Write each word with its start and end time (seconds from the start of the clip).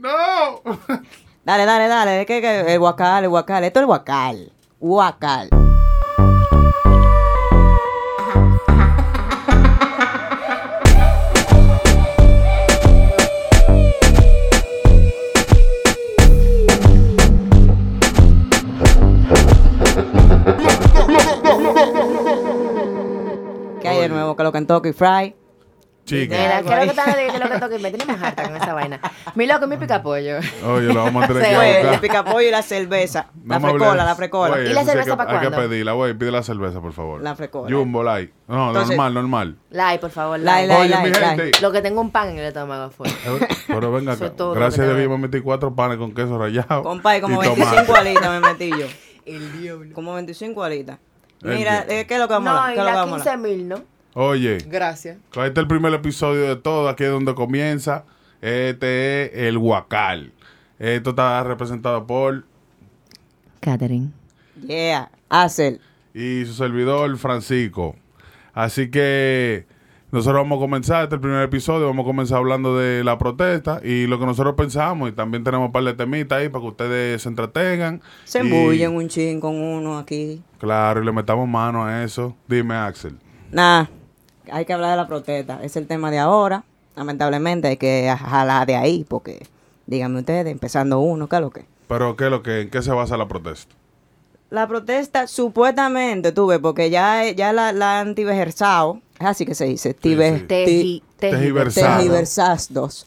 ¡No! 0.00 0.62
Dale, 1.44 1.66
dale, 1.66 1.88
dale. 1.88 2.24
¿Qué, 2.24 2.40
qué? 2.40 2.72
El 2.72 2.78
guacal, 2.78 3.24
el 3.24 3.30
guacal. 3.30 3.64
Esto 3.64 3.80
es 3.80 3.82
el 3.82 3.86
guacal. 3.86 4.52
Guacal. 4.78 5.50
¿Qué 23.82 23.88
hay 23.88 23.98
de 23.98 24.08
nuevo? 24.08 24.34
Que 24.34 24.42
lo 24.44 24.52
Kentucky 24.52 24.92
Fry. 24.94 25.39
Chica. 26.10 26.36
Mira, 26.36 26.62
¿qué 26.62 26.68
es 26.68 26.74
lo 26.76 26.80
que 26.82 26.86
está 26.88 27.14
qué 27.14 27.26
es 27.26 27.38
lo 27.40 27.48
que 27.48 27.58
toca? 27.60 27.78
Me 27.78 27.90
tenemos 27.90 28.22
harta 28.22 28.42
con 28.44 28.56
esa 28.56 28.74
vaina. 28.74 29.00
Mi 29.34 29.46
loco, 29.46 29.66
mi 29.66 29.76
pica 29.76 30.02
pollo. 30.02 30.38
Oye, 30.66 30.86
lo 30.92 31.04
vamos 31.04 31.24
a 31.24 31.28
tener 31.28 31.42
que 31.44 31.80
el 31.94 32.00
picapollo 32.00 32.48
y 32.48 32.50
la 32.50 32.62
cerveza. 32.62 33.26
La 33.46 33.58
No 33.58 33.68
frecola, 33.68 34.04
la 34.04 34.14
frecola. 34.16 34.60
¿Y 34.60 34.72
la 34.72 34.84
cerveza 34.84 35.12
hay 35.12 35.16
que- 35.16 35.16
pa' 35.16 35.22
Hay 35.24 35.40
que 35.40 35.48
cuándo? 35.50 35.68
pedirla, 35.68 35.92
güey. 35.92 36.14
Pide 36.14 36.30
la 36.30 36.42
cerveza, 36.42 36.80
por 36.80 36.92
favor. 36.92 37.22
La 37.22 37.34
frecola. 37.34 37.74
Jumbo, 37.74 38.02
light. 38.02 38.30
No, 38.48 38.68
Entonces- 38.68 38.96
normal, 38.96 39.14
normal. 39.14 39.56
Lai, 39.70 39.98
por 40.00 40.10
favor, 40.10 40.38
Lai, 40.40 40.66
lai. 40.66 40.88
lai, 40.88 41.00
Oye, 41.02 41.10
mi 41.10 41.14
gente. 41.16 41.50
Lo 41.62 41.72
que 41.72 41.80
tengo 41.82 42.00
un 42.00 42.10
pan 42.10 42.28
en 42.30 42.38
el 42.38 42.46
estómago 42.46 42.90
fue. 42.90 43.08
Eh, 43.08 43.48
Pero 43.68 43.92
venga 43.92 44.12
acá. 44.12 44.32
Gracias 44.54 44.86
a 44.88 44.94
Dios 44.94 45.08
me 45.10 45.18
metí 45.18 45.40
cuatro 45.40 45.74
panes 45.74 45.96
con 45.98 46.12
queso 46.12 46.38
rallado. 46.38 46.82
Compadre, 46.82 47.20
como 47.20 47.42
y 47.42 47.46
25 47.46 47.84
tomate. 47.86 47.98
alitas 48.08 48.30
me 48.30 48.40
metí 48.40 48.70
yo. 48.70 48.86
El 49.26 49.60
diablo. 49.60 49.94
Como 49.94 50.14
25 50.14 50.62
alitas. 50.62 50.98
Mira, 51.42 51.86
eh, 51.88 52.04
¿qué 52.06 52.14
es 52.14 52.20
lo 52.20 52.26
que 52.28 52.34
vamos 52.34 52.50
a 52.50 52.54
No, 52.66 52.70
y 52.72 52.74
¿Qué 52.74 52.80
es 52.80 52.84
lo 52.84 52.90
que 52.90 52.90
la 52.92 52.96
vamos 53.00 53.12
a 53.14 53.16
15 53.24 53.30
hablar? 53.30 53.48
mil, 53.50 53.68
¿no? 53.68 53.76
Oye, 54.14 54.58
Gracias. 54.66 55.18
este 55.30 55.46
es 55.46 55.56
el 55.56 55.66
primer 55.68 55.92
episodio 55.94 56.42
de 56.48 56.56
todo. 56.56 56.88
Aquí 56.88 57.04
es 57.04 57.10
donde 57.10 57.34
comienza. 57.34 58.04
Este 58.40 59.26
es 59.26 59.48
el 59.48 59.58
Huacal. 59.58 60.32
Esto 60.78 61.10
está 61.10 61.42
representado 61.44 62.06
por 62.06 62.44
Catherine. 63.60 64.10
Yeah, 64.66 65.10
Hazel. 65.28 65.80
y 66.14 66.44
su 66.44 66.54
servidor 66.54 67.16
Francisco. 67.18 67.94
Así 68.52 68.90
que 68.90 69.66
nosotros 70.10 70.42
vamos 70.42 70.56
a 70.56 70.60
comenzar 70.60 71.04
este 71.04 71.14
es 71.14 71.18
el 71.18 71.20
primer 71.20 71.42
episodio, 71.44 71.86
vamos 71.86 72.02
a 72.04 72.06
comenzar 72.06 72.38
hablando 72.38 72.76
de 72.76 73.04
la 73.04 73.16
protesta 73.16 73.80
y 73.84 74.06
lo 74.08 74.18
que 74.18 74.26
nosotros 74.26 74.54
pensamos 74.56 75.08
y 75.08 75.12
también 75.12 75.44
tenemos 75.44 75.66
un 75.66 75.72
par 75.72 75.84
de 75.84 75.94
temitas 75.94 76.38
ahí 76.40 76.48
para 76.48 76.62
que 76.62 76.68
ustedes 76.68 77.22
se 77.22 77.28
entretengan. 77.28 78.02
Se 78.24 78.38
Y, 78.38 78.40
embullen 78.42 78.96
un 78.96 79.08
chin 79.08 79.38
con 79.40 79.54
uno 79.56 79.98
aquí. 79.98 80.42
Claro, 80.58 81.00
y 81.00 81.04
le 81.04 81.12
metamos 81.12 81.48
mano 81.48 81.84
a 81.84 82.02
eso. 82.02 82.36
Dime, 82.48 82.74
Axel. 82.74 83.16
Nada, 83.52 83.88
hay 84.52 84.64
que 84.64 84.72
hablar 84.72 84.90
de 84.90 84.96
la 84.96 85.06
protesta. 85.06 85.60
Es 85.62 85.76
el 85.76 85.86
tema 85.86 86.10
de 86.10 86.18
ahora. 86.18 86.64
Lamentablemente 86.96 87.68
hay 87.68 87.76
que 87.76 88.14
jalar 88.18 88.66
de 88.66 88.76
ahí 88.76 89.04
porque, 89.08 89.46
díganme 89.86 90.20
ustedes, 90.20 90.46
empezando 90.52 91.00
uno, 91.00 91.28
¿qué 91.28 91.36
es 91.36 91.42
lo 91.42 91.50
que? 91.50 91.64
Pero 91.88 92.16
¿qué 92.16 92.24
es 92.24 92.30
lo 92.30 92.42
que 92.42 92.62
en 92.62 92.70
qué 92.70 92.82
se 92.82 92.90
basa 92.92 93.16
la 93.16 93.26
protesta? 93.28 93.74
La 94.50 94.66
protesta, 94.66 95.26
supuestamente, 95.28 96.32
tuve, 96.32 96.58
porque 96.58 96.90
ya, 96.90 97.30
ya 97.30 97.52
la, 97.52 97.72
la 97.72 98.00
han 98.00 98.16
tibejerzado, 98.16 99.00
es 99.20 99.26
así 99.26 99.46
que 99.46 99.54
se 99.54 99.64
dice, 99.66 99.94
tibe, 99.94 100.40
sí. 100.40 100.44
Teji, 100.46 101.02
teji, 101.18 101.36
Tejiversado. 101.36 101.96
tejiversados. 101.98 103.06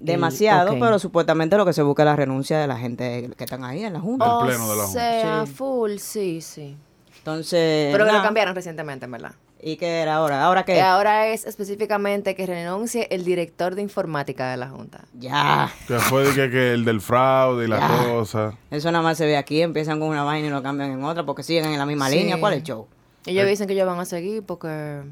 Demasiado, 0.00 0.76
pero 0.78 0.98
supuestamente 0.98 1.56
lo 1.56 1.64
que 1.66 1.72
se 1.72 1.82
busca 1.82 2.02
es 2.02 2.06
la 2.06 2.16
renuncia 2.16 2.58
de 2.58 2.66
la 2.66 2.76
gente 2.78 3.30
que 3.36 3.44
están 3.44 3.64
ahí 3.64 3.82
en 3.84 3.92
la 3.92 4.00
Junta. 4.00 4.40
El 4.40 4.46
pleno 4.46 4.70
de 4.70 4.76
la 4.76 4.82
O 4.84 4.86
Junta. 4.86 5.00
sea, 5.00 5.46
Sí. 5.46 5.52
full, 5.52 5.96
sí, 5.98 6.40
sí. 6.40 6.76
Entonces. 7.18 7.90
Pero 7.92 8.04
que 8.04 8.10
lo 8.10 8.12
nada. 8.18 8.22
cambiaron 8.24 8.54
recientemente, 8.54 9.04
en 9.06 9.10
verdad. 9.10 9.32
¿Y 9.60 9.76
qué 9.76 10.00
era 10.02 10.14
ahora? 10.16 10.44
¿Ahora 10.44 10.64
qué? 10.64 10.74
Que 10.74 10.80
ahora 10.82 11.26
es 11.28 11.44
específicamente 11.44 12.36
que 12.36 12.46
renuncie 12.46 13.08
el 13.10 13.24
director 13.24 13.74
de 13.74 13.82
informática 13.82 14.50
de 14.52 14.56
la 14.56 14.68
Junta. 14.68 15.04
Ya. 15.14 15.72
Que 15.88 15.98
fue 15.98 16.24
de 16.24 16.32
que, 16.34 16.50
que 16.50 16.72
el 16.74 16.84
del 16.84 17.00
fraude 17.00 17.64
y 17.64 17.68
la 17.68 17.78
Ya. 17.80 17.88
cosa. 18.08 18.54
Eso 18.70 18.92
nada 18.92 19.02
más 19.02 19.18
se 19.18 19.26
ve 19.26 19.36
aquí, 19.36 19.60
empiezan 19.60 19.98
con 19.98 20.08
una 20.10 20.22
vaina 20.22 20.46
y 20.46 20.50
lo 20.50 20.62
cambian 20.62 20.92
en 20.92 21.02
otra 21.02 21.26
porque 21.26 21.42
siguen 21.42 21.64
en 21.66 21.78
la 21.78 21.86
misma 21.86 22.08
Sí. 22.08 22.18
línea. 22.18 22.38
¿Cuál 22.38 22.52
es 22.52 22.58
el 22.60 22.64
show? 22.64 22.86
Ellos 23.26 23.44
Eh. 23.44 23.48
dicen 23.48 23.66
que 23.66 23.72
ellos 23.72 23.86
van 23.86 23.98
a 23.98 24.04
seguir 24.04 24.44
porque 24.44 25.02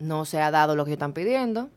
no 0.00 0.24
se 0.24 0.40
ha 0.40 0.50
dado 0.50 0.74
lo 0.74 0.84
que 0.84 0.90
ellos 0.92 0.96
están 0.96 1.12
pidiendo. 1.12 1.68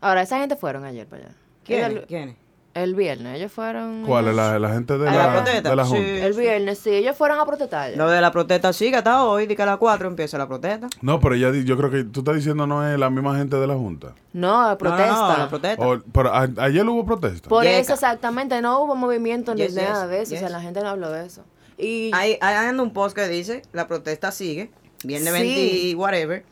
Ahora, 0.00 0.22
esa 0.22 0.38
gente 0.38 0.56
fueron 0.56 0.84
ayer 0.84 1.06
para 1.06 1.24
allá. 1.24 1.34
¿Quién? 1.64 1.90
Ellos- 1.90 2.04
¿Quién? 2.08 2.36
El 2.74 2.94
viernes, 2.94 3.36
ellos 3.36 3.52
fueron. 3.52 4.02
¿Cuál 4.06 4.28
es 4.28 4.32
ellos- 4.32 4.36
la, 4.52 4.58
la 4.58 4.68
gente 4.70 4.96
de 4.96 5.06
¿A 5.06 5.12
la, 5.12 5.26
la 5.26 5.32
protesta? 5.34 5.68
de 5.70 5.76
la 5.76 5.84
Sí. 5.84 5.90
Junta? 5.90 6.26
El 6.26 6.32
viernes, 6.32 6.78
sí, 6.78 6.88
ellos 6.90 7.14
fueron 7.16 7.38
a 7.38 7.44
protestar. 7.44 7.90
Lo 7.96 8.08
de 8.08 8.20
la 8.22 8.32
protesta 8.32 8.72
sigue 8.72 8.96
hasta 8.96 9.24
hoy, 9.24 9.46
di 9.46 9.54
que 9.54 9.62
a 9.62 9.66
las 9.66 9.76
4 9.76 10.08
empieza 10.08 10.38
la 10.38 10.48
protesta. 10.48 10.88
No, 11.02 11.20
pero 11.20 11.34
ella, 11.34 11.50
di- 11.50 11.64
yo 11.64 11.76
creo 11.76 11.90
que 11.90 12.04
tú 12.04 12.20
estás 12.20 12.34
diciendo 12.36 12.66
no 12.66 12.86
es 12.90 12.98
la 12.98 13.10
misma 13.10 13.36
gente 13.36 13.56
de 13.56 13.66
la 13.66 13.74
Junta. 13.74 14.14
No, 14.32 14.62
No, 14.62 14.70
no, 14.70 14.78
protesta. 14.78 15.12
no, 15.12 15.36
la 15.36 15.48
protesta. 15.50 15.86
O- 15.86 16.00
pero 16.12 16.32
a- 16.34 16.48
ayer 16.58 16.88
hubo 16.88 17.04
protesta. 17.04 17.48
Por 17.50 17.64
Yeca. 17.64 17.76
eso 17.78 17.92
exactamente, 17.92 18.62
no 18.62 18.80
hubo 18.80 18.94
movimiento 18.96 19.54
ni 19.54 19.60
Yes, 19.62 19.74
nada 19.74 20.04
yes, 20.04 20.10
de 20.10 20.22
eso. 20.22 20.34
O 20.36 20.38
sea, 20.38 20.48
la 20.48 20.62
gente 20.62 20.80
no 20.80 20.88
habló 20.88 21.10
de 21.10 21.26
eso. 21.26 21.44
Y 21.76 22.10
Hay, 22.14 22.38
hay 22.40 22.74
un 22.74 22.92
post 22.94 23.14
que 23.14 23.28
dice, 23.28 23.60
la 23.74 23.86
protesta 23.86 24.30
sigue, 24.32 24.70
viernes 25.04 25.34
Sí. 25.34 25.40
20 25.42 25.60
y 25.60 25.94
whatever, 25.94 26.44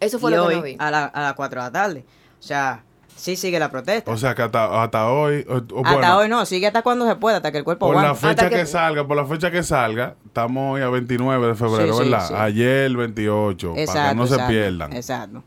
eso 0.00 0.18
fue 0.18 0.30
y 0.30 0.34
lo 0.36 0.42
que 0.48 0.48
hoy 0.48 0.56
no 0.56 0.62
vi. 0.62 0.76
a, 0.78 0.90
la- 0.90 1.04
a 1.04 1.20
las 1.24 1.34
4 1.34 1.60
de 1.60 1.66
la 1.66 1.72
tarde. 1.72 2.04
O 2.38 2.42
sea, 2.42 2.84
sí 3.18 3.36
sigue 3.36 3.58
la 3.58 3.70
protesta. 3.70 4.10
O 4.10 4.16
sea 4.16 4.34
que 4.34 4.42
hasta, 4.42 4.82
hasta 4.82 5.10
hoy. 5.10 5.44
o- 5.48 5.54
o 5.56 5.58
hasta 5.84 5.92
bueno, 5.94 6.16
hoy 6.18 6.28
no, 6.28 6.46
sigue 6.46 6.66
hasta 6.66 6.82
cuando 6.82 7.06
se 7.06 7.16
pueda, 7.16 7.36
hasta 7.38 7.52
que 7.52 7.58
el 7.58 7.64
cuerpo 7.64 7.86
Por 7.86 7.96
la 7.96 8.14
fecha 8.14 8.30
Hasta 8.30 8.48
que... 8.48 8.54
que- 8.56 8.66
salga, 8.66 9.06
por 9.06 9.16
la 9.16 9.26
fecha 9.26 9.50
que 9.50 9.62
salga, 9.62 10.14
estamos 10.24 10.74
hoy 10.74 10.82
a 10.82 10.88
29 10.88 11.46
de 11.48 11.54
febrero, 11.54 11.92
Sí, 11.94 12.04
sí, 12.04 12.10
¿verdad? 12.10 12.28
sí. 12.28 12.34
Ayer 12.36 12.84
el 12.84 12.96
28, 12.96 13.74
para 13.86 14.08
que 14.10 14.14
no 14.16 14.26
se 14.26 14.34
exacto, 14.34 14.50
pierdan. 14.52 14.92
Exacto. 14.94 15.42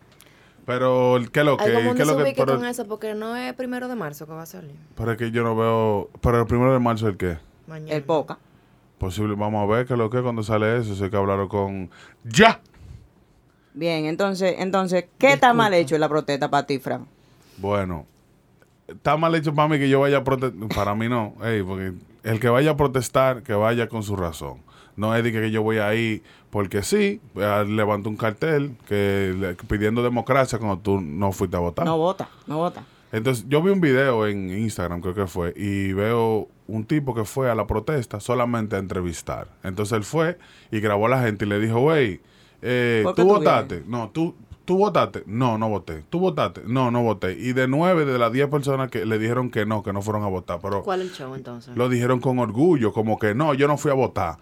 Pero, 0.66 1.18
¿qué 1.34 1.40
es 1.40 1.46
lo 1.46 1.58
que? 1.58 1.64
Algo 1.64 1.80
¿Qué 1.80 1.84
mundo 1.86 2.02
es 2.04 2.08
lo 2.08 2.14
se 2.14 2.18
que? 2.18 2.24
ubique 2.24 2.44
Pero, 2.46 2.58
con 2.58 2.66
eso 2.66 2.88
porque 2.88 3.14
no 3.16 3.36
es 3.36 3.54
primero 3.54 3.88
de 3.88 3.96
marzo 3.96 4.28
que 4.28 4.34
va 4.34 4.44
a 4.44 4.46
salir. 4.46 4.76
pero 4.96 5.12
es 5.14 5.18
que 5.18 5.31
yo 5.31 5.44
no 5.44 5.56
veo. 5.56 6.10
Pero 6.22 6.40
el 6.42 6.46
primero 6.48 6.72
de 6.72 6.80
marzo, 6.80 7.08
¿el 7.08 7.18
qué? 7.18 7.38
Mañana. 7.68 7.94
El 7.96 8.04
poca. 8.04 8.38
Posible, 9.00 9.34
vamos 9.36 9.64
a 9.64 9.74
ver 9.74 9.88
qué 9.88 9.94
es 9.94 9.98
lo 10.00 10.10
que 10.12 10.22
cuando 10.22 10.44
sale 10.44 10.78
eso. 10.78 10.94
Sé 10.96 11.10
que 11.10 11.18
hablaron 11.18 11.48
con. 11.48 11.90
¡Ya! 12.24 12.60
Bien, 13.74 14.06
entonces, 14.06 14.56
entonces, 14.60 15.06
¿qué 15.18 15.34
está 15.34 15.54
mal 15.54 15.74
hecho 15.74 15.96
en 15.96 16.02
la 16.02 16.10
protesta 16.10 16.50
para 16.52 16.68
ti, 16.68 16.78
Fran? 16.78 17.08
Bueno, 17.57 18.06
está 18.88 19.17
mal 19.17 19.35
hecho 19.35 19.53
para 19.53 19.67
mí 19.67 19.78
que 19.78 19.89
yo 19.89 20.00
vaya 20.00 20.17
a 20.17 20.23
protestar. 20.23 20.67
Para 20.69 20.95
mí 20.95 21.09
no, 21.09 21.35
ey, 21.44 21.63
porque 21.63 21.94
el 22.23 22.39
que 22.39 22.50
vaya 22.50 22.72
a 22.72 22.78
protestar, 22.78 23.44
que 23.44 23.53
vaya 23.53 23.88
con 23.88 24.03
su 24.03 24.16
razón. 24.16 24.59
No 24.95 25.16
es 25.16 25.23
de 25.23 25.31
que 25.31 25.51
yo 25.51 25.63
voy 25.63 25.78
ahí 25.78 26.22
porque 26.50 26.84
sí, 26.84 27.22
levanto 27.34 28.09
un 28.09 28.17
cartel 28.17 28.75
que 28.88 29.56
pidiendo 29.67 30.03
democracia 30.03 30.59
cuando 30.59 30.79
tú 30.79 31.00
no 31.00 31.31
fuiste 31.31 31.56
a 31.56 31.59
votar. 31.59 31.85
No 31.85 31.97
vota, 31.97 32.29
no 32.45 32.57
vota. 32.57 32.84
Entonces, 33.12 33.45
yo 33.50 33.62
vi 33.62 33.72
un 33.72 33.81
video 33.81 34.25
en 34.28 34.50
Instagram, 34.50 35.01
creo 35.01 35.13
que 35.13 35.28
fue, 35.28 35.53
y 35.56 35.91
veo 35.91 36.47
un 36.68 36.85
tipo 36.85 37.13
que 37.13 37.25
fue 37.25 37.51
a 37.51 37.56
la 37.56 37.68
protesta 37.68 38.19
solamente 38.19 38.78
a 38.78 38.79
entrevistar. 38.79 39.47
Entonces, 39.63 39.97
él 39.97 40.03
fue 40.03 40.38
y 40.72 40.79
grabó 40.79 41.07
a 41.07 41.09
la 41.09 41.22
gente 41.22 41.45
y 41.45 41.50
le 41.50 41.59
dijo, 41.59 41.79
güey, 41.79 42.22
eh, 42.62 43.01
¿Por 43.03 43.16
qué 43.16 43.22
¿tú 43.22 43.28
tú 43.28 43.33
votaste? 43.33 43.83
No, 43.85 44.09
¿tú, 44.12 44.35
¿tú 44.72 44.78
votaste? 44.78 45.24
No, 45.26 45.58
no 45.58 45.68
voté. 45.68 46.06
¿Tú 46.09 46.20
votaste? 46.22 46.62
No, 46.66 46.92
no 46.92 47.04
voté. 47.04 47.34
Y 47.34 47.52
de 47.52 47.68
nueve 47.68 48.06
de 48.06 48.18
las 48.18 48.32
diez 48.32 48.48
personas 48.48 48.90
que 48.90 49.06
le 49.06 49.20
dijeron 49.20 49.52
que 49.52 49.66
no, 49.66 49.84
que 49.84 49.92
no 49.92 50.02
fueron 50.02 50.24
a 50.24 50.28
votar, 50.28 50.59
pero 50.62 50.82
¿Cuál 50.82 51.02
es 51.02 51.09
el 51.09 51.14
show 51.14 51.36
entonces? 51.36 51.76
lo 51.76 51.90
dijeron 51.90 52.22
con 52.22 52.40
orgullo, 52.40 52.94
como 52.94 53.20
que 53.20 53.36
no, 53.36 53.54
yo 53.54 53.68
no 53.68 53.76
fui 53.78 53.92
a 53.92 53.96
votar. 53.96 54.38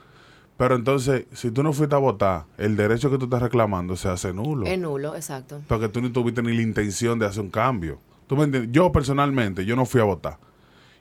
Pero 0.56 0.76
entonces, 0.76 1.26
si 1.34 1.50
tú 1.50 1.64
no 1.64 1.74
fuiste 1.74 1.96
a 1.96 1.98
votar, 1.98 2.46
el 2.60 2.76
derecho 2.76 3.10
que 3.10 3.18
tú 3.18 3.24
estás 3.24 3.42
reclamando 3.42 3.96
se 3.96 4.08
hace 4.08 4.32
nulo. 4.32 4.68
Es 4.68 4.78
nulo, 4.78 5.16
exacto. 5.16 5.62
Porque 5.68 5.90
tú 5.90 6.00
no 6.00 6.12
tuviste 6.12 6.44
ni 6.44 6.56
la 6.56 6.62
intención 6.62 7.18
de 7.18 7.26
hacer 7.26 7.42
un 7.42 7.50
cambio. 7.50 7.98
¿Tú 8.28 8.38
me 8.38 8.44
entiendes? 8.44 8.72
Yo 8.72 8.92
personalmente, 8.92 9.66
yo 9.66 9.76
no 9.76 9.88
fui 9.88 10.00
a 10.00 10.04
votar. 10.04 10.38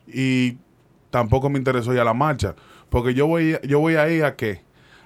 Y 0.06 0.56
tampoco 1.10 1.50
me 1.50 1.58
interesó 1.58 1.92
ir 1.92 2.00
a 2.00 2.04
la 2.04 2.14
marcha. 2.14 2.54
Porque 2.88 3.12
yo 3.12 3.26
voy, 3.26 3.58
yo 3.64 3.80
voy 3.80 3.96
ahí 3.96 4.22
a 4.22 4.36
qué? 4.36 4.62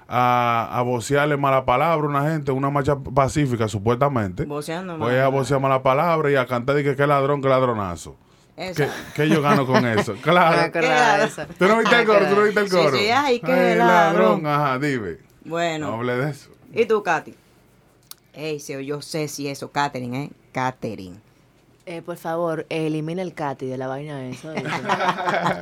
A, 0.07 0.69
a 0.71 0.81
vocearle 0.81 1.37
mala 1.37 1.65
palabra 1.65 2.05
a 2.05 2.09
una 2.09 2.29
gente, 2.29 2.51
una 2.51 2.69
marcha 2.69 2.95
pacífica 2.97 3.67
supuestamente. 3.67 4.45
Voceando 4.45 4.97
Voy 4.97 5.15
a 5.15 5.27
vocear 5.29 5.59
mala 5.59 5.81
palabra 5.81 6.29
y 6.31 6.35
a 6.35 6.45
cantar 6.45 6.75
de 6.75 6.83
que 6.83 6.95
qué 6.95 7.07
ladrón, 7.07 7.41
qué 7.41 7.49
ladronazo. 7.49 8.15
¿Qué, 8.55 8.87
qué 9.15 9.27
yo 9.29 9.41
gano 9.41 9.65
con 9.65 9.85
eso? 9.87 10.15
Claro. 10.21 10.71
¿Tú 11.57 11.65
no 11.67 11.77
viste 11.79 11.95
el 11.95 12.01
Me 12.01 12.13
coro? 12.13 12.27
¿Tú 12.27 12.35
no 12.35 12.43
viste 12.43 12.59
el 12.59 12.69
Sí, 12.69 12.75
coro? 12.75 12.97
sí, 12.97 13.09
ay, 13.09 13.39
qué 13.39 13.75
ladrón. 13.75 14.45
Ajá, 14.45 14.77
dime. 14.77 15.17
No 15.43 15.49
Bueno, 15.51 15.93
hable 15.93 16.15
de 16.17 16.31
eso. 16.31 16.49
¿y 16.73 16.85
tú, 16.85 17.01
Katy? 17.01 17.33
Ey, 18.33 18.59
se 18.59 18.83
yo 18.85 19.01
sé 19.01 19.27
si 19.27 19.47
eso, 19.47 19.71
Katherine, 19.71 20.23
¿eh? 20.25 20.29
Katherine. 20.51 21.17
Eh, 21.85 22.01
por 22.01 22.15
favor, 22.15 22.65
elimina 22.69 23.21
el 23.21 23.33
Katy 23.33 23.65
de 23.65 23.77
la 23.77 23.87
vaina 23.87 24.25
esa. 24.27 24.53
Es 24.55 24.63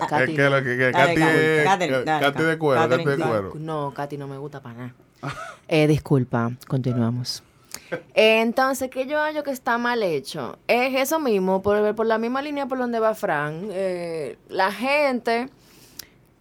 Katy, 0.07 0.35
que 0.35 0.49
lo 0.49 0.63
que, 0.63 0.91
Katy, 0.91 1.21
es- 1.21 1.63
Katherine, 1.65 2.03
dale, 2.03 2.25
Katy 2.31 2.43
de 2.43 2.57
cuero, 2.59 2.89
Katy 2.89 3.03
de 3.05 3.17
cuero. 3.17 3.51
No, 3.55 3.91
Katy 3.93 4.17
no 4.17 4.27
me 4.27 4.37
gusta 4.37 4.61
para 4.61 4.75
nada. 4.75 4.95
Eh, 5.67 5.87
disculpa, 5.87 6.51
continuamos. 6.67 7.41
Entonces, 8.13 8.89
¿qué 8.89 9.07
yo 9.07 9.17
hallo 9.19 9.43
que 9.43 9.51
está 9.51 9.77
mal 9.77 10.03
hecho? 10.03 10.57
Es 10.67 10.93
eso 10.99 11.19
mismo, 11.19 11.61
por, 11.61 11.95
por 11.95 12.05
la 12.05 12.17
misma 12.17 12.41
línea 12.41 12.65
por 12.67 12.77
donde 12.77 12.99
va 12.99 13.15
Fran. 13.15 13.69
Eh, 13.71 14.37
la 14.49 14.71
gente 14.71 15.49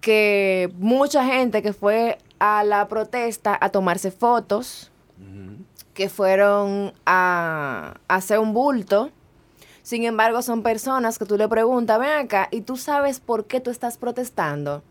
que, 0.00 0.71
mucha 0.79 1.25
gente 1.25 1.62
que 1.62 1.73
fue 1.73 2.19
a 2.38 2.65
la 2.65 2.88
protesta 2.88 3.56
a 3.61 3.69
tomarse 3.71 4.11
fotos, 4.11 4.91
que 5.94 6.09
fueron 6.09 6.93
a, 7.05 7.94
a 8.09 8.15
hacer 8.15 8.38
un 8.38 8.53
bulto, 8.55 9.11
Sin 9.91 10.05
embargo, 10.05 10.41
son 10.41 10.63
personas 10.63 11.19
que 11.19 11.25
tú 11.25 11.37
le 11.37 11.49
preguntas, 11.49 11.99
ven 11.99 12.11
acá, 12.27 12.47
y 12.53 12.61
tú 12.61 12.77
sabes 12.77 13.19
por 13.19 13.47
qué 13.47 13.59
tú 13.61 13.73
estás 13.73 13.97
protestando. 13.99 14.85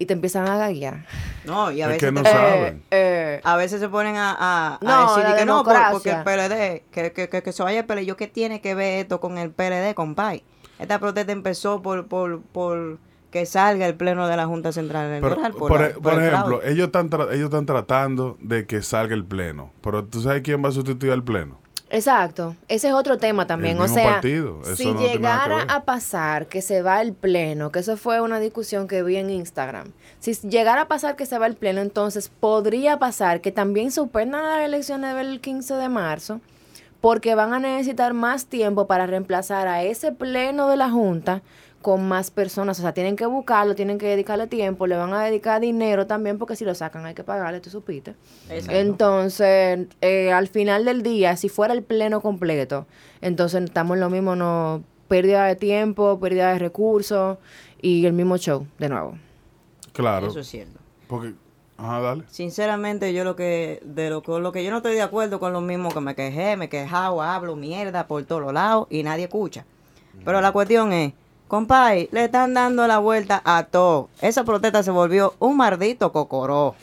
Y 0.00 0.06
te 0.06 0.14
empiezan 0.14 0.48
a 0.48 0.56
gaguear. 0.58 1.06
No, 1.44 1.70
y 1.70 1.80
a 1.80 1.84
Es 1.84 1.90
veces, 1.92 2.02
que 2.08 2.10
no 2.12 2.22
te- 2.24 2.30
saben. 2.32 2.82
Eh, 2.90 3.40
a 3.44 3.56
veces 3.56 3.78
se 3.78 3.88
ponen 3.88 4.16
a, 4.16 4.32
a, 4.36 4.74
a 4.74 4.78
No, 4.82 5.14
decir 5.14 5.30
la 5.30 5.36
que 5.36 5.44
no, 5.46 5.62
por- 5.62 5.76
porque 5.92 6.10
el 6.10 6.24
PLD, 6.24 6.82
que, 6.90 7.12
que, 7.12 7.28
que, 7.28 7.42
que 7.44 7.52
se 7.52 7.62
vaya 7.62 7.78
el 7.78 7.86
PLD. 7.86 8.04
¿Yo 8.04 8.16
qué 8.16 8.26
tiene 8.26 8.60
que 8.60 8.74
ver 8.74 8.98
esto 9.02 9.20
con 9.20 9.38
el 9.38 9.52
PLD, 9.52 9.94
compadre? 9.94 10.42
Esta 10.80 10.98
protesta 10.98 11.30
empezó 11.30 11.80
por, 11.80 12.08
por, 12.08 12.40
por 12.42 12.98
que 13.30 13.46
salga 13.46 13.86
el 13.86 13.94
pleno 13.94 14.26
de 14.26 14.36
la 14.36 14.46
Junta 14.46 14.72
Central 14.72 15.06
Pero, 15.20 15.26
Electoral. 15.36 15.52
por, 15.52 15.80
la- 15.80 15.86
e- 15.86 15.90
por 15.90 16.14
el 16.14 16.18
ejemplo, 16.18 16.58
fraude. 16.58 16.72
ellos 16.72 16.86
están, 16.86 17.08
ellos 17.30 17.44
están 17.44 17.66
tratando 17.66 18.36
de 18.40 18.66
que 18.66 18.82
salga 18.82 19.14
el 19.14 19.24
pleno. 19.24 19.70
Pero 19.82 20.04
¿tú 20.04 20.20
sabes 20.20 20.42
quién 20.42 20.64
va 20.64 20.70
a 20.70 20.72
sustituir 20.72 21.12
al 21.12 21.22
pleno? 21.22 21.60
Exacto, 21.92 22.56
ese 22.68 22.88
es 22.88 22.94
otro 22.94 23.18
tema 23.18 23.46
también. 23.46 23.76
El 23.76 23.82
o 23.82 23.88
sea, 23.88 24.14
partido, 24.14 24.62
eso 24.62 24.76
si 24.76 24.86
no 24.86 25.00
llegara 25.00 25.62
a 25.68 25.84
pasar 25.84 26.46
que 26.46 26.62
se 26.62 26.80
va 26.80 27.02
el 27.02 27.12
pleno, 27.12 27.70
que 27.70 27.80
eso 27.80 27.98
fue 27.98 28.22
una 28.22 28.40
discusión 28.40 28.88
que 28.88 29.02
vi 29.02 29.16
en 29.16 29.28
Instagram, 29.28 29.92
si 30.18 30.32
llegara 30.48 30.82
a 30.82 30.88
pasar 30.88 31.16
que 31.16 31.26
se 31.26 31.38
va 31.38 31.46
el 31.46 31.54
pleno, 31.54 31.82
entonces 31.82 32.30
podría 32.30 32.98
pasar 32.98 33.42
que 33.42 33.52
también 33.52 33.90
suspendan 33.90 34.42
las 34.42 34.60
elecciones 34.60 35.14
del 35.14 35.42
15 35.42 35.74
de 35.74 35.88
marzo, 35.90 36.40
porque 37.02 37.34
van 37.34 37.52
a 37.52 37.58
necesitar 37.58 38.14
más 38.14 38.46
tiempo 38.46 38.86
para 38.86 39.06
reemplazar 39.06 39.68
a 39.68 39.82
ese 39.82 40.12
pleno 40.12 40.68
de 40.68 40.78
la 40.78 40.88
Junta 40.88 41.42
con 41.82 42.08
más 42.08 42.30
personas. 42.30 42.78
O 42.78 42.82
sea, 42.82 42.94
tienen 42.94 43.16
que 43.16 43.26
buscarlo, 43.26 43.74
tienen 43.74 43.98
que 43.98 44.06
dedicarle 44.06 44.46
tiempo, 44.46 44.86
le 44.86 44.96
van 44.96 45.12
a 45.12 45.22
dedicar 45.22 45.60
dinero 45.60 46.06
también, 46.06 46.38
porque 46.38 46.56
si 46.56 46.64
lo 46.64 46.74
sacan 46.74 47.04
hay 47.04 47.14
que 47.14 47.24
pagarle, 47.24 47.60
tú 47.60 47.68
supiste. 47.68 48.14
Exacto. 48.48 48.78
Entonces, 48.78 49.86
eh, 50.00 50.32
al 50.32 50.48
final 50.48 50.84
del 50.84 51.02
día, 51.02 51.36
si 51.36 51.48
fuera 51.48 51.74
el 51.74 51.82
pleno 51.82 52.20
completo, 52.20 52.86
entonces 53.20 53.62
estamos 53.64 53.96
en 53.96 54.00
lo 54.00 54.08
mismo, 54.08 54.36
no 54.36 54.82
pérdida 55.08 55.44
de 55.44 55.56
tiempo, 55.56 56.18
pérdida 56.18 56.52
de 56.52 56.58
recursos 56.58 57.36
y 57.82 58.06
el 58.06 58.14
mismo 58.14 58.38
show 58.38 58.66
de 58.78 58.88
nuevo. 58.88 59.18
Claro. 59.92 60.28
Eso 60.28 60.40
es 60.40 60.46
cierto. 60.46 60.78
Porque, 61.06 61.34
ajá, 61.76 62.00
dale. 62.00 62.24
Sinceramente, 62.30 63.12
yo 63.12 63.24
lo 63.24 63.36
que, 63.36 63.82
de 63.84 64.08
lo 64.08 64.22
que, 64.22 64.38
lo 64.38 64.52
que 64.52 64.64
yo 64.64 64.70
no 64.70 64.78
estoy 64.78 64.94
de 64.94 65.02
acuerdo 65.02 65.38
con 65.38 65.52
lo 65.52 65.60
mismo 65.60 65.90
que 65.90 66.00
me 66.00 66.14
quejé, 66.14 66.56
me 66.56 66.64
he 66.64 66.68
quejado, 66.70 67.20
hablo 67.20 67.56
mierda 67.56 68.06
por 68.06 68.24
todos 68.24 68.40
los 68.40 68.54
lados 68.54 68.86
y 68.88 69.02
nadie 69.02 69.24
escucha. 69.24 69.66
Pero 70.24 70.40
la 70.40 70.52
cuestión 70.52 70.92
es, 70.92 71.12
compadre, 71.56 72.08
le 72.12 72.24
están 72.24 72.54
dando 72.54 72.86
la 72.86 72.96
vuelta 72.98 73.42
a 73.44 73.64
todo. 73.64 74.08
Esa 74.22 74.42
protesta 74.42 74.82
se 74.82 74.90
volvió 74.90 75.34
un 75.38 75.54
maldito 75.58 76.10
cocoró. 76.10 76.74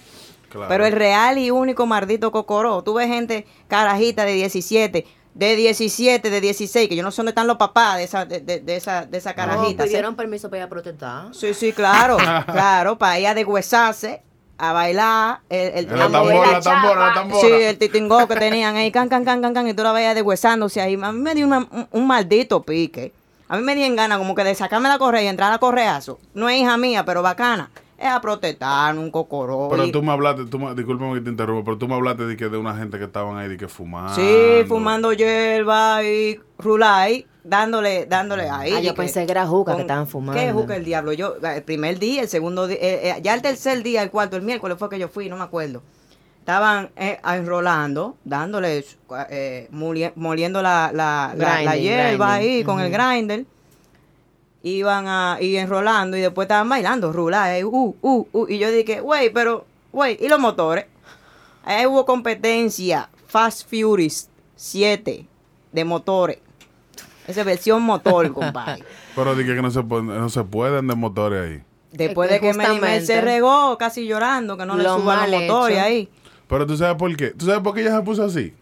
Claro. 0.47 0.67
Pero 0.69 0.85
el 0.85 0.93
real 0.93 1.39
y 1.39 1.49
único 1.49 1.87
maldito 1.87 2.31
cocoró. 2.31 2.83
Tú 2.83 2.93
ves 2.93 3.07
gente 3.07 3.47
carajita 3.67 4.25
de 4.25 4.33
17, 4.33 5.07
de 5.33 5.55
17, 5.55 6.29
de 6.29 6.39
16, 6.41 6.87
que 6.87 6.95
yo 6.95 7.01
no 7.01 7.09
sé 7.09 7.17
dónde 7.17 7.31
están 7.31 7.47
los 7.47 7.57
papás 7.57 7.97
de 7.97 8.03
esa, 8.03 8.25
de, 8.25 8.41
de- 8.41 8.59
de 8.59 8.75
esa, 8.75 9.07
de 9.07 9.17
esa 9.17 9.33
carajita. 9.33 9.87
¿sí? 9.87 9.95
permiso 10.15 10.51
para 10.51 10.59
ir 10.59 10.63
a 10.65 10.69
protestar. 10.69 11.33
Sí, 11.33 11.55
sí, 11.55 11.73
claro, 11.73 12.17
claro, 12.45 12.95
para 12.99 13.19
ir 13.19 13.25
a 13.25 13.33
deshuesarse, 13.33 14.21
a 14.59 14.71
bailar, 14.71 15.39
el, 15.49 15.85
el, 15.89 15.97
La 15.97 16.09
tambora, 16.09 16.35
la 16.45 16.51
la 16.51 16.61
tambora, 16.61 16.95
la 16.99 17.07
chapa. 17.07 17.13
tambora. 17.15 17.41
Sí, 17.41 17.47
el 17.51 17.77
titingó 17.79 18.27
que 18.27 18.35
tenían 18.35 18.75
ahí, 18.75 18.91
can, 18.91 19.09
can, 19.09 19.25
can, 19.25 19.41
can, 19.41 19.53
can, 19.55 19.67
y 19.67 19.73
tú 19.73 19.81
la 19.81 19.93
veías 19.93 20.13
deshuesándose 20.13 20.79
ahí. 20.79 20.93
A 21.01 21.11
mí 21.11 21.19
me 21.19 21.33
dio 21.33 21.47
una- 21.47 21.67
un, 21.71 21.87
un 21.91 22.05
maldito 22.07 22.61
pique. 22.61 23.13
A 23.51 23.57
mí 23.57 23.63
me 23.63 23.73
dio 23.73 23.83
en 23.83 23.95
gana 23.95 24.19
como 24.19 24.35
que 24.35 24.43
de 24.43 24.53
sacarme 24.53 24.89
la 24.89 24.99
correa 24.99 25.23
y 25.23 25.27
entrar 25.27 25.51
a 25.51 25.57
correazo. 25.57 26.19
No 26.35 26.49
es 26.49 26.61
hija 26.61 26.77
mía, 26.77 27.03
pero 27.03 27.23
bacana. 27.23 27.71
Es 27.97 28.05
a 28.05 28.21
protestar, 28.21 28.95
un 28.95 29.09
cocoró. 29.09 29.69
Pero 29.71 29.89
tú 29.89 30.03
me 30.03 30.11
hablaste, 30.11 30.45
tú 30.45 30.59
me, 30.59 30.75
discúlpame 30.75 31.15
que 31.15 31.21
te 31.21 31.31
interrumpa, 31.31 31.65
pero 31.65 31.77
tú 31.79 31.87
me 31.87 31.95
hablaste 31.95 32.27
de, 32.27 32.37
que 32.37 32.47
de 32.47 32.57
una 32.57 32.75
gente 32.75 32.99
que 32.99 33.05
estaban 33.05 33.37
ahí 33.37 33.49
de 33.49 33.57
que 33.57 33.67
fumando. 33.67 34.13
Sí, 34.13 34.65
fumando 34.67 35.13
hierba 35.13 36.03
y 36.03 36.39
rulay, 36.59 37.25
dándole, 37.43 38.05
dándole 38.05 38.47
ahí. 38.47 38.71
Ah, 38.71 38.81
yo 38.81 38.93
pensé 38.93 39.25
que 39.25 39.31
era 39.31 39.47
juca 39.47 39.75
que 39.75 39.81
estaban 39.81 40.07
fumando. 40.07 40.39
¿Qué 40.39 40.53
juca 40.53 40.75
el 40.75 40.85
diablo? 40.85 41.11
Yo, 41.13 41.37
el 41.41 41.63
primer 41.63 41.97
día, 41.97 42.21
el 42.21 42.29
segundo 42.29 42.67
día, 42.67 42.77
eh, 42.79 43.09
eh, 43.09 43.19
ya 43.23 43.33
el 43.33 43.41
tercer 43.41 43.81
día, 43.81 44.03
el 44.03 44.11
cuarto, 44.11 44.37
el 44.37 44.43
miércoles 44.43 44.77
fue 44.77 44.89
que 44.89 44.99
yo 44.99 45.09
fui, 45.09 45.27
no 45.27 45.37
me 45.37 45.43
acuerdo. 45.43 45.81
Estaban 46.39 46.89
eh, 46.95 47.19
enrolando, 47.23 48.15
dándole, 48.23 48.83
eh, 49.29 49.67
moliendo 50.15 50.61
la, 50.61 50.91
la, 50.93 51.33
la- 51.35 51.75
hierba 51.75 52.37
grinding. 52.37 52.49
ahí 52.57 52.63
con 52.63 52.79
el 52.79 52.91
grinder. 52.91 53.45
Iban 54.61 55.07
a 55.07 55.37
ir 55.39 55.57
enrolando 55.57 56.17
y 56.17 56.21
después 56.21 56.45
estaban 56.45 56.67
bailando, 56.67 57.13
rulay, 57.13 57.63
uh, 57.63 57.95
uh, 58.01 58.27
uh. 58.33 58.45
Y 58.49 58.57
yo 58.57 58.69
dije, 58.71 58.99
güey, 58.99 59.29
pero, 59.29 59.65
güey, 59.93 60.17
¿y 60.19 60.27
los 60.27 60.39
motores? 60.39 60.85
Ahí 61.63 61.85
hubo 61.85 62.05
competencia, 62.05 63.09
Fast 63.27 63.69
Furious 63.69 64.27
7 64.57 65.25
de 65.71 65.85
motores. 65.85 66.39
Esa 67.27 67.41
es 67.41 67.45
versión 67.45 67.83
motor, 67.83 68.33
compadre. 68.33 68.83
Pero 69.15 69.33
dije 69.35 69.55
que 69.55 69.61
no 69.61 69.71
se, 69.71 69.81
pueden- 69.83 70.07
no 70.07 70.29
se 70.29 70.43
pueden 70.43 70.87
de 70.87 70.95
motores 70.95 71.41
ahí. 71.51 71.63
Después 71.91 72.29
Es 72.29 72.39
que 72.39 72.47
de 72.47 72.51
que 72.51 72.57
Melimel 72.57 73.05
se 73.05 73.21
regó, 73.21 73.77
casi 73.77 74.05
llorando, 74.07 74.57
que 74.57 74.65
no 74.65 74.75
le 74.75 74.83
suban 74.83 75.31
los 75.31 75.41
motores 75.41 75.77
ahí. 75.79 76.09
Pero 76.49 76.65
tú 76.67 76.75
sabes 76.75 76.95
por 76.97 77.15
qué. 77.15 77.27
¿Tú 77.29 77.45
sabes 77.45 77.61
por 77.61 77.73
qué 77.73 77.81
ella 77.81 77.95
se 77.95 78.03
puso 78.03 78.25
así? 78.25 78.53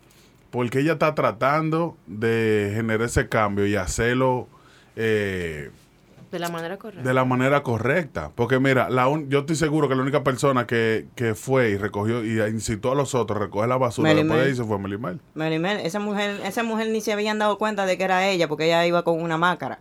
Porque 0.51 0.79
ella 0.81 0.93
está 0.93 1.15
tratando 1.15 1.97
de 2.05 2.71
generar 2.75 3.01
ese 3.07 3.27
cambio 3.27 3.65
y 3.65 3.75
hacerlo 3.75 4.47
eh, 4.95 5.71
De 6.31 6.39
la 6.39 6.49
manera 6.49 6.77
correcta. 6.77 7.07
de 7.07 7.13
la 7.13 7.25
manera 7.25 7.63
correcta. 7.63 8.31
Porque 8.35 8.59
mira, 8.59 8.89
la 8.89 9.07
un- 9.07 9.29
yo 9.29 9.39
estoy 9.39 9.55
seguro 9.55 9.87
que 9.87 9.95
la 9.95 10.01
única 10.01 10.23
persona 10.23 10.67
que, 10.67 11.05
que 11.15 11.33
fue 11.35 11.69
y 11.71 11.77
recogió 11.77 12.23
y 12.25 12.39
incitó 12.49 12.91
a 12.91 12.95
los 12.95 13.15
otros 13.15 13.37
a 13.39 13.43
recoger 13.45 13.69
la 13.69 13.77
basura 13.77 14.09
Melimel. 14.09 14.27
después 14.27 14.43
de 14.45 14.49
ahí 14.51 14.55
se 14.57 14.63
fue 14.63 14.79
Melimel. 14.79 15.19
Melimel, 15.33 15.79
esa 15.79 15.99
mujer, 15.99 16.41
esa 16.45 16.63
mujer 16.63 16.89
ni 16.89 17.01
se 17.01 17.13
habían 17.13 17.39
dado 17.39 17.57
cuenta 17.57 17.85
de 17.85 17.97
que 17.97 18.03
era 18.03 18.27
ella, 18.27 18.47
porque 18.47 18.65
ella 18.65 18.85
iba 18.85 19.03
con 19.03 19.21
una 19.21 19.37
máscara. 19.37 19.79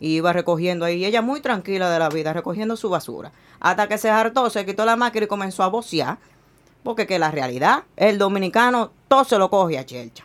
Y 0.00 0.14
iba 0.16 0.32
recogiendo 0.32 0.84
ahí. 0.84 0.98
Y 0.98 1.04
ella 1.06 1.22
muy 1.22 1.40
tranquila 1.40 1.90
de 1.90 1.98
la 1.98 2.08
vida, 2.08 2.32
recogiendo 2.32 2.76
su 2.76 2.88
basura. 2.88 3.32
Hasta 3.58 3.88
que 3.88 3.98
se 3.98 4.10
hartó, 4.10 4.48
se 4.50 4.64
quitó 4.64 4.84
la 4.84 4.94
máscara 4.94 5.24
y 5.24 5.28
comenzó 5.28 5.64
a 5.64 5.68
vocear. 5.68 6.18
Porque 6.82 7.06
que 7.06 7.18
la 7.18 7.30
realidad, 7.30 7.84
el 7.96 8.18
dominicano, 8.18 8.90
todo 9.08 9.24
se 9.24 9.38
lo 9.38 9.50
coge 9.50 9.78
a 9.78 9.84
Chelcha. 9.86 10.24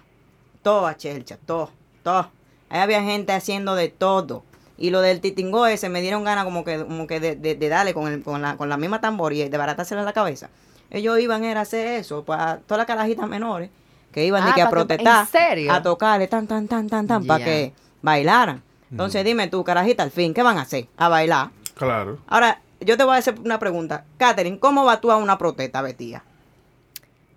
Todo 0.62 0.86
a 0.88 0.96
Chelcha, 0.96 1.38
todo, 1.46 1.72
todo. 2.04 2.30
Ahí 2.70 2.80
había 2.80 3.02
gente 3.04 3.34
haciendo 3.34 3.76
de 3.76 3.90
todo. 3.90 4.44
Y 4.78 4.90
lo 4.90 5.02
del 5.02 5.20
titingó 5.22 5.68
ese 5.68 5.90
me 5.90 6.02
dieron 6.02 6.24
ganas 6.24 6.46
como 6.46 6.64
que, 6.64 6.80
como 6.84 7.06
que 7.08 7.20
de, 7.20 7.36
de- 7.36 7.56
de 7.56 7.70
darle 7.70 7.94
con, 7.94 8.08
el, 8.12 8.24
con, 8.24 8.42
la, 8.42 8.58
con 8.58 8.70
la 8.70 8.78
misma 8.78 9.02
tambor 9.02 9.34
y 9.34 9.48
de 9.48 9.58
baratársela 9.58 10.02
en 10.02 10.06
la 10.06 10.14
cabeza. 10.14 10.50
Ellos 10.90 11.20
iban 11.20 11.44
era 11.44 11.60
a 11.62 11.64
hacer 11.64 11.88
eso 12.00 12.24
para 12.24 12.58
todas 12.60 12.80
las 12.80 12.88
carajitas 12.88 13.28
menores 13.28 13.70
que 14.12 14.26
iban 14.26 14.44
de 14.46 14.52
Ah, 14.52 14.56
que 14.56 14.62
a 14.62 14.66
que- 14.66 14.72
protestar, 14.72 15.22
¿en 15.22 15.28
serio? 15.28 15.72
a 15.74 15.82
tocarle 15.82 16.28
tan, 16.28 16.48
tan, 16.48 16.68
tan, 16.68 16.88
tan, 16.90 17.08
tan, 17.08 17.26
para 17.26 17.44
que 17.44 17.74
bailaran. 18.02 18.62
Entonces 18.92 19.26
dime 19.26 19.48
tú, 19.48 19.64
carajita, 19.64 20.04
al 20.04 20.12
fin, 20.12 20.34
¿qué 20.36 20.44
van 20.44 20.58
a 20.58 20.62
hacer? 20.62 20.88
A 20.98 21.10
bailar. 21.10 21.50
Claro. 21.74 22.20
Ahora, 22.28 22.62
yo 22.80 22.96
te 22.96 23.04
voy 23.04 23.16
a 23.16 23.20
hacer 23.20 23.36
una 23.44 23.58
pregunta. 23.58 24.06
Catherine, 24.18 24.60
¿cómo 24.60 24.86
vas 24.86 25.02
tú 25.02 25.12
a 25.12 25.18
una 25.18 25.38
protesta, 25.40 25.82
Betía? 25.82 26.24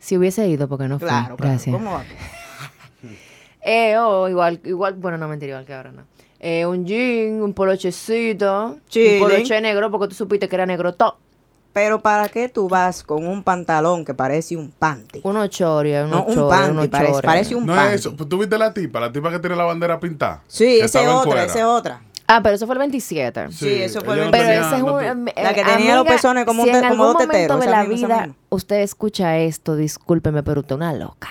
Si 0.06 0.16
hubiese 0.16 0.46
ido, 0.46 0.68
porque 0.68 0.86
no 0.86 1.00
fui. 1.00 1.08
Claro, 1.08 1.36
claro. 1.36 1.50
Gracias. 1.50 1.74
¿Cómo 1.74 1.98
tú? 1.98 3.08
Eh, 3.68 3.96
oh, 3.98 4.28
igual, 4.28 4.60
igual, 4.62 4.94
bueno, 4.94 5.18
no 5.18 5.26
mentira, 5.26 5.50
igual 5.50 5.66
que 5.66 5.74
ahora 5.74 5.90
no. 5.90 6.04
Eh, 6.38 6.64
un 6.64 6.86
jean, 6.86 7.42
un 7.42 7.52
polochecito, 7.52 8.78
Chilling. 8.88 9.20
un 9.20 9.28
poloche 9.28 9.60
negro, 9.60 9.90
porque 9.90 10.06
tú 10.06 10.14
supiste 10.14 10.48
que 10.48 10.54
era 10.54 10.64
negro 10.66 10.94
todo. 10.94 11.18
Pero 11.72 12.00
¿para 12.00 12.28
qué 12.28 12.48
tú 12.48 12.68
vas 12.68 13.02
con 13.02 13.26
un 13.26 13.42
pantalón 13.42 14.04
que 14.04 14.14
parece 14.14 14.56
un 14.56 14.70
panty? 14.70 15.22
Unos 15.24 15.50
chorios, 15.50 16.08
No, 16.08 16.22
unos 16.22 16.36
un 16.36 16.48
panty, 16.48 16.86
parece, 17.26 17.56
un 17.56 17.66
No 17.66 17.74
panty. 17.74 17.94
es 17.94 18.00
eso. 18.02 18.14
Pues, 18.16 18.28
¿Tú 18.28 18.38
viste 18.38 18.56
la 18.56 18.72
tipa? 18.72 19.00
La 19.00 19.10
tipa 19.10 19.32
que 19.32 19.40
tiene 19.40 19.56
la 19.56 19.64
bandera 19.64 19.98
pintada. 19.98 20.44
Sí, 20.46 20.78
esa 20.80 21.02
es 21.02 21.08
otra, 21.08 21.42
esa 21.42 21.58
es 21.58 21.64
otra. 21.64 22.02
Ah, 22.28 22.40
pero 22.42 22.56
eso 22.56 22.66
fue 22.66 22.74
el 22.74 22.80
27. 22.80 23.52
Sí, 23.52 23.68
eso 23.82 24.00
fue 24.00 24.14
el 24.18 24.24
no 24.26 24.30
Pero 24.32 24.44
tenía- 24.44 24.60
ese 24.66 24.76
es 24.76 24.82
un... 24.82 25.28
eh, 25.28 25.32
La 25.42 25.54
que 25.54 25.64
tenía 25.64 25.94
los 25.96 26.06
pezones 26.06 26.44
como 26.44 26.64
si 26.64 26.70
un 26.70 26.76
en 26.76 26.88
como 26.88 27.04
algún 27.04 27.18
teteros, 27.26 27.56
momento 27.56 27.58
de 27.58 27.66
la 27.70 27.84
vida 27.84 28.28
usted 28.48 28.76
escucha 28.80 29.36
esto, 29.38 29.76
discúlpeme, 29.76 30.42
pero 30.42 30.60
usted 30.60 30.74
es 30.74 30.76
una 30.76 30.92
loca. 30.92 31.28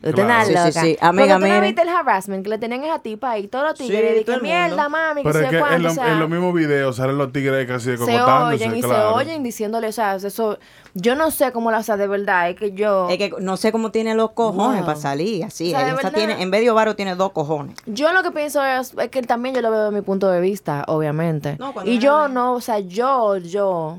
Usted 0.00 0.10
es 0.10 0.14
Claro. 0.14 0.44
Sí, 0.46 0.52
sí, 0.52 0.54
loca. 0.58 0.70
sí. 0.80 0.96
Amiga, 1.00 1.34
Porque 1.34 1.48
tú 1.48 1.54
no 1.56 1.60
viste 1.60 1.82
el 1.82 1.88
harassment 1.88 2.44
que 2.44 2.50
le 2.50 2.58
tenían 2.58 2.82
a 2.82 2.86
esa 2.86 2.98
tipa 3.00 3.30
ahí, 3.32 3.48
todos 3.48 3.70
los 3.70 3.78
Sí, 3.78 3.88
tigres, 3.88 4.24
que 4.24 4.32
el 4.32 4.42
mierda, 4.42 4.88
mami, 4.88 5.22
que 5.22 5.28
Pero 5.28 5.40
es 5.40 5.44
sé 5.46 5.50
que 5.50 5.58
cuánto, 5.58 5.76
en, 5.76 5.82
lo- 5.82 5.90
o 5.90 5.94
sea, 5.94 6.12
en 6.12 6.20
los 6.20 6.30
mismos 6.30 6.54
videos 6.54 6.96
salen 6.96 7.18
los 7.18 7.32
tigres 7.32 7.66
casi 7.66 7.84
se 7.90 7.96
cocotándose. 7.98 8.54
oyen 8.64 8.76
y 8.76 8.80
claro. 8.82 8.96
se 9.10 9.14
oyen 9.16 9.42
diciéndole, 9.42 9.88
o 9.88 9.92
sea, 9.92 10.14
eso, 10.14 10.58
yo 10.94 11.14
no 11.16 11.30
sé 11.32 11.50
cómo 11.50 11.70
la, 11.72 11.78
o 11.78 11.82
sea, 11.82 11.96
de 11.96 12.06
verdad, 12.06 12.48
es 12.50 12.56
que 12.56 12.72
yo, 12.72 13.08
Es 13.10 13.18
que 13.18 13.32
no 13.40 13.56
sé 13.56 13.72
cómo 13.72 13.90
tiene 13.90 14.14
los 14.14 14.30
cojones 14.30 14.78
Wow. 14.78 14.86
para 14.86 14.98
salir 15.00 15.44
así. 15.44 15.68
O 15.74 15.76
sea, 15.76 15.84
de 15.86 15.92
verdad. 15.94 16.12
tiene, 16.12 16.42
en 16.42 16.50
vez 16.50 16.60
de 16.64 16.94
tiene 16.94 17.14
dos 17.16 17.32
cojones. 17.32 17.74
yo 17.86 18.12
lo 18.12 18.22
que 18.22 18.30
pienso 18.30 18.64
es, 18.64 18.94
es 18.96 19.08
que 19.08 19.22
también 19.22 19.54
yo 19.54 19.62
lo 19.62 19.70
veo 19.72 19.84
de 19.86 19.90
mi 19.90 20.02
punto 20.02 20.30
de 20.30 20.40
vista, 20.40 20.84
obviamente. 20.86 21.56
No, 21.58 21.72
cuando 21.72 21.90
y 21.90 21.98
yo 21.98 22.28
de- 22.28 22.34
no, 22.34 22.52
o 22.54 22.60
sea, 22.60 22.78
yo, 22.78 23.36
yo, 23.38 23.98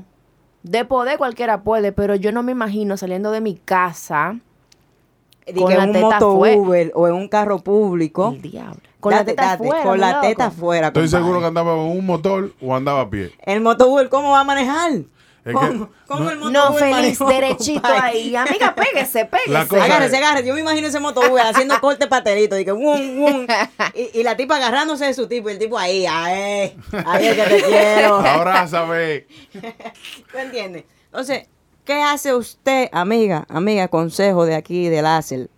de 0.62 0.84
poder 0.86 1.18
cualquiera 1.18 1.62
puede, 1.62 1.92
pero 1.92 2.14
yo 2.14 2.32
no 2.32 2.42
me 2.42 2.52
imagino 2.52 2.96
saliendo 2.96 3.30
de 3.32 3.40
mi 3.42 3.54
casa 3.56 4.34
De 4.34 4.40
Con 5.46 5.68
que 5.68 5.76
la 5.76 5.82
en 5.84 5.88
un 5.90 5.94
teta 5.94 6.06
moto 6.06 6.36
fue- 6.38 6.56
Uber 6.56 6.92
o 6.94 7.08
en 7.08 7.14
un 7.14 7.28
carro 7.28 7.58
público. 7.58 8.32
el 8.34 8.42
diablo. 8.42 8.80
Con 9.00 9.12
la 9.14 9.24
teta 9.24 9.42
date, 9.42 9.64
afuera, 9.64 9.82
Con 9.82 9.92
mi 9.94 9.98
la 10.00 10.10
loco. 10.12 10.26
teta 10.26 10.46
afuera. 10.46 10.86
Estoy 10.88 11.02
compadre. 11.04 11.22
seguro 11.24 11.40
que 11.40 11.46
andaba 11.46 11.70
con 11.72 11.80
un 11.86 12.04
motor 12.06 12.52
o 12.60 12.76
andaba 12.76 13.00
a 13.00 13.10
pie. 13.10 13.32
El 13.44 13.60
moto 13.62 13.88
Uber, 13.88 14.08
¿cómo 14.10 14.30
va 14.32 14.40
a 14.40 14.44
manejar? 14.44 14.92
Es 15.42 15.54
¿Cómo? 15.54 15.86
que 15.88 15.92
¿Cómo 16.06 16.24
no- 16.24 16.30
el 16.32 16.38
moto 16.38 16.50
No, 16.50 16.72
manejó, 16.78 17.26
derechito 17.28 17.80
compadre? 17.80 18.06
ahí. 18.08 18.36
Amiga, 18.36 18.74
pégese, 18.74 19.24
pégese. 19.24 19.56
Agárrese, 19.80 20.16
agárrese. 20.18 20.46
Yo 20.46 20.52
me 20.52 20.60
imagino 20.60 20.86
ese 20.88 21.00
motobús 21.00 21.40
haciendo 21.40 21.74
corte 21.80 22.06
patelito. 22.08 22.58
Y, 22.58 22.64
que, 22.66 22.72
wum, 22.72 23.18
wum. 23.22 23.46
y, 23.94 24.20
y 24.20 24.22
la 24.22 24.36
tipa 24.36 24.56
agarrándose 24.56 25.06
de 25.06 25.14
su 25.14 25.26
tipo. 25.28 25.48
Y 25.48 25.52
el 25.52 25.58
tipo 25.58 25.78
ahí, 25.78 26.04
ahí. 26.04 26.76
Ahí 27.06 27.26
es 27.26 27.36
que 27.36 27.42
te 27.42 27.62
quiero. 27.68 28.16
Abrázame. 28.18 29.24
¿Tú 30.30 30.38
entiendes? 30.38 30.84
Entonces, 31.06 31.48
¿qué 31.90 32.00
hace 32.00 32.32
usted, 32.36 32.88
amiga, 32.92 33.46
amiga, 33.48 33.88
consejo 33.88 34.46
de 34.46 34.54
aquí, 34.54 34.88
del 34.88 35.06
ACEL? 35.06 35.50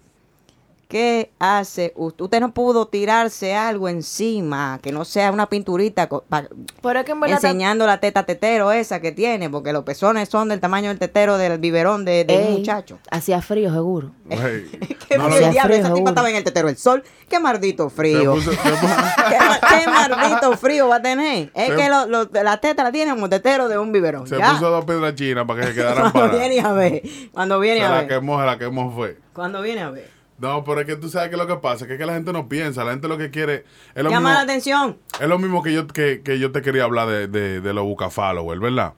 ¿Qué 0.93 1.31
hace 1.39 1.95
usted? 1.97 2.23
Usted 2.25 2.41
no 2.41 2.53
pudo 2.53 2.85
tirarse 2.87 3.55
algo 3.55 3.89
encima, 3.89 4.79
que 4.83 4.93
no 4.93 5.07
sea 5.07 5.33
una 5.33 5.49
pinturita 5.49 6.07
que 6.07 7.13
en 7.13 7.25
enseñando 7.33 7.87
la 7.87 7.99
teta 7.99 8.25
tetero 8.25 8.73
esa 8.73 9.01
que 9.01 9.11
tiene, 9.11 9.49
porque 9.49 9.73
los 9.73 9.85
pezones 9.85 10.29
son 10.29 10.51
del 10.51 10.61
tamaño 10.61 10.89
del 10.91 10.99
tetero 10.99 11.39
del 11.39 11.59
biberón 11.59 12.05
de, 12.05 12.27
de 12.27 12.37
un 12.37 12.53
muchacho. 12.59 12.99
Hacía 13.11 13.41
frío, 13.41 13.73
seguro. 13.73 14.11
¿Qué 14.29 15.17
no 15.17 15.31
frío, 15.31 15.51
diablo, 15.51 15.63
frío, 15.63 15.77
esa 15.87 15.95
tipa 15.95 16.11
estaba 16.11 16.29
en 16.29 16.37
el 16.37 16.45
tetero 16.45 16.67
del 16.69 16.77
sol. 16.77 17.03
Qué 17.27 17.41
maldito 17.41 17.89
se 17.89 17.97
frío. 17.97 18.35
puso- 18.35 18.51
se 18.51 18.57
puso- 18.59 18.97
¿Qué, 19.31 19.39
ma- 19.39 19.61
qué 19.61 19.87
maldito 19.91 20.57
frío 20.59 20.89
va 20.89 20.97
a 20.97 21.03
tener? 21.03 21.51
Es 21.55 21.69
Se- 21.69 21.75
que 21.77 21.89
lo- 21.89 22.05
lo- 22.05 22.29
la 22.31 22.59
teta 22.61 22.85
la 22.85 22.93
tiene 22.93 23.13
como 23.13 23.31
tetero 23.31 23.67
de 23.69 23.79
un 23.79 23.93
biberón. 23.93 24.27
se 24.27 24.37
ya. 24.37 24.53
puso 24.53 24.69
dos 24.71 24.85
piedras 24.85 25.15
chinas 25.15 25.47
para 25.47 25.63
que 25.63 25.67
se 25.69 25.75
quedaran 25.75 26.11
Cuando 26.13 26.37
viene 26.39 26.61
a 26.61 26.73
ver. 26.73 27.03
Cuando 27.33 27.61
viene 27.61 27.81
Se 27.81 27.87
a 27.87 27.91
la 27.91 27.97
ver. 28.01 28.09
quemó, 28.09 28.39
se 28.41 28.45
la 28.47 28.59
quemó 28.59 28.93
fue. 28.95 29.17
Cuando 29.33 29.63
viene 29.63 29.81
a 29.81 29.89
ver. 29.91 30.22
No, 30.43 30.65
pero 30.65 30.81
es 30.81 30.87
que 30.87 30.97
tú 30.97 31.09
sabes 31.09 31.31
que 31.31 31.37
lo 31.37 31.47
que 31.47 31.55
pasa, 31.57 31.87
que 31.87 31.93
es 31.95 31.99
que 31.99 32.05
la 32.05 32.15
gente 32.15 32.33
no 32.33 32.49
piensa, 32.49 32.85
la 32.85 32.91
gente 32.91 33.07
lo 33.09 33.17
que 33.17 33.31
quiere 33.31 33.65
es 33.95 34.03
lo 34.03 34.11
Llama 34.11 34.29
mismo, 34.31 34.35
la 34.35 34.41
atención. 34.43 34.99
es 35.21 35.29
lo 35.29 35.39
mismo 35.39 35.63
que 35.63 35.73
yo 35.73 35.87
que, 35.87 36.21
que 36.25 36.39
yo 36.41 36.51
te 36.53 36.63
quería 36.63 36.85
hablar 36.85 37.09
de, 37.09 37.29
de, 37.29 37.61
de 37.61 37.73
los 37.73 37.85
bucafollowers, 37.85 38.61
¿verdad? 38.61 38.95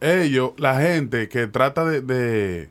Ellos, 0.00 0.52
la 0.56 0.80
gente 0.80 1.28
que 1.28 1.46
trata 1.46 1.84
de, 1.84 2.00
de, 2.00 2.68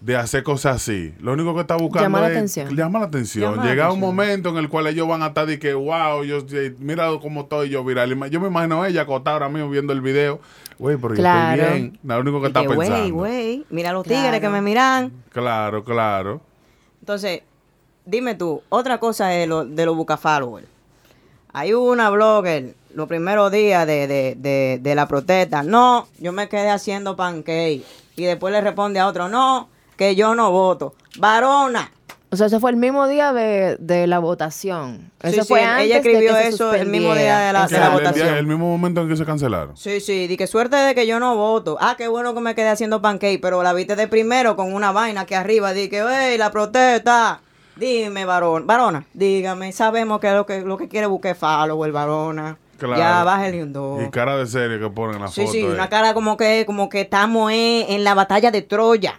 de 0.00 0.16
hacer 0.16 0.42
cosas 0.42 0.76
así, 0.76 1.14
lo 1.18 1.32
único 1.32 1.54
que 1.54 1.62
está 1.62 1.76
buscando 1.76 2.04
Llama 2.06 2.20
la 2.20 2.26
es 2.28 2.32
atención. 2.36 2.76
llama 2.76 2.98
la 3.00 3.06
atención. 3.06 3.50
Llama 3.52 3.64
la 3.64 3.70
Llega 3.70 3.84
un 3.84 3.90
atención. 3.92 4.00
momento 4.16 4.48
en 4.50 4.56
el 4.58 4.68
cual 4.68 4.86
ellos 4.86 5.08
van 5.08 5.22
a 5.22 5.28
estar 5.28 5.46
de 5.46 5.58
que, 5.58 5.72
wow, 5.74 6.22
yo 6.24 6.44
mira 6.78 7.08
cómo 7.22 7.42
estoy 7.42 7.70
yo 7.70 7.82
viral. 7.84 8.10
Yo 8.30 8.40
me 8.40 8.48
imagino 8.48 8.82
a 8.82 8.88
ella 8.88 9.02
acostada 9.02 9.36
ahora 9.36 9.48
mismo 9.48 9.70
viendo 9.70 9.92
el 9.92 10.00
video. 10.00 10.40
Güey, 10.78 10.96
pero 10.98 11.14
Claro. 11.14 11.56
yo 11.56 11.62
estoy 11.64 11.80
bien. 11.80 11.98
Lo 12.04 12.20
único 12.20 12.40
que 12.40 12.46
Y 12.46 12.48
está 12.48 12.60
que, 12.62 12.68
pensando. 12.68 12.94
Güey, 12.96 13.10
güey. 13.10 13.66
Mira 13.70 13.92
los 13.92 14.04
Claro. 14.04 14.22
tigres 14.22 14.40
que 14.40 14.48
me 14.48 14.60
miran. 14.60 15.12
Claro, 15.30 15.82
claro. 15.84 16.40
Entonces, 17.00 17.42
dime 18.04 18.34
tú, 18.34 18.62
otra 18.68 18.98
cosa 18.98 19.28
de, 19.28 19.46
lo, 19.46 19.64
de 19.64 19.86
los 19.86 19.96
bucafollowers. 19.96 20.66
Hay 21.52 21.72
una 21.72 22.10
blogger 22.10 22.74
los 22.94 23.06
primeros 23.08 23.50
días 23.52 23.86
de, 23.86 24.06
de, 24.08 24.34
de, 24.36 24.78
de 24.82 24.94
la 24.94 25.06
protesta. 25.06 25.62
No, 25.62 26.08
yo 26.18 26.32
me 26.32 26.48
quedé 26.48 26.70
haciendo 26.70 27.14
pancake. 27.16 27.82
Y 28.16 28.24
después 28.24 28.52
le 28.52 28.60
responde 28.60 28.98
a 29.00 29.06
otro, 29.06 29.28
no, 29.28 29.68
que 29.96 30.16
yo 30.16 30.34
no 30.34 30.50
voto. 30.50 30.94
Varona. 31.18 31.90
O 32.30 32.36
sea, 32.36 32.46
eso 32.48 32.58
fue 32.58 32.72
el 32.72 32.76
mismo 32.76 33.06
día 33.06 33.32
de, 33.32 33.76
de 33.78 34.08
la 34.08 34.18
votación. 34.18 35.12
Eso 35.22 35.42
sí, 35.42 35.48
fue 35.48 35.60
ella 35.60 35.74
antes 35.76 35.88
de 35.90 35.96
escribió 35.98 36.34
que 36.34 36.42
se 36.42 36.48
eso 36.48 36.74
el 36.74 36.88
mismo 36.88 37.14
día 37.14 37.38
de 37.38 37.52
la- 37.52 37.68
Que 37.68 37.74
de 37.74 37.80
la 37.80 37.86
el, 37.86 37.92
votación. 37.92 38.28
el 38.34 38.46
mismo 38.48 38.66
momento 38.68 39.02
en 39.02 39.08
que 39.08 39.16
se 39.16 39.24
cancelaron. 39.24 39.76
Sí, 39.76 40.00
sí, 40.00 40.26
di 40.26 40.36
que 40.36 40.48
suerte 40.48 40.74
de 40.74 40.96
que 40.96 41.06
yo 41.06 41.20
no 41.20 41.36
voto. 41.36 41.76
Ah, 41.80 41.94
qué 41.96 42.08
bueno 42.08 42.34
que 42.34 42.40
me 42.40 42.56
quedé 42.56 42.70
haciendo 42.70 43.00
pancake, 43.00 43.38
pero 43.40 43.62
la 43.62 43.72
viste 43.72 43.94
de 43.94 44.08
primero 44.08 44.56
con 44.56 44.74
una 44.74 44.90
vaina 44.90 45.20
aquí 45.20 45.34
arriba. 45.34 45.72
Di 45.72 45.88
que, 45.88 46.02
hey, 46.08 46.36
la 46.36 46.50
protesta. 46.50 47.40
Dime, 47.76 48.24
varón, 48.24 48.66
varona, 48.66 49.04
dígame, 49.14 49.72
sabemos 49.72 50.20
que 50.20 50.28
es 50.28 50.34
lo 50.34 50.46
que, 50.46 50.60
lo 50.60 50.76
que 50.76 50.88
quiere 50.88 51.06
buscar 51.08 51.34
follow 51.34 51.84
el 51.84 51.92
varona. 51.92 52.56
Claro. 52.78 52.96
Ya, 53.00 53.24
bájale 53.24 53.62
un 53.62 53.72
dos. 53.72 54.02
Y 54.02 54.10
cara 54.10 54.36
de 54.36 54.46
serie 54.46 54.78
que 54.78 54.88
ponen 54.90 55.16
en 55.16 55.22
la 55.22 55.28
Sí, 55.28 55.42
foto. 55.42 55.52
sí, 55.52 55.60
eh. 55.60 55.70
una 55.72 55.88
cara 55.88 56.12
como 56.14 56.36
que, 56.36 56.64
como 56.66 56.88
que 56.88 57.02
estamos 57.02 57.50
eh, 57.52 57.86
en 57.94 58.04
la 58.04 58.14
batalla 58.14 58.50
de 58.50 58.62
Troya. 58.62 59.18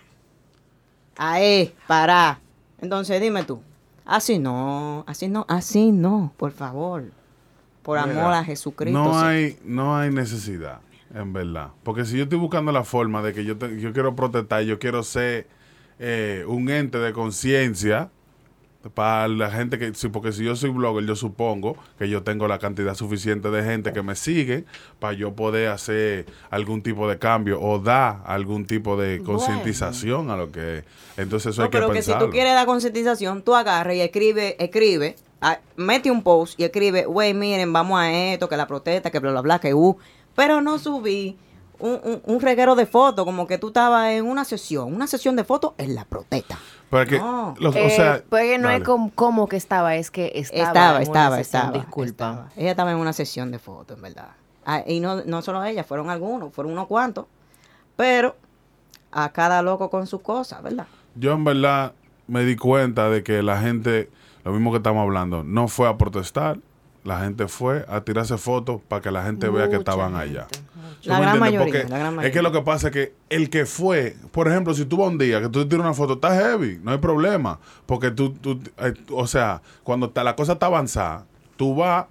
Ahí, 1.17 1.73
para. 1.87 2.39
Entonces, 2.81 3.21
dime 3.21 3.43
tú. 3.43 3.61
Así 4.05 4.37
no, 4.37 5.03
así 5.07 5.27
no, 5.27 5.45
así 5.49 5.91
no, 5.91 6.31
por 6.37 6.51
favor. 6.51 7.05
Por 7.81 7.99
Mira, 8.07 8.21
amor 8.21 8.33
a 8.35 8.43
Jesucristo. 8.43 8.97
No 9.03 9.19
sí. 9.19 9.25
hay, 9.25 9.59
no 9.63 9.97
hay 9.97 10.11
necesidad, 10.11 10.79
en 11.13 11.33
verdad. 11.33 11.69
Porque 11.83 12.05
si 12.05 12.17
yo 12.17 12.23
estoy 12.23 12.37
buscando 12.39 12.71
la 12.71 12.83
forma 12.83 13.21
de 13.21 13.33
que 13.33 13.45
yo, 13.45 13.57
te- 13.57 13.79
yo 13.79 13.93
quiero 13.93 14.15
protestar, 14.15 14.63
yo 14.63 14.79
quiero 14.79 15.01
ser 15.03 15.47
eh, 15.99 16.43
un 16.47 16.69
ente 16.69 16.97
de 16.99 17.13
conciencia 17.13 18.09
para 18.93 19.27
la 19.27 19.49
gente 19.49 19.79
que, 19.79 19.93
sí, 19.95 20.09
porque 20.09 20.31
si 20.31 20.43
yo 20.43 20.55
soy 20.55 20.69
blogger, 20.69 21.05
yo 21.05 21.15
supongo 21.15 21.75
que 21.97 22.07
yo 22.07 22.23
tengo 22.23 22.47
la 22.47 22.59
cantidad 22.59 22.93
suficiente 22.95 23.49
de 23.49 23.63
gente 23.63 23.91
que 23.93 24.01
me 24.03 24.15
sigue 24.15 24.65
para 24.99 25.13
yo 25.13 25.33
poder 25.33 25.69
hacer 25.69 26.25
algún 26.51 26.83
tipo 26.83 27.09
de 27.09 27.17
cambio 27.17 27.59
o 27.61 27.79
dar 27.79 28.21
algún 28.25 28.65
tipo 28.67 28.95
de 28.97 29.19
Bueno. 29.19 29.33
concientización 29.33 30.29
a 30.29 30.37
lo 30.37 30.51
que 30.51 30.79
es. 30.79 30.83
Entonces 31.17 31.51
eso 31.53 31.61
No, 31.61 31.65
hay 31.65 31.71
que 31.71 31.77
pero 31.77 31.89
que 31.91 32.01
si 32.01 32.07
pensarlo. 32.11 32.27
tú 32.27 32.31
quieres 32.31 32.53
dar 32.53 32.65
concientización, 32.65 33.41
tú 33.41 33.55
agarras 33.55 33.95
y 33.95 34.01
escribe, 34.01 34.55
escribe, 34.63 35.15
ah, 35.41 35.59
mete 35.75 36.11
un 36.11 36.21
post 36.21 36.59
y 36.59 36.63
escribe, 36.63 37.05
güey, 37.05 37.33
miren, 37.33 37.73
vamos 37.73 37.99
a 37.99 38.11
esto, 38.11 38.47
que 38.49 38.57
la 38.57 38.67
protesta, 38.67 39.09
que 39.11 39.19
bla, 39.19 39.31
bla, 39.31 39.41
bla, 39.41 39.59
que 39.59 39.73
uh. 39.73 39.97
Pero 40.35 40.61
no 40.61 40.77
subí 40.79 41.37
un, 41.79 41.99
un, 42.03 42.21
un 42.25 42.39
reguero 42.41 42.75
de 42.75 42.85
fotos, 42.85 43.25
como 43.25 43.47
que 43.47 43.57
tú 43.57 43.67
estabas 43.67 44.11
en 44.11 44.25
una 44.25 44.45
sesión, 44.45 44.93
una 44.93 45.07
sesión 45.07 45.35
de 45.35 45.43
fotos 45.43 45.73
en 45.77 45.95
la 45.95 46.05
protesta. 46.05 46.59
Para 46.89 47.05
que, 47.05 47.17
No. 47.19 47.55
los- 47.59 47.75
o 47.75 47.79
Eh, 47.79 47.89
sea, 47.89 48.23
pues 48.29 48.59
no 48.59 48.67
dale. 48.67 48.77
es 48.79 48.83
como, 48.83 49.11
como 49.11 49.47
que 49.47 49.57
estaba, 49.57 49.95
es 49.95 50.11
que 50.11 50.31
estaba. 50.35 50.63
Estaba, 50.67 50.89
en 50.89 50.93
una 50.95 51.01
estaba, 51.03 51.35
sesión, 51.37 51.61
estaba. 51.63 51.77
Disculpa. 51.77 52.09
estaba. 52.09 52.49
Ella 52.55 52.71
estaba 52.71 52.91
en 52.91 52.97
una 52.97 53.13
sesión 53.13 53.51
de 53.51 53.59
fotos, 53.59 53.97
en 53.97 54.03
verdad. 54.03 54.29
Ah, 54.65 54.83
y 54.85 54.99
no, 54.99 55.23
no 55.25 55.41
solo 55.41 55.63
ella, 55.63 55.83
fueron 55.83 56.09
algunos, 56.09 56.53
fueron 56.53 56.73
unos 56.73 56.87
cuantos. 56.87 57.25
Pero 57.95 58.35
a 59.11 59.29
cada 59.29 59.61
loco 59.61 59.89
con 59.89 60.07
sus 60.07 60.21
cosas, 60.21 60.61
¿verdad? 60.61 60.87
Yo 61.15 61.33
en 61.33 61.43
verdad 61.43 61.93
me 62.27 62.43
di 62.43 62.55
cuenta 62.55 63.09
de 63.09 63.23
que 63.23 63.41
la 63.43 63.59
gente, 63.61 64.09
lo 64.43 64.51
mismo 64.51 64.71
que 64.71 64.77
estamos 64.77 65.01
hablando, 65.03 65.43
no 65.43 65.67
fue 65.67 65.87
a 65.87 65.97
protestar, 65.97 66.59
la 67.05 67.19
gente 67.21 67.47
fue 67.47 67.85
a 67.87 68.01
tirarse 68.01 68.37
fotos 68.37 68.81
para 68.87 69.01
que 69.01 69.11
la 69.11 69.23
gente 69.23 69.47
vea 69.47 69.69
que 69.69 69.77
estaban 69.77 70.13
gente, 70.15 70.23
allá. 70.39 70.47
mucha. 70.75 71.01
¿Tú 71.01 71.09
La 71.09 71.19
gran 71.19 71.39
mayoría, 71.39 71.59
Porque 71.61 71.83
la 71.89 71.97
gran 71.99 72.09
Es 72.11 72.15
mayoría. 72.15 72.31
que 72.33 72.41
lo 72.41 72.51
que 72.51 72.61
pasa 72.63 72.87
es 72.87 72.93
que 72.93 73.13
el 73.29 73.49
que 73.49 73.65
fue, 73.65 74.15
por 74.31 74.47
ejemplo, 74.47 74.73
si 74.73 74.85
tú 74.85 74.97
vas 74.97 75.07
un 75.09 75.17
día 75.19 75.39
que 75.39 75.49
tú 75.49 75.61
te 75.63 75.69
tiras 75.69 75.85
una 75.85 75.93
foto, 75.93 76.13
está 76.15 76.33
heavy, 76.35 76.79
no 76.83 76.91
hay 76.91 76.97
problema. 76.97 77.59
Porque 77.85 78.11
tú, 78.11 78.31
tú 78.33 78.59
eh, 78.79 78.93
o 79.11 79.27
sea, 79.27 79.61
cuando 79.83 80.07
está- 80.07 80.23
la 80.23 80.35
cosa 80.35 80.53
está 80.53 80.65
avanzada, 80.65 81.25
tú 81.57 81.75
vas 81.75 82.05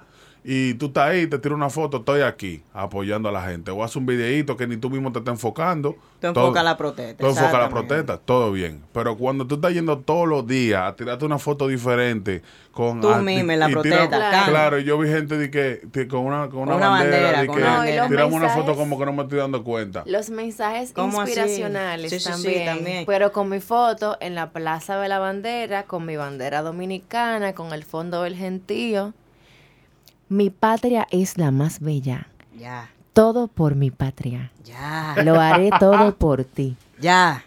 y 0.47 0.75
tú 0.75 0.87
estás 0.87 1.09
ahí, 1.09 1.27
te 1.27 1.39
tiras 1.39 1.57
una 1.57 1.71
foto, 1.71 1.97
estoy 1.99 2.21
aquí 2.21 2.63
apoyando 2.75 3.31
a 3.31 3.33
la 3.33 3.43
gente. 3.43 3.71
O 3.71 3.83
haces 3.83 3.97
un 3.97 4.05
videíto 4.05 4.57
que 4.59 4.67
ni 4.67 4.77
tú 4.77 4.91
mismo 4.91 5.11
te 5.11 5.21
estás 5.21 5.33
enfocando. 5.33 5.97
Tú 6.21 6.27
enfocas 6.29 6.65
la 6.65 6.77
protesta, 6.77 7.23
Tú 7.25 7.31
enfocas 7.31 7.53
la 7.55 7.69
protesta, 7.71 8.19
todo 8.19 8.53
bien. 8.53 8.83
Pero 8.93 9.17
cuando 9.17 9.47
tú 9.47 9.55
estás 9.57 9.73
yendo 9.73 9.99
todos 9.99 10.29
los 10.29 10.47
días 10.47 10.83
a 10.83 10.95
tirarte 10.97 11.25
una 11.25 11.39
foto 11.39 11.67
diferente 11.69 12.43
con... 12.73 13.01
Tú 13.01 13.09
a- 13.11 13.19
mismo 13.23 13.53
la 13.53 13.69
protesta, 13.69 14.07
tira- 14.07 14.09
claro. 14.31 14.51
Claro, 14.53 14.79
yo 14.81 14.99
vi 14.99 15.09
gente 15.09 15.39
de 15.39 15.51
que, 15.51 15.81
de- 15.85 16.09
con 16.09 16.21
una, 16.21 16.49
con 16.49 16.61
una, 16.61 16.77
una 16.77 16.89
bandera, 16.89 17.17
bandera, 17.27 17.41
de 17.41 17.47
con 17.47 17.57
que 17.57 17.97
los 17.97 18.09
tiramos 18.09 18.33
una 18.35 18.47
mensajes- 18.49 18.65
foto 18.67 18.77
como 18.77 18.99
que 18.99 19.07
no 19.07 19.13
me 19.15 19.23
estoy 19.23 19.39
dando 19.39 19.65
cuenta. 19.65 20.03
Los 20.07 20.29
mensajes 20.31 20.93
inspiracionales 20.97 22.11
Sí, 22.11 22.19
sí, 22.21 22.25
sí, 22.25 22.31
también, 22.31 22.67
también. 22.67 23.05
Pero 23.07 23.33
con 23.33 23.49
mi 23.49 23.61
foto 23.61 24.17
en 24.21 24.35
la 24.35 24.51
Plaza 24.51 24.99
de 24.99 25.09
la 25.09 25.19
Bandera, 25.19 25.85
con 25.85 26.05
mi 26.07 26.17
bandera 26.17 26.63
dominicana, 26.63 27.55
con 27.55 27.73
el 27.73 27.85
fondo 27.85 28.23
del 28.23 28.37
gentío. 28.37 29.15
Mi 30.35 30.51
patria 30.51 31.07
es 31.13 31.39
la 31.39 31.53
más 31.53 31.79
bella. 31.79 32.27
Ya, 32.59 32.91
Todo 33.13 33.47
por 33.47 33.77
mi 33.77 33.93
patria. 33.93 34.51
ya, 34.65 35.15
Lo 35.23 35.39
haré 35.41 35.71
todo 35.79 36.13
por 36.19 36.43
ti. 36.45 36.77
ya. 36.99 37.45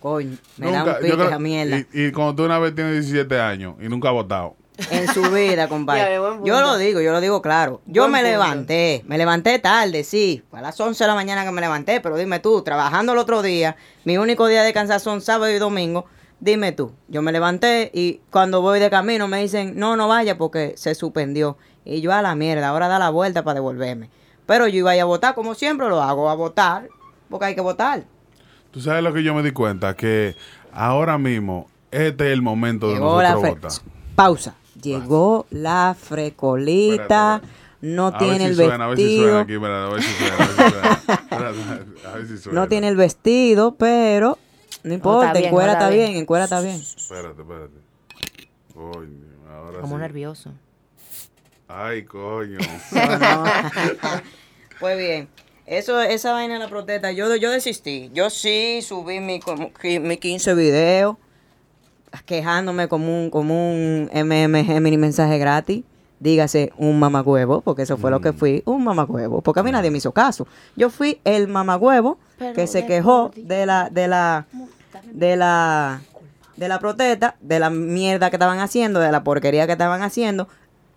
Coño, 0.00 0.38
me 0.56 0.72
da 0.72 0.78
Nunca- 0.78 0.96
un 1.02 1.06
yo 1.06 1.12
pique 1.16 1.26
esa 1.28 1.38
mierda. 1.38 1.76
Y, 1.78 1.86
y 2.06 2.12
cuando 2.12 2.34
tú 2.36 2.44
una 2.46 2.58
vez 2.58 2.74
tienes 2.74 2.94
17 2.94 3.38
años 3.38 3.74
y 3.82 3.90
nunca 3.90 4.08
has 4.08 4.14
votado. 4.14 4.56
En 4.90 5.06
su 5.12 5.20
vida, 5.30 5.68
compadre. 5.74 6.14
yo 6.42 6.60
lo 6.62 6.78
digo, 6.78 7.02
yo 7.02 7.12
lo 7.12 7.20
digo 7.20 7.42
claro. 7.42 7.82
Yo 7.84 8.04
Buen 8.04 8.12
me 8.12 8.18
punto. 8.20 8.30
levanté, 8.30 9.02
me 9.06 9.18
levanté 9.18 9.58
tarde, 9.58 10.02
sí. 10.02 10.42
Fue 10.48 10.60
a 10.60 10.62
las 10.62 10.80
11 10.80 11.04
de 11.04 11.08
la 11.08 11.14
mañana 11.14 11.44
que 11.44 11.50
me 11.50 11.60
levanté, 11.60 12.00
pero 12.00 12.16
dime 12.16 12.40
tú, 12.40 12.62
trabajando 12.62 13.12
el 13.12 13.18
otro 13.18 13.42
día, 13.42 13.76
mi 14.06 14.16
único 14.16 14.46
día 14.46 14.60
de 14.60 14.64
descansar 14.68 15.00
son 15.00 15.20
sábado 15.20 15.50
y 15.52 15.58
domingo. 15.58 16.06
Dime 16.42 16.72
tú, 16.72 16.92
yo 17.08 17.20
me 17.20 17.32
levanté 17.32 17.90
y 17.92 18.22
cuando 18.30 18.62
voy 18.62 18.80
de 18.80 18.88
camino 18.88 19.28
me 19.28 19.42
dicen, 19.42 19.74
no, 19.78 19.96
no 19.98 20.08
vaya 20.08 20.38
porque 20.38 20.72
se 20.78 20.94
suspendió. 20.94 21.58
Y 21.90 22.02
yo 22.02 22.12
a 22.12 22.22
la 22.22 22.36
mierda, 22.36 22.68
ahora 22.68 22.86
da 22.86 23.00
la 23.00 23.10
vuelta 23.10 23.42
para 23.42 23.54
devolverme. 23.54 24.10
Pero 24.46 24.68
yo 24.68 24.78
iba 24.78 24.92
a 24.92 24.94
ir 24.96 25.02
a 25.02 25.06
votar, 25.06 25.34
como 25.34 25.56
siempre 25.56 25.88
lo 25.88 26.00
hago, 26.00 26.30
a 26.30 26.34
votar, 26.34 26.88
porque 27.28 27.46
hay 27.46 27.54
que 27.56 27.60
votar. 27.60 28.04
Tú 28.70 28.80
sabes 28.80 29.02
lo 29.02 29.12
que 29.12 29.24
yo 29.24 29.34
me 29.34 29.42
di 29.42 29.50
cuenta, 29.50 29.96
que 29.96 30.36
ahora 30.72 31.18
mismo 31.18 31.68
este 31.90 32.28
es 32.28 32.32
el 32.32 32.42
momento 32.42 32.86
de 32.86 32.94
Llegó 32.94 33.20
la 33.20 33.32
nosotros 33.32 33.80
votar. 33.80 33.92
Pausa. 34.14 34.54
Llegó 34.80 35.46
la 35.50 35.96
frecolita. 36.00 37.42
No 37.80 38.16
tiene 38.16 38.46
el 38.46 38.54
suena, 38.54 38.84
a 38.84 38.88
ver 38.88 38.96
si 38.98 39.16
suena 39.16 39.26
vestido. 39.26 39.38
aquí, 39.40 39.54
espérate, 39.54 39.86
a 39.86 39.92
ver 39.92 40.02
si 40.02 40.12
suena, 40.12 40.34
a 40.34 40.38
ver 40.38 40.46
si 40.46 40.54
suena. 40.54 40.92
Espérate, 41.30 42.06
a 42.06 42.12
ver 42.12 42.26
si 42.28 42.38
suena. 42.38 42.60
No 42.60 42.68
tiene 42.68 42.88
el 42.88 42.96
vestido, 42.96 43.74
pero 43.74 44.38
no 44.84 44.94
importa. 44.94 45.36
en 45.36 45.50
cuera 45.50 45.72
está 45.72 45.88
bien. 45.88 46.06
bien, 46.06 46.18
en 46.18 46.26
cuera 46.26 46.44
está 46.44 46.60
bien. 46.60 46.76
Espérate, 46.76 47.42
espérate. 47.42 47.74
Coño, 48.74 49.26
ahora 49.50 49.80
Como 49.80 49.96
sí. 49.96 50.02
nervioso. 50.02 50.52
Ay, 51.72 52.04
coño. 52.04 52.58
Pues 54.80 54.96
bien. 54.96 55.28
Eso, 55.66 56.00
esa 56.00 56.32
vaina 56.32 56.54
de 56.54 56.60
la 56.60 56.68
protesta, 56.68 57.12
yo, 57.12 57.36
yo 57.36 57.50
desistí. 57.50 58.10
Yo 58.14 58.30
sí 58.30 58.80
subí 58.80 59.20
mi, 59.20 59.40
mi 60.00 60.16
15 60.16 60.54
videos 60.54 61.16
quejándome 62.24 62.88
como 62.88 63.22
un, 63.22 63.28
como 63.28 63.72
un 63.72 64.10
MMG 64.12 64.80
mini 64.80 64.96
mensaje 64.96 65.36
gratis. 65.36 65.84
Dígase 66.18 66.72
un 66.78 66.98
mamagüevo, 66.98 67.60
porque 67.60 67.82
eso 67.82 67.98
fue 67.98 68.10
lo 68.10 68.20
que 68.20 68.32
fui, 68.32 68.62
un 68.64 68.84
mamagüevo. 68.84 69.42
Porque 69.42 69.60
a 69.60 69.62
mí 69.62 69.70
nadie 69.70 69.90
me 69.90 69.98
hizo 69.98 70.12
caso. 70.12 70.46
Yo 70.76 70.90
fui 70.90 71.20
el 71.24 71.46
mamagüevo 71.46 72.18
Pero 72.38 72.54
que 72.54 72.66
se 72.66 72.86
quejó 72.86 73.30
de 73.36 73.66
la, 73.66 73.90
de 73.90 74.08
la, 74.08 74.46
de 75.12 75.36
la, 75.36 76.00
de 76.56 76.68
la 76.68 76.78
protesta, 76.78 77.36
de 77.40 77.58
la 77.58 77.70
mierda 77.70 78.30
que 78.30 78.36
estaban 78.36 78.60
haciendo, 78.60 79.00
de 79.00 79.12
la 79.12 79.22
porquería 79.24 79.66
que 79.66 79.72
estaban 79.72 80.02
haciendo. 80.02 80.48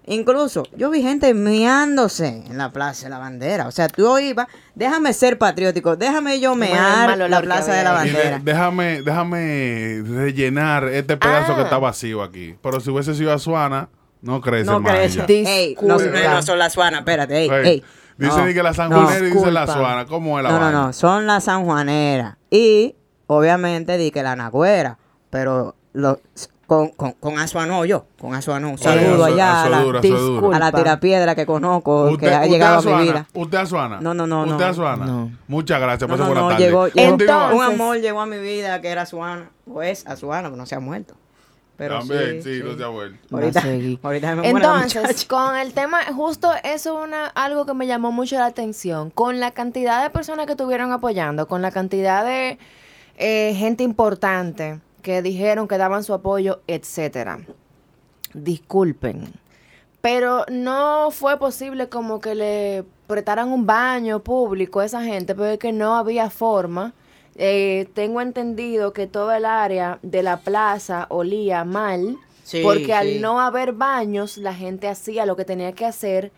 Incluso 0.06 0.64
yo 0.76 0.90
vi 0.90 1.02
gente 1.02 1.34
meándose 1.34 2.44
en 2.48 2.58
la 2.58 2.72
Plaza 2.74 3.06
de 3.06 3.10
la 3.12 3.20
Bandera. 3.20 3.68
O 3.68 3.72
sea, 3.72 3.88
tú 3.88 4.18
ibas, 4.20 4.48
déjame 4.76 5.14
ser 5.14 5.38
patriótico, 5.38 5.96
déjame 5.96 6.40
yo 6.42 6.56
mear 6.56 7.18
la 7.18 7.42
Plaza 7.42 7.74
de 7.74 7.84
la 7.84 7.92
de- 7.92 7.96
Bandera. 8.12 8.40
déjame, 8.44 9.02
déjame 9.02 10.04
rellenar 10.06 10.86
este 10.90 11.16
pedazo 11.18 11.54
Ah. 11.54 11.56
que 11.56 11.62
está 11.64 11.78
vacío 11.78 12.22
aquí. 12.22 12.56
Pero 12.62 12.80
si 12.82 12.90
hubiese 12.90 13.16
sido 13.16 13.32
Azuana, 13.32 13.90
no 14.22 14.42
crece 14.42 14.66
No. 14.66 14.80
Disculpa. 14.80 15.28
Ey, 15.32 15.76
no, 15.82 15.98
no, 15.98 16.34
no 16.36 16.42
son 16.42 16.60
las 16.60 16.74
Suanas, 16.74 17.00
espérate, 17.00 17.38
ey, 17.38 17.50
Ey, 17.50 17.68
ey. 17.68 17.84
Dice 18.18 18.38
No, 18.38 18.46
ni 18.46 18.54
que 18.54 18.62
la 18.62 18.70
no. 18.70 18.76
sanjuanera 18.76 19.26
y 19.28 19.32
dice 19.32 19.52
la. 19.52 19.64
Azuana. 19.64 20.06
¿Cómo 20.06 20.38
es 20.38 20.44
la 20.44 20.50
No, 20.52 20.56
no, 20.60 20.66
vaina? 20.66 20.82
no, 20.88 20.94
son 20.94 21.26
las 21.28 21.46
sanjuaneras. 21.46 22.36
Y 22.52 22.96
obviamente 23.28 23.98
di 23.98 24.12
que 24.12 24.22
la 24.22 24.36
nagüera, 24.36 25.00
pero 25.32 25.76
lo, 25.94 26.20
con, 26.68 26.90
con, 26.90 27.12
con 27.14 27.38
Azuano 27.40 27.84
yo, 27.86 28.06
con 28.20 28.34
Azuano. 28.34 28.78
Saludo 28.78 29.26
allá 29.26 29.64
a 29.64 29.70
la, 29.70 29.80
a 29.82 30.60
la 30.60 30.72
tirapiedra 30.72 31.36
que 31.36 31.46
conozco, 31.46 32.06
Usted- 32.12 32.30
que 32.30 32.34
ha 32.34 32.46
llegado 32.46 32.94
a 32.96 32.98
mi 32.98 33.04
vida. 33.04 33.28
¿Usted 33.34 33.58
Azuana? 33.58 34.00
No, 34.02 34.14
no, 34.14 34.26
no, 34.26 34.44
¿Usted 34.44 34.58
no. 34.58 34.66
Azuana? 34.66 35.06
No. 35.06 35.32
Muchas 35.48 35.80
gracias. 35.80 36.10
No, 36.10 36.16
pase 36.16 36.22
no, 36.24 36.28
buena 36.28 36.42
no, 36.42 36.50
tarde. 36.50 36.64
llegó, 36.66 36.88
llegó- 36.88 37.10
Continúa. 37.10 37.36
Entonces- 37.52 37.58
un 37.58 37.64
amor 37.74 37.98
llegó 38.00 38.22
a 38.22 38.26
mi 38.26 38.38
vida 38.38 38.82
que 38.82 38.90
era 38.90 39.02
Azuana, 39.04 39.50
o 39.72 39.82
es 39.82 40.08
Azuana, 40.08 40.50
que 40.50 40.56
no 40.58 40.66
se 40.66 40.76
ha 40.76 40.80
muerto. 40.80 41.16
Pero 41.76 42.00
También, 42.00 42.42
sí, 42.44 42.58
sí, 42.60 42.62
no 42.64 42.78
se 42.78 42.84
ha 42.84 42.88
vuelto. 42.88 43.18
Ahorita, 43.36 43.64
ahorita 44.04 44.36
me 44.36 44.48
Entonces, 44.48 45.26
con 45.26 45.58
el 45.58 45.74
tema, 45.74 46.02
justo 46.16 46.52
eso 46.64 47.02
es 47.02 47.08
una, 47.08 47.26
algo 47.28 47.66
que 47.66 47.74
me 47.74 47.88
llamó 47.88 48.12
mucho 48.12 48.36
la 48.38 48.46
atención. 48.46 49.10
Con 49.10 49.40
la 49.40 49.52
cantidad 49.52 50.04
de 50.04 50.12
personas 50.12 50.46
que 50.46 50.52
estuvieron 50.52 50.92
apoyando, 50.92 51.48
con 51.48 51.64
la 51.64 51.72
cantidad 51.72 52.24
de 52.24 52.60
eh, 53.18 53.56
gente 53.58 53.84
importante 53.84 54.80
que 55.04 55.22
dijeron 55.22 55.68
que 55.68 55.78
daban 55.78 56.04
su 56.04 56.14
apoyo, 56.14 56.62
etcétera. 56.66 57.42
Disculpen. 58.34 59.32
Pero 60.02 60.46
no 60.50 61.12
fue 61.12 61.38
posible 61.38 61.88
como 61.88 62.20
que 62.20 62.34
le 62.34 62.84
prestaran 63.06 63.50
un 63.50 63.68
baño 63.68 64.24
público 64.24 64.80
a 64.80 64.86
esa 64.86 65.04
gente, 65.04 65.36
porque 65.36 65.54
es 65.54 65.60
que 65.60 65.72
no 65.72 65.96
había 65.96 66.30
forma. 66.32 66.94
Eh, 67.36 67.88
tengo 67.94 68.22
entendido 68.22 68.94
que 68.94 69.08
toda 69.08 69.38
el 69.38 69.46
área 69.46 70.00
de 70.02 70.24
la 70.24 70.38
plaza 70.38 71.06
olía 71.10 71.64
mal, 71.64 72.18
Sí, 72.44 72.62
porque 72.62 72.94
al 72.94 73.22
no 73.22 73.40
haber 73.40 73.72
baños, 73.72 74.38
la 74.38 74.54
gente 74.54 74.90
hacía 74.90 75.26
lo 75.26 75.36
que 75.36 75.46
tenía 75.46 75.72
que 75.72 75.86
hacer 75.86 76.32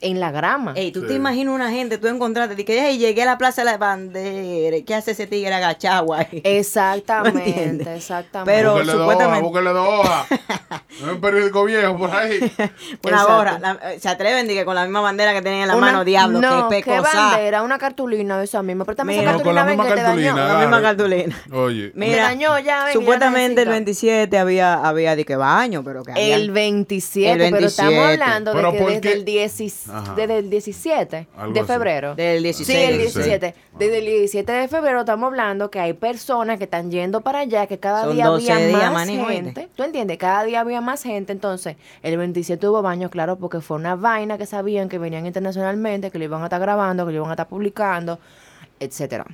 en 0.00 0.20
la 0.20 0.30
grama. 0.30 0.72
Ey, 0.76 0.92
tú 0.92 1.00
Sí. 1.02 1.08
te 1.08 1.14
imaginas 1.14 1.54
una 1.54 1.70
gente, 1.70 1.98
tú 1.98 2.06
encontraste, 2.08 2.54
de 2.54 2.64
que 2.64 2.88
"Ey, 2.88 2.98
llegué 2.98 3.22
a 3.22 3.26
la 3.26 3.38
Plaza 3.38 3.62
de 3.62 3.66
la 3.72 3.78
Bandera, 3.78 4.76
¿qué 4.86 4.94
hace 4.94 5.10
ese 5.12 5.26
tigre 5.26 5.52
agachado 5.54 6.14
ahí? 6.14 6.26
¿No 6.32 6.40
Exactamente, 6.44 7.48
entiendes? 7.48 7.88
exactamente. 7.88 8.52
Pero 8.52 8.72
Búsquele 8.74 8.92
dos 8.92 9.00
supuestamente- 9.00 9.46
hojas, 9.46 9.50
búsquele 9.50 9.70
dos 9.70 9.88
hojas. 9.88 10.26
No 11.04 11.12
un 11.12 11.20
periódico 11.20 11.64
viejo 11.64 11.96
por 11.96 12.10
ahí. 12.10 12.40
Una 13.04 13.58
la- 13.60 13.78
eh, 13.92 14.00
se 14.00 14.08
atreven 14.08 14.48
que 14.48 14.64
con 14.64 14.74
la 14.74 14.82
misma 14.82 15.00
bandera 15.00 15.32
que 15.32 15.42
tienen 15.42 15.62
en 15.62 15.68
la 15.68 15.76
Una- 15.76 15.86
mano, 15.92 16.04
diablo, 16.04 16.40
no, 16.40 16.68
qué 16.68 16.82
qué 16.82 16.90
pecosa. 16.90 17.30
bandera, 17.30 17.62
una 17.62 17.78
cartulina 17.78 18.36
de 18.38 18.44
esa 18.44 18.62
misma. 18.64 18.84
Pero 18.84 18.96
también 18.96 19.20
Mira, 19.20 19.30
esa 19.30 19.38
No, 19.38 19.44
con 19.44 19.54
la 19.54 19.60
cartulina 19.64 19.84
ven 19.84 19.92
misma 19.94 19.94
que 19.94 20.18
te 20.18 20.24
dañó. 20.24 20.34
cartulina. 20.34 20.52
La 20.54 20.58
misma 20.60 20.82
cartulina. 20.82 21.42
Oye. 21.52 21.92
Me 21.94 22.16
dañó 22.16 22.58
ya, 22.58 22.84
ven, 22.86 22.94
supuestamente 22.94 23.64
ya 23.64 23.70
el 23.74 23.84
necesito. 23.84 24.06
27 24.08 24.38
había, 24.38 24.74
había 24.74 25.14
de 25.14 25.24
que 25.24 25.36
baño, 25.36 25.84
pero 25.84 26.02
que 26.02 26.12
había... 26.12 26.34
El 26.34 26.50
27, 26.50 27.44
El 27.46 27.52
pero 27.52 27.66
estamos 27.68 27.92
27. 27.94 28.22
hablando 28.24 28.52
Pero 28.54 28.72
de 28.72 28.76
que 28.78 28.82
¿por 28.82 28.88
desde 28.90 29.00
qué? 29.02 29.12
el, 29.12 29.24
10 29.24 29.60
Ajá. 29.90 30.14
desde 30.14 30.38
el 30.38 30.50
17 30.50 31.26
Algo 31.36 31.52
de 31.54 31.60
así. 31.60 31.66
febrero. 31.66 32.14
Del 32.14 32.38
Sí, 32.38 32.42
16. 32.64 32.78
el 32.90 32.98
16. 32.98 33.24
17. 33.26 33.54
Desde 33.78 33.98
el 33.98 34.04
17 34.04 34.52
de 34.52 34.68
febrero 34.68 35.00
estamos 35.00 35.26
hablando 35.28 35.70
que 35.70 35.80
hay 35.80 35.92
personas 35.92 36.58
que 36.58 36.64
están 36.64 36.90
yendo 36.90 37.20
para 37.20 37.40
allá, 37.40 37.66
que 37.66 37.78
cada 37.78 38.04
Son 38.04 38.14
día 38.14 38.26
12 38.26 38.52
había 38.52 38.66
días, 38.68 38.92
más 38.92 39.08
gente. 39.08 39.68
¿Tú 39.74 39.82
entiendes? 39.82 40.18
Cada 40.18 40.44
día 40.44 40.60
había 40.60 40.80
más 40.80 41.02
gente. 41.02 41.32
Entonces, 41.32 41.76
el 42.02 42.16
27 42.16 42.68
hubo 42.68 42.82
baños, 42.82 43.10
claro, 43.10 43.36
porque 43.36 43.60
fue 43.60 43.76
una 43.76 43.96
vaina 43.96 44.38
que 44.38 44.46
sabían 44.46 44.88
que 44.88 44.98
venían 44.98 45.26
internacionalmente, 45.26 46.10
que 46.10 46.18
lo 46.18 46.24
iban 46.24 46.42
a 46.42 46.44
estar 46.46 46.60
grabando, 46.60 47.06
que 47.06 47.12
lo 47.12 47.18
iban 47.18 47.30
a 47.30 47.34
estar 47.34 47.48
publicando, 47.48 48.18
etcétera. 48.80 49.24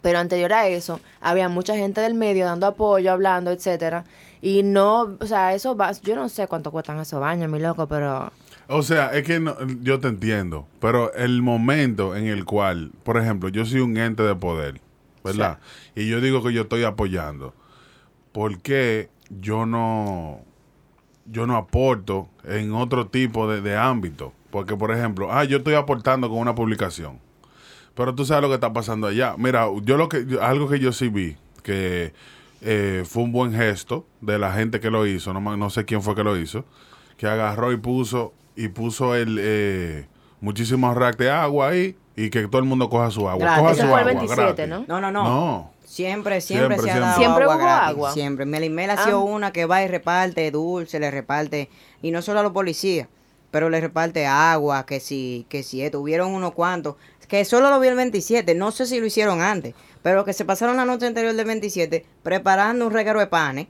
Pero 0.00 0.18
anterior 0.20 0.52
a 0.52 0.68
eso, 0.68 1.00
había 1.20 1.48
mucha 1.48 1.74
gente 1.74 2.00
del 2.00 2.14
medio 2.14 2.44
dando 2.44 2.66
apoyo, 2.66 3.10
hablando, 3.10 3.50
etcétera. 3.50 4.04
Y 4.40 4.62
no, 4.62 5.16
o 5.20 5.26
sea, 5.26 5.54
eso 5.54 5.76
va, 5.76 5.92
yo 5.92 6.14
no 6.16 6.28
sé 6.28 6.46
cuánto 6.46 6.70
cuestan 6.70 6.98
esos 7.00 7.20
baños, 7.20 7.50
mi 7.50 7.58
loco, 7.58 7.86
pero 7.88 8.30
O 8.68 8.82
sea, 8.82 9.12
es 9.14 9.24
que 9.24 9.40
no- 9.40 9.56
yo 9.82 9.98
te 9.98 10.08
entiendo, 10.08 10.66
pero 10.80 11.12
el 11.14 11.40
momento 11.42 12.14
en 12.14 12.26
el 12.26 12.44
cual, 12.44 12.90
por 13.02 13.16
ejemplo, 13.16 13.48
yo 13.48 13.64
soy 13.64 13.80
un 13.80 13.96
ente 13.96 14.22
de 14.22 14.34
poder, 14.34 14.80
¿verdad? 15.24 15.58
Y 15.96 16.06
yo 16.08 16.20
digo 16.20 16.42
que 16.42 16.52
yo 16.52 16.62
estoy 16.62 16.84
apoyando, 16.84 17.54
¿por 18.32 18.60
qué 18.60 19.08
yo 19.30 19.66
no, 19.66 20.40
yo 21.26 21.46
no 21.46 21.56
aporto 21.56 22.28
en 22.44 22.72
otro 22.74 23.06
tipo 23.08 23.50
de, 23.50 23.60
de 23.60 23.76
ámbito? 23.76 24.32
Porque, 24.50 24.76
por 24.76 24.92
ejemplo, 24.92 25.32
ah, 25.32 25.44
yo 25.44 25.58
estoy 25.58 25.74
aportando 25.74 26.28
con 26.28 26.38
una 26.38 26.54
publicación, 26.54 27.18
pero 27.94 28.14
tú 28.14 28.24
sabes 28.24 28.42
lo 28.42 28.48
que 28.48 28.54
está 28.54 28.72
pasando 28.72 29.06
allá. 29.06 29.34
Mira, 29.38 29.66
yo 29.82 29.96
lo 29.96 30.08
que, 30.08 30.24
algo 30.40 30.68
que 30.68 30.78
yo 30.78 30.92
sí 30.92 31.08
vi, 31.08 31.36
que 31.62 32.12
eh, 32.62 33.04
fue 33.08 33.22
un 33.22 33.32
buen 33.32 33.52
gesto 33.52 34.04
de 34.20 34.38
la 34.38 34.52
gente 34.52 34.80
que 34.80 34.90
lo 34.90 35.06
hizo, 35.06 35.32
no, 35.32 35.56
no 35.56 35.70
sé 35.70 35.84
quién 35.84 36.02
fue 36.02 36.14
que 36.14 36.24
lo 36.24 36.36
hizo, 36.36 36.64
que 37.16 37.26
agarró 37.26 37.72
y 37.72 37.76
puso 37.76 38.32
y 38.56 38.68
puso 38.68 39.14
el 39.14 39.38
eh, 39.40 40.06
muchísimos 40.40 40.96
racks 40.96 41.18
de 41.18 41.30
agua 41.30 41.68
ahí 41.68 41.96
y 42.16 42.30
que 42.30 42.48
todo 42.48 42.58
el 42.58 42.64
mundo 42.64 42.88
coja 42.90 43.10
su 43.10 43.28
agua. 43.28 43.44
Gratis. 43.44 43.60
Coja 43.62 43.74
su 43.74 43.80
fue 43.80 43.86
el 43.88 43.94
agua, 43.94 44.04
27, 44.04 44.42
gratis. 44.66 44.68
¿no? 44.68 44.84
No, 44.88 45.00
no, 45.00 45.10
no. 45.12 45.24
No. 45.24 45.70
Siempre, 45.84 46.40
siempre, 46.40 46.76
Siempre, 46.76 46.76
se 46.78 46.90
ha 46.90 46.92
siempre. 46.94 47.00
dado 47.00 47.16
Siempre 47.18 47.44
agua 47.44 47.54
hubo 47.56 47.62
gratis, 47.64 47.88
agua. 47.88 48.12
Siempre. 48.12 48.44
Melimel 48.44 48.90
ha 48.90 49.04
sido 49.04 49.18
Ah. 49.20 49.24
una 49.24 49.52
que 49.52 49.64
va 49.66 49.82
y 49.82 49.88
reparte 49.88 50.50
dulce, 50.50 50.98
le 51.00 51.10
reparte, 51.10 51.70
y 52.02 52.10
no 52.10 52.20
solo 52.20 52.40
a 52.40 52.42
los 52.42 52.52
policías, 52.52 53.08
pero 53.50 53.70
le 53.70 53.80
reparte 53.80 54.26
agua, 54.26 54.84
que 54.84 55.00
si, 55.00 55.46
que 55.48 55.62
si 55.62 55.82
esto, 55.82 56.00
hubieron 56.00 56.32
unos 56.32 56.52
cuantos, 56.52 56.96
que 57.26 57.44
solo 57.44 57.70
lo 57.70 57.78
vi 57.80 57.88
el 57.88 57.94
27, 57.94 58.54
no 58.54 58.70
sé 58.70 58.84
si 58.86 59.00
lo 59.00 59.06
hicieron 59.06 59.40
antes, 59.40 59.74
pero 60.02 60.24
que 60.24 60.32
se 60.32 60.44
pasaron 60.44 60.76
la 60.76 60.84
noche 60.84 61.06
anterior 61.06 61.34
del 61.34 61.46
27 61.46 62.04
preparando 62.22 62.86
un 62.86 62.92
reguero 62.92 63.20
de 63.20 63.26
panes 63.26 63.66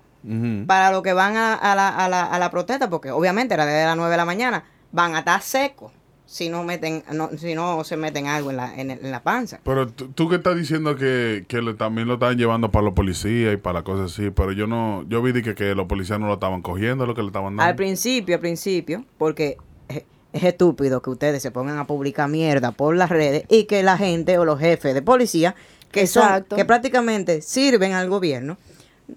para 0.67 0.91
los 0.91 1.03
que 1.03 1.13
van 1.13 1.37
a, 1.37 1.55
a 1.55 1.75
la, 1.75 1.89
a, 1.89 2.09
la, 2.09 2.25
a 2.25 2.39
la 2.39 2.51
protesta, 2.51 2.91
porque 2.91 3.11
obviamente 3.11 3.55
era 3.55 3.65
desde 3.65 3.87
las 3.87 3.97
9 3.97 4.11
de 4.11 4.17
la 4.17 4.25
mañana, 4.25 4.65
van 4.93 5.15
a 5.15 5.21
estar 5.21 5.41
secos 5.41 5.93
si 6.27 6.51
no 6.51 6.63
meten, 6.63 7.03
no, 7.13 7.31
si 7.39 7.55
no 7.55 7.83
se 7.85 7.97
meten 7.97 8.27
algo 8.27 8.51
en 8.51 8.57
la, 8.59 8.75
en, 8.79 8.91
el- 8.91 8.99
en 9.03 9.11
la 9.11 9.23
panza. 9.23 9.61
Pero 9.65 9.89
tú, 9.89 10.29
que 10.29 10.37
estás 10.37 10.57
diciendo 10.57 10.95
que, 10.97 11.47
que 11.49 11.63
también 11.79 12.07
lo 12.07 12.15
estaban 12.15 12.37
llevando 12.37 12.71
para 12.71 12.85
los 12.85 12.93
policías 12.93 13.55
y 13.55 13.57
para 13.57 13.75
las 13.75 13.83
cosas 13.85 14.13
así, 14.13 14.29
pero 14.31 14.53
yo 14.53 14.67
no, 14.67 15.05
yo 15.09 15.23
vi 15.23 15.33
de 15.33 15.43
que, 15.43 15.55
que 15.55 15.75
los 15.75 15.87
policías 15.87 16.21
no 16.21 16.27
lo 16.27 16.35
estaban 16.35 16.61
cogiendo, 16.61 17.07
lo 17.07 17.15
que 17.15 17.23
le 17.23 17.29
estaban 17.29 17.57
dando. 17.57 17.63
Al 17.63 17.77
principio, 17.77 18.35
al 18.35 18.41
principio, 18.43 19.07
porque 19.17 19.57
es, 19.89 20.03
es 20.35 20.45
estúpido 20.45 21.01
que 21.01 21.09
ustedes 21.09 21.41
se 21.43 21.51
pongan 21.51 21.79
a 21.79 21.87
publicar 21.87 22.29
mierda 22.29 22.73
por 22.73 22.95
las 22.95 23.09
redes 23.09 23.45
y 23.49 23.65
que 23.65 23.83
la 23.83 23.97
gente 23.97 24.37
o 24.37 24.45
los 24.45 24.61
jefes 24.61 24.93
de 24.93 25.01
policía, 25.01 25.55
que 25.91 26.03
Exacto. 26.03 26.51
son, 26.51 26.57
que 26.57 26.65
prácticamente 26.65 27.43
sirven 27.43 27.93
al 27.95 28.09
gobierno, 28.09 28.57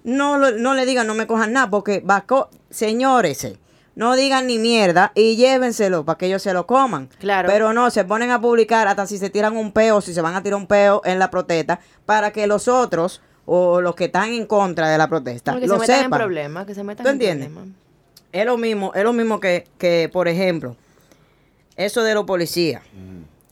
no, 0.04 0.38
lo- 0.38 0.52
no 0.52 0.74
le 0.74 0.86
digan 0.86 1.06
no 1.06 1.14
me 1.14 1.26
cojan 1.26 1.52
nada, 1.52 1.68
porque 1.70 2.00
vaco, 2.04 2.48
señores, 2.70 3.46
no 3.94 4.14
digan 4.16 4.46
ni 4.46 4.58
mierda 4.58 5.12
y 5.14 5.36
llévenselo 5.36 6.04
para 6.04 6.16
que 6.16 6.26
ellos 6.26 6.42
se 6.42 6.54
lo 6.54 6.66
coman. 6.66 7.08
Claro. 7.20 7.48
Pero 7.50 7.72
no, 7.74 7.90
se 7.90 8.04
ponen 8.04 8.30
a 8.30 8.40
publicar 8.40 8.88
hasta 8.88 9.06
si 9.06 9.18
se 9.18 9.28
tiran 9.28 9.54
un 9.56 9.72
peo, 9.72 10.00
si 10.00 10.14
se 10.14 10.22
van 10.22 10.34
a 10.34 10.42
tirar 10.42 10.58
un 10.58 10.66
peo 10.66 11.02
en 11.04 11.18
la 11.18 11.30
protesta, 11.30 11.78
para 12.06 12.30
que 12.32 12.46
los 12.46 12.68
otros 12.68 13.20
o 13.44 13.80
los 13.82 13.94
que 13.94 14.04
están 14.06 14.30
en 14.32 14.46
contra 14.46 14.88
de 14.88 14.96
la 14.96 15.08
protesta 15.08 15.58
que 15.60 15.66
lo 15.66 15.74
se 15.74 15.80
metan 15.80 15.96
en 15.96 16.02
sepan. 16.04 16.18
problemas, 16.20 16.64
que 16.66 16.74
se 16.74 16.84
metan 16.84 17.04
¿Tú 17.04 17.10
en 17.10 17.14
entiendes? 17.16 17.48
problemas. 17.48 17.76
Es 18.32 18.46
lo 18.46 18.56
mismo, 18.56 18.92
es 18.94 19.04
lo 19.04 19.12
mismo 19.12 19.40
que, 19.40 19.66
que, 19.76 20.08
por 20.10 20.26
ejemplo, 20.26 20.74
eso 21.76 22.02
de 22.02 22.14
los 22.14 22.24
policías, 22.24 22.82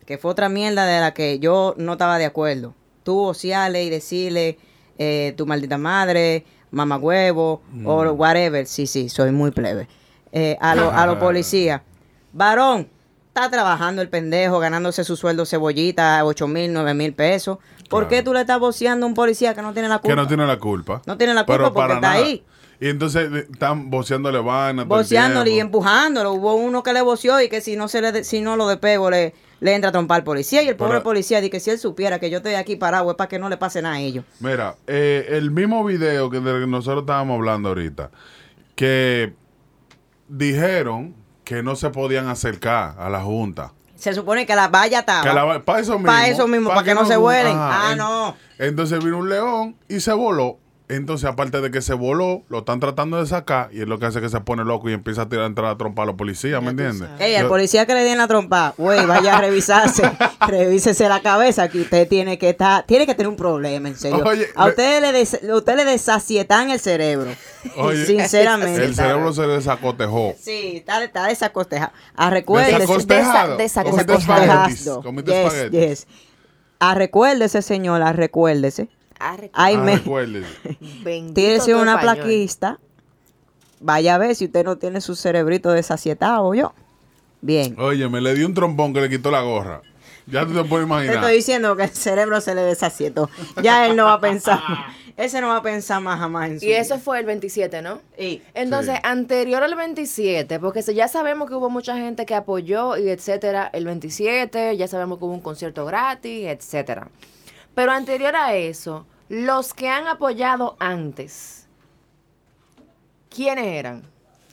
que 0.07 0.17
fue 0.17 0.31
otra 0.31 0.49
mierda 0.49 0.87
de 0.87 1.01
la 1.01 1.13
que 1.13 1.39
yo 1.39 1.75
no 1.77 1.93
estaba 1.93 2.17
de 2.17 2.25
acuerdo. 2.25 2.75
Tú 3.11 3.25
ociarle 3.25 3.83
y 3.83 3.91
decirle 3.91 4.57
eh, 4.97 5.35
tu 5.37 5.45
maldita 5.45 5.77
madre, 5.79 6.45
mamá 6.71 6.97
huevo, 6.97 7.61
o 7.85 8.03
whatever. 8.13 8.65
Sí, 8.69 8.87
sí, 8.87 9.09
soy 9.09 9.33
muy 9.33 9.51
plebe. 9.51 9.89
Eh, 10.31 10.57
a 10.61 10.77
los 10.77 10.93
a 10.95 11.07
los 11.07 11.17
policías. 11.17 11.83
Varón, 12.33 12.87
está 13.27 13.51
trabajando 13.51 14.01
el 14.01 14.09
pendejo, 14.09 14.61
ganándose 14.61 15.03
su 15.03 15.17
sueldo 15.17 15.45
cebollita, 15.45 16.25
8 16.25 16.47
mil, 16.47 16.73
9 16.73 16.95
mil 16.95 17.13
pesos. 17.15 17.59
¿Por 17.89 18.05
Claro. 18.05 18.09
qué 18.11 18.23
tú 18.23 18.33
le 18.33 18.43
estás 18.43 18.61
voceando 18.61 19.07
a 19.07 19.09
un 19.09 19.15
policía 19.17 19.57
que 19.57 19.63
no 19.63 19.73
tiene 19.73 19.89
la 19.89 19.99
culpa? 19.99 20.09
que 20.09 20.15
no 20.15 20.29
tiene 20.29 20.47
la 20.47 20.59
culpa. 20.61 21.03
No 21.05 21.17
tiene 21.19 21.35
la 21.35 21.41
culpa 21.41 21.53
Pero 21.55 21.65
porque 21.75 21.81
para 21.81 21.95
está 21.95 22.11
nada. 22.13 22.25
ahí. 22.25 22.45
Y 22.81 22.89
entonces 22.89 23.31
le- 23.31 23.41
están 23.41 23.91
todo 23.91 24.93
el 24.95 25.03
Boceándole 25.03 25.51
y 25.51 25.61
empujándolo. 25.61 26.33
Hubo 26.33 26.55
uno 26.55 26.83
que 26.83 26.93
le 26.95 27.03
voció 27.03 27.39
y 27.41 27.49
que 27.51 27.61
si 27.61 27.77
no 27.77 27.89
se 27.89 28.01
le 28.01 28.11
de- 28.13 28.25
si 28.25 28.41
no 28.41 28.57
lo 28.57 28.67
despego 28.69 29.11
le, 29.11 29.35
le 29.61 29.75
entra 29.75 29.91
a 29.91 29.93
trompar 29.93 30.17
al 30.21 30.25
policía. 30.25 30.63
Y 30.63 30.69
el 30.69 30.77
pobre 30.77 30.93
Pero- 30.95 31.03
policía 31.03 31.41
dice 31.43 31.51
que 31.51 31.61
si 31.61 31.71
él 31.71 31.79
supiera 31.79 32.19
que 32.19 32.31
yo 32.31 32.39
estoy 32.39 32.55
aquí 32.55 32.77
parado 32.77 33.11
es 33.11 33.17
para 33.17 33.29
que 33.29 33.39
no 33.39 33.51
le 33.51 33.59
pase 33.59 33.83
nada 33.83 33.97
a 33.97 34.01
ellos. 34.01 34.25
Mira, 34.41 34.77
eh, 34.87 35.27
el 35.29 35.51
mismo 35.51 35.85
video 35.85 36.31
que 36.31 36.41
de 36.41 36.61
que 36.61 36.67
nosotros 36.67 37.03
estábamos 37.03 37.35
hablando 37.37 37.69
ahorita, 37.69 38.11
que 38.75 39.35
dijeron 40.29 41.15
que 41.45 41.63
no 41.63 41.77
se 41.77 41.91
podían 41.91 42.29
acercar 42.29 42.95
a 42.99 43.11
la 43.11 43.21
Junta. 43.21 43.73
Se 43.97 44.15
supone 44.15 44.47
que 44.47 44.55
la 44.55 44.69
valla 44.69 45.01
estaba. 45.01 45.23
Para 45.65 45.81
eso 45.81 45.99
mismo. 45.99 46.07
Pa' 46.07 46.29
eso 46.29 46.49
mismo, 46.49 46.71
pa' 46.71 46.83
que 46.83 46.95
no 46.95 47.05
se 47.05 47.17
vuelen. 47.19 47.53
Ah, 47.55 47.95
no. 47.97 48.37
Entonces 48.59 49.05
vino 49.05 49.19
un 49.19 49.29
león 49.29 49.77
y 49.89 50.01
se 50.01 50.13
voló. 50.13 50.59
Entonces, 50.91 51.29
aparte 51.29 51.61
de 51.61 51.71
que 51.71 51.81
se 51.83 51.95
voló, 51.95 52.43
lo 52.49 52.59
están 52.59 52.81
tratando 52.81 53.19
de 53.19 53.27
sacar 53.27 53.71
y 53.73 53.81
es 53.81 53.87
lo 53.87 53.99
que 53.99 54.07
hace 54.07 54.21
que 54.21 54.29
se 54.29 54.41
pone 54.41 54.65
loco 54.65 54.91
y 54.91 54.93
empieza 54.93 55.23
a 55.23 55.29
tirar 55.29 55.47
entrar 55.47 55.71
a 55.71 55.79
trompar 55.79 56.03
a 56.03 56.07
los 56.07 56.17
policías, 56.17 56.61
¿me 56.63 56.71
entiendes? 56.71 57.09
Ey, 57.19 57.35
al 57.37 57.47
policía 57.47 57.87
que 57.87 57.95
le 57.95 58.03
den 58.03 58.19
la 58.19 58.27
trompa, 58.27 58.75
güey, 58.77 59.07
vaya 59.07 59.37
a 59.37 59.41
revisarse, 59.41 60.03
revísese 60.49 61.09
la 61.09 61.21
cabeza 61.21 61.69
que 61.69 61.81
usted 61.83 62.09
tiene 62.09 62.39
que 62.39 62.51
estar, 62.51 62.85
tiene 62.87 63.07
que 63.07 63.15
tener 63.15 63.29
un 63.29 63.37
problema, 63.37 63.89
en 63.89 63.97
serio. 63.97 64.23
Oye, 64.25 64.49
a 64.57 64.65
me- 64.65 64.71
usted 64.71 65.01
le, 65.01 65.13
des- 65.13 65.41
a 65.49 65.55
usted 65.55 65.77
le 65.77 65.85
desacietan 65.85 66.71
el 66.71 66.81
cerebro, 66.81 67.31
Oye, 67.77 68.05
sinceramente. 68.07 68.85
El 68.85 68.95
cerebro 68.95 69.33
se 69.33 69.47
desacotejó. 69.47 70.35
Sí, 70.41 70.79
está, 70.79 71.03
está 71.05 71.27
desacostejado. 71.29 71.93
Ah, 72.17 72.31
recuérdese. 72.31 72.79
Desacostejado. 72.81 73.59
desa- 73.59 73.85
Comiste 73.85 74.13
desacostejado. 74.13 74.69
espaguetis. 74.69 75.25
Yes, 75.27 75.35
espaguetis. 75.37 75.89
yes. 75.89 76.07
Ah, 76.81 76.95
recuérdese, 76.95 77.63
señora, 77.63 78.13
recuérdese. 78.13 78.89
Ay, 79.21 79.75
Ah, 79.77 79.79
me, 79.79 79.99
tírese 81.35 81.73
tu 81.73 81.79
una 81.79 81.95
español. 81.95 82.01
plaquista. 82.17 82.79
Vaya 83.81 84.15
a 84.15 84.19
ver 84.19 84.35
si 84.35 84.47
usted 84.47 84.65
no 84.65 84.77
tiene 84.77 85.01
su 85.01 85.15
cerebrito 85.15 85.71
desacietado, 85.71 86.53
yo. 86.55 86.73
Bien. 87.41 87.75
Oye, 87.79 88.09
me 88.09 88.21
le 88.21 88.35
di 88.35 88.45
un 88.45 88.53
trompón 88.55 88.93
que 88.93 89.01
le 89.01 89.09
quitó 89.09 89.31
la 89.31 89.41
gorra. 89.41 89.81
Ya 90.27 90.45
tú 90.47 90.53
te 90.53 90.63
puedes 90.65 90.87
Te 90.87 90.93
imaginar. 90.93 91.17
estoy 91.17 91.37
diciendo 91.37 91.75
que 91.77 91.85
el 91.85 91.91
cerebro 91.91 92.41
se 92.41 92.55
le 92.55 92.61
desacietó. 92.63 93.31
Ya 93.63 93.87
él 93.87 93.97
no 93.97 94.05
va 94.05 94.15
a 94.15 94.21
pensar. 94.21 94.61
Ese 95.17 95.41
no 95.41 95.49
va 95.49 95.57
a 95.57 95.63
pensar 95.63 96.01
más 96.01 96.19
jamás 96.19 96.49
en 96.51 96.61
su 96.61 96.67
Y 96.67 96.73
eso 96.73 96.95
vida. 96.95 97.05
fue 97.05 97.19
el 97.19 97.27
27, 97.27 97.83
¿no? 97.83 98.01
Y- 98.19 98.41
Entonces, 98.55 98.95
Sí. 98.95 99.01
anterior 99.05 99.63
al 99.63 99.75
27, 99.75 100.59
porque 100.61 100.83
ya 100.95 101.09
sabemos 101.09 101.47
que 101.49 101.55
hubo 101.57 101.69
mucha 101.69 101.95
gente 101.97 102.25
que 102.25 102.35
apoyó 102.35 102.97
y 102.97 103.09
etcétera, 103.11 103.69
el 103.73 103.85
27, 103.85 104.77
ya 104.79 104.89
sabemos 104.89 105.19
que 105.19 105.25
hubo 105.25 105.35
un 105.35 105.41
concierto 105.43 105.85
gratis, 105.85 106.47
etcétera. 106.47 107.09
Pero 107.81 107.93
anterior 107.93 108.37
a 108.37 108.53
eso, 108.55 109.07
los 109.31 109.73
que 109.73 109.89
han 109.89 110.07
apoyado 110.07 110.77
antes, 110.81 111.67
¿quiénes 113.35 113.65
eran? 113.69 114.03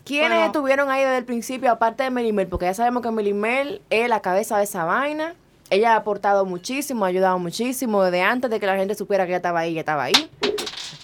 ¿Quiénes 0.06 0.30
Bueno. 0.30 0.46
estuvieron 0.46 0.90
ahí 0.90 1.02
desde 1.04 1.18
el 1.18 1.26
principio, 1.26 1.70
aparte 1.70 2.04
de 2.04 2.10
Melimel? 2.10 2.48
Porque 2.48 2.68
ya 2.68 2.74
sabemos 2.74 3.04
que 3.04 3.12
Melimel 3.12 3.82
es 3.90 4.08
la 4.08 4.22
cabeza 4.22 4.58
de 4.58 4.64
esa 4.64 4.86
vaina. 4.86 5.36
Ella 5.70 5.92
ha 5.92 5.96
aportado 5.98 6.46
muchísimo, 6.46 7.04
ha 7.04 7.10
ayudado 7.10 7.38
muchísimo 7.38 8.02
desde 8.02 8.22
antes 8.22 8.50
de 8.50 8.62
que 8.62 8.66
la 8.66 8.78
gente 8.78 8.96
supiera 8.96 9.26
que 9.26 9.32
ella 9.32 9.38
estaba 9.40 9.60
ahí, 9.60 9.72
ella 9.72 9.82
estaba 9.82 10.04
ahí. 10.06 10.14
Yo, 10.14 10.52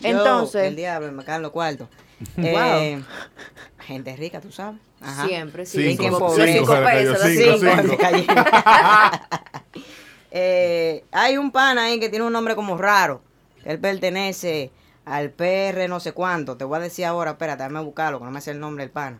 Entonces, 0.03 0.63
el 0.63 0.77
diablo, 0.77 1.11
me 1.11 1.25
caen 1.25 1.41
los 1.41 1.51
cuartos. 1.51 1.89
Wow. 2.37 2.45
Eh, 2.47 3.03
gente 3.79 4.15
rica, 4.15 4.39
tú 4.39 4.49
sabes. 4.49 4.79
Ajá. 5.01 5.27
siempre, 5.27 5.65
sí. 5.65 5.97
Cinco, 5.97 6.03
cinco, 6.03 6.19
Los 6.19 6.35
cinco, 6.35 6.73
cinco 6.73 6.83
pesos, 6.85 7.19
los 7.19 7.59
cinco, 7.59 8.07
cinco. 8.15 8.33
Se. 10.33 10.97
Eh, 10.97 11.05
hay 11.11 11.37
un 11.37 11.51
pana 11.51 11.83
ahí 11.85 11.99
que 11.99 12.09
tiene 12.09 12.25
un 12.25 12.33
nombre 12.33 12.55
como 12.55 12.77
raro. 12.77 13.21
Él 13.65 13.79
pertenece 13.79 14.71
al 15.05 15.29
PR 15.31 15.87
no 15.87 15.99
sé 15.99 16.11
cuánto. 16.13 16.57
Te 16.57 16.63
voy 16.65 16.77
a 16.77 16.81
decir 16.81 17.05
ahora, 17.05 17.31
espérate, 17.31 17.63
déjame 17.63 17.81
buscarlo, 17.81 18.19
que 18.19 18.25
no 18.25 18.31
me 18.31 18.41
sé 18.41 18.51
el 18.51 18.59
nombre 18.59 18.83
del 18.83 18.91
pana. 18.91 19.19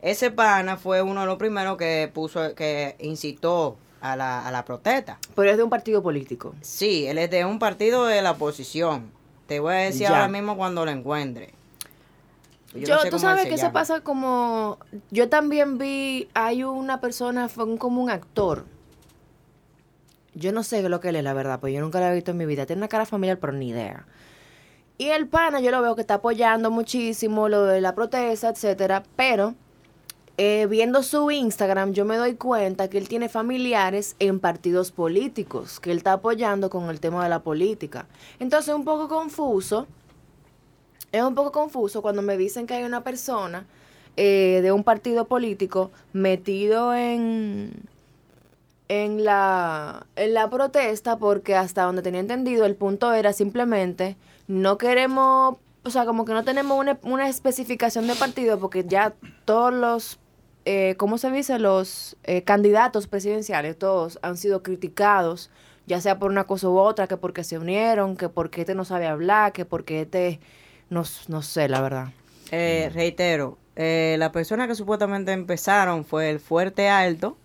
Ese 0.00 0.30
pana 0.30 0.76
fue 0.76 1.02
uno 1.02 1.20
de 1.22 1.26
los 1.26 1.36
primeros 1.38 1.76
que 1.76 2.10
puso, 2.12 2.54
que 2.54 2.96
incitó 3.00 3.76
a 4.00 4.14
la, 4.16 4.46
a 4.46 4.50
la 4.52 4.64
protesta. 4.64 5.18
Pero 5.34 5.50
es 5.50 5.56
de 5.56 5.64
un 5.64 5.70
partido 5.70 6.02
político. 6.02 6.54
Sí, 6.60 7.06
él 7.08 7.18
es 7.18 7.30
de 7.30 7.44
un 7.44 7.58
partido 7.58 8.04
de 8.06 8.22
la 8.22 8.30
oposición. 8.32 9.10
Te 9.48 9.58
voy 9.60 9.74
a 9.74 9.78
decir 9.78 10.02
Ya. 10.02 10.10
ahora 10.10 10.28
mismo 10.28 10.56
cuando 10.56 10.84
lo 10.84 10.90
encuentre. 10.92 11.52
Yo, 12.74 12.96
no 12.96 13.02
sé 13.02 13.10
tú 13.10 13.18
sabes 13.18 13.44
se 13.44 13.48
que 13.48 13.56
llama. 13.56 13.72
pasa 13.72 14.00
como... 14.02 14.78
Yo 15.10 15.28
también 15.28 15.78
vi, 15.78 16.28
hay 16.34 16.62
una 16.64 17.00
persona, 17.00 17.48
fue 17.48 17.64
un- 17.64 17.78
como 17.78 18.00
un 18.02 18.10
actor. 18.10 18.66
Yo 20.34 20.52
no 20.52 20.62
sé 20.62 20.86
lo 20.88 21.00
que 21.00 21.08
él 21.08 21.16
es, 21.16 21.24
la 21.24 21.34
verdad, 21.34 21.60
pues 21.60 21.74
yo 21.74 21.80
nunca 21.80 22.00
lo 22.00 22.06
he 22.06 22.14
visto 22.14 22.30
en 22.30 22.36
mi 22.36 22.46
vida. 22.46 22.66
Tiene 22.66 22.80
una 22.80 22.88
cara 22.88 23.06
familiar, 23.06 23.38
pero 23.38 23.52
ni 23.52 23.68
idea. 23.68 24.06
Y 24.98 25.08
el 25.08 25.28
pana, 25.28 25.60
yo 25.60 25.70
lo 25.70 25.80
veo 25.80 25.94
que 25.94 26.00
está 26.00 26.14
apoyando 26.14 26.70
muchísimo 26.70 27.48
lo 27.48 27.64
de 27.64 27.80
la 27.80 27.94
protesta, 27.94 28.48
etcétera, 28.48 29.04
pero 29.14 29.54
eh, 30.36 30.66
viendo 30.68 31.02
su 31.02 31.30
Instagram, 31.30 31.92
yo 31.92 32.04
me 32.04 32.16
doy 32.16 32.34
cuenta 32.34 32.88
que 32.88 32.98
él 32.98 33.08
tiene 33.08 33.28
familiares 33.28 34.16
en 34.18 34.40
partidos 34.40 34.92
políticos, 34.92 35.80
que 35.80 35.90
él 35.90 35.98
está 35.98 36.14
apoyando 36.14 36.70
con 36.70 36.90
el 36.90 37.00
tema 37.00 37.22
de 37.24 37.30
la 37.30 37.40
política. 37.40 38.06
Entonces, 38.38 38.68
es 38.68 38.74
un 38.74 38.84
poco 38.84 39.08
confuso. 39.08 39.86
Es 41.10 41.22
un 41.22 41.34
poco 41.34 41.52
confuso 41.52 42.02
cuando 42.02 42.22
me 42.22 42.36
dicen 42.36 42.66
que 42.66 42.74
hay 42.74 42.84
una 42.84 43.02
persona 43.02 43.66
eh, 44.16 44.60
de 44.62 44.72
un 44.72 44.84
partido 44.84 45.26
político 45.26 45.90
metido 46.12 46.94
en, 46.94 47.72
en, 48.88 49.24
la, 49.24 50.06
en 50.16 50.34
la 50.34 50.48
protesta, 50.50 51.18
porque 51.18 51.54
hasta 51.54 51.82
donde 51.82 52.02
tenía 52.02 52.20
entendido, 52.20 52.64
el 52.64 52.74
punto 52.74 53.12
era 53.12 53.32
simplemente 53.32 54.16
no 54.46 54.78
queremos, 54.78 55.56
o 55.84 55.90
sea, 55.90 56.06
como 56.06 56.24
que 56.24 56.32
no 56.32 56.42
tenemos 56.42 56.78
una, 56.78 56.98
una 57.02 57.28
especificación 57.28 58.06
de 58.06 58.14
partido, 58.14 58.58
porque 58.58 58.84
ya 58.84 59.14
todos 59.44 59.72
los, 59.72 60.18
eh, 60.64 60.94
¿cómo 60.96 61.18
se 61.18 61.30
dice? 61.30 61.58
Los 61.58 62.16
eh, 62.24 62.42
candidatos 62.42 63.06
presidenciales, 63.06 63.78
todos 63.78 64.18
han 64.22 64.36
sido 64.36 64.62
criticados, 64.62 65.50
ya 65.86 66.00
sea 66.00 66.18
por 66.18 66.30
una 66.30 66.44
cosa 66.44 66.68
u 66.68 66.78
otra, 66.78 67.06
que 67.06 67.18
porque 67.18 67.44
se 67.44 67.58
unieron, 67.58 68.16
que 68.16 68.28
porque 68.28 68.62
este 68.62 68.74
no 68.74 68.84
sabe 68.84 69.06
hablar, 69.06 69.52
que 69.52 69.64
porque 69.66 70.02
este, 70.02 70.40
no, 70.88 71.04
no 71.28 71.42
sé, 71.42 71.68
la 71.68 71.80
verdad. 71.82 72.08
Eh, 72.50 72.90
reitero, 72.94 73.58
eh, 73.76 74.16
la 74.18 74.32
persona 74.32 74.66
que 74.66 74.74
supuestamente 74.74 75.32
empezaron 75.32 76.04
fue 76.04 76.30
el 76.30 76.40
Fuerte 76.40 76.88
Alto 76.88 77.36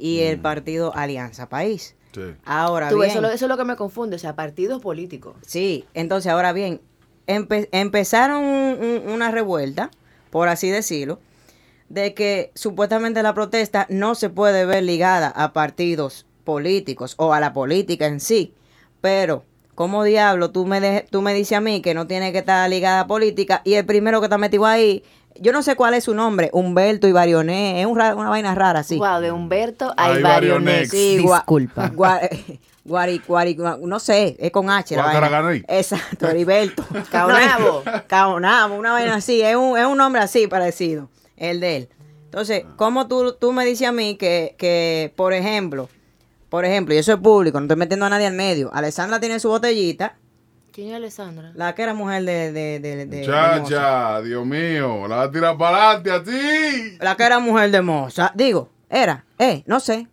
y 0.00 0.20
el 0.20 0.38
partido 0.40 0.94
Alianza 0.96 1.48
País. 1.48 1.94
Sí. 2.12 2.22
Ahora 2.44 2.88
Tú, 2.88 2.96
bien, 2.96 3.10
eso, 3.10 3.18
es 3.18 3.22
lo- 3.22 3.28
eso 3.30 3.44
es 3.44 3.48
lo 3.48 3.56
que 3.56 3.64
me 3.64 3.76
confunde, 3.76 4.16
o 4.16 4.18
sea, 4.18 4.34
partidos 4.34 4.80
políticos. 4.82 5.36
sí, 5.46 5.84
entonces 5.94 6.32
ahora 6.32 6.52
bien, 6.52 6.80
empe- 7.28 7.68
empezaron 7.70 8.42
un- 8.42 8.78
un- 8.82 9.12
una 9.12 9.30
revuelta, 9.30 9.90
por 10.30 10.48
así 10.48 10.68
decirlo, 10.70 11.20
de 11.88 12.14
que 12.14 12.50
supuestamente 12.54 13.22
la 13.22 13.34
protesta 13.34 13.86
no 13.90 14.14
se 14.16 14.28
puede 14.30 14.64
ver 14.66 14.82
ligada 14.82 15.28
a 15.28 15.52
partidos 15.52 16.26
políticos 16.44 17.14
o 17.18 17.32
a 17.32 17.38
la 17.40 17.52
política 17.52 18.06
en 18.06 18.18
sí, 18.20 18.54
pero 19.00 19.44
¿cómo 19.76 20.02
diablo 20.04 20.50
tú 20.50 20.66
me, 20.66 20.80
de- 20.80 21.06
tú 21.10 21.22
me 21.22 21.32
dices 21.34 21.56
a 21.58 21.60
mí 21.60 21.80
que 21.82 21.94
no 21.94 22.06
tiene 22.06 22.32
que 22.32 22.38
estar 22.38 22.68
ligada 22.68 23.00
a 23.00 23.06
política 23.06 23.60
y 23.64 23.74
el 23.74 23.86
primero 23.86 24.20
que 24.20 24.26
está 24.26 24.38
metido 24.38 24.66
ahí, 24.66 25.02
yo 25.40 25.52
no 25.52 25.62
sé 25.62 25.74
cuál 25.74 25.94
es 25.94 26.04
su 26.04 26.14
nombre, 26.14 26.50
Humberto 26.52 27.08
Ibarioné, 27.08 27.80
es 27.80 27.86
un 27.86 27.96
ra- 27.96 28.14
una 28.14 28.28
vaina 28.28 28.54
rara, 28.54 28.82
sí. 28.82 28.98
Wow, 28.98 29.20
de 29.20 29.32
Humberto 29.32 29.92
a. 29.96 30.10
Sí, 30.90 31.18
gua- 31.22 31.38
Disculpa. 31.38 31.90
gua- 31.94 32.20
guari, 32.84 33.20
guari, 33.26 33.56
gua- 33.56 33.78
no 33.80 33.98
sé, 34.00 34.36
es 34.38 34.50
con 34.50 34.70
H. 34.70 34.94
la 34.96 35.02
vaina. 35.06 35.20
Exacto, 35.68 36.28
Heriberto. 36.28 36.84
Caonabo. 37.10 37.82
Caonabo, 38.06 38.74
una 38.76 38.92
vaina 38.92 39.14
así, 39.16 39.40
es 39.42 39.56
un, 39.56 39.76
es 39.78 39.86
un 39.86 39.96
nombre 39.98 40.20
así 40.22 40.46
parecido, 40.46 41.08
el 41.36 41.60
de 41.60 41.76
él. 41.76 41.88
Entonces, 42.24 42.64
¿cómo 42.76 43.08
tú, 43.08 43.32
tú 43.40 43.52
me 43.52 43.64
dices 43.64 43.88
a 43.88 43.92
mí 43.92 44.14
que, 44.16 44.54
que, 44.58 45.12
por 45.16 45.32
ejemplo, 45.32 45.88
por 46.48 46.64
ejemplo, 46.64 46.94
y 46.94 46.98
eso 46.98 47.12
es 47.12 47.18
público, 47.18 47.58
no 47.58 47.64
estoy 47.64 47.76
metiendo 47.76 48.06
a 48.06 48.10
nadie 48.10 48.26
al 48.26 48.34
medio, 48.34 48.70
Alessandra 48.72 49.18
tiene 49.20 49.40
su 49.40 49.48
botellita, 49.48 50.16
¿Quién 50.72 50.88
es 50.90 50.94
Alessandra? 50.94 51.52
la 51.54 51.74
que 51.74 51.82
era 51.82 51.94
mujer 51.94 52.24
de... 52.24 52.52
de, 52.52 52.80
de, 52.80 52.96
de- 52.96 53.06
de 53.06 53.26
Chacha, 53.26 54.20
Dios 54.22 54.44
mío, 54.46 55.06
la 55.08 55.16
va 55.16 55.22
a 55.24 55.30
tirar 55.30 55.56
para 55.58 55.90
adelante 55.92 56.10
así. 56.30 56.90
Moza. 56.92 57.04
La 57.04 57.16
que 57.16 57.22
era 57.24 57.38
mujer 57.38 57.70
de 57.70 57.82
moza. 57.82 58.32
Digo, 58.34 58.68
era, 58.88 59.24
eh, 59.38 59.62
no 59.66 59.80
sé. 59.80 60.06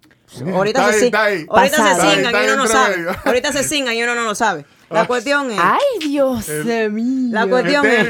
Ahorita 0.53 0.91
se, 0.91 0.99
se 0.99 1.07
está 1.07 1.31
y 1.31 1.45
uno 1.45 2.55
no 2.57 2.67
sabe. 2.67 3.05
Ahorita 3.23 3.51
se 3.53 3.63
cingan 3.63 3.95
y 3.95 4.03
uno 4.03 4.13
no 4.15 4.23
lo 4.23 4.35
sabe. 4.35 4.65
La 4.89 5.05
cuestión 5.05 5.51
es... 5.51 5.59
Ay, 5.61 5.79
Dios 6.09 6.47
mío. 6.91 7.29
La 7.33 7.43
¿Qué 7.43 7.49
cuestión 7.49 7.85
es... 7.85 8.07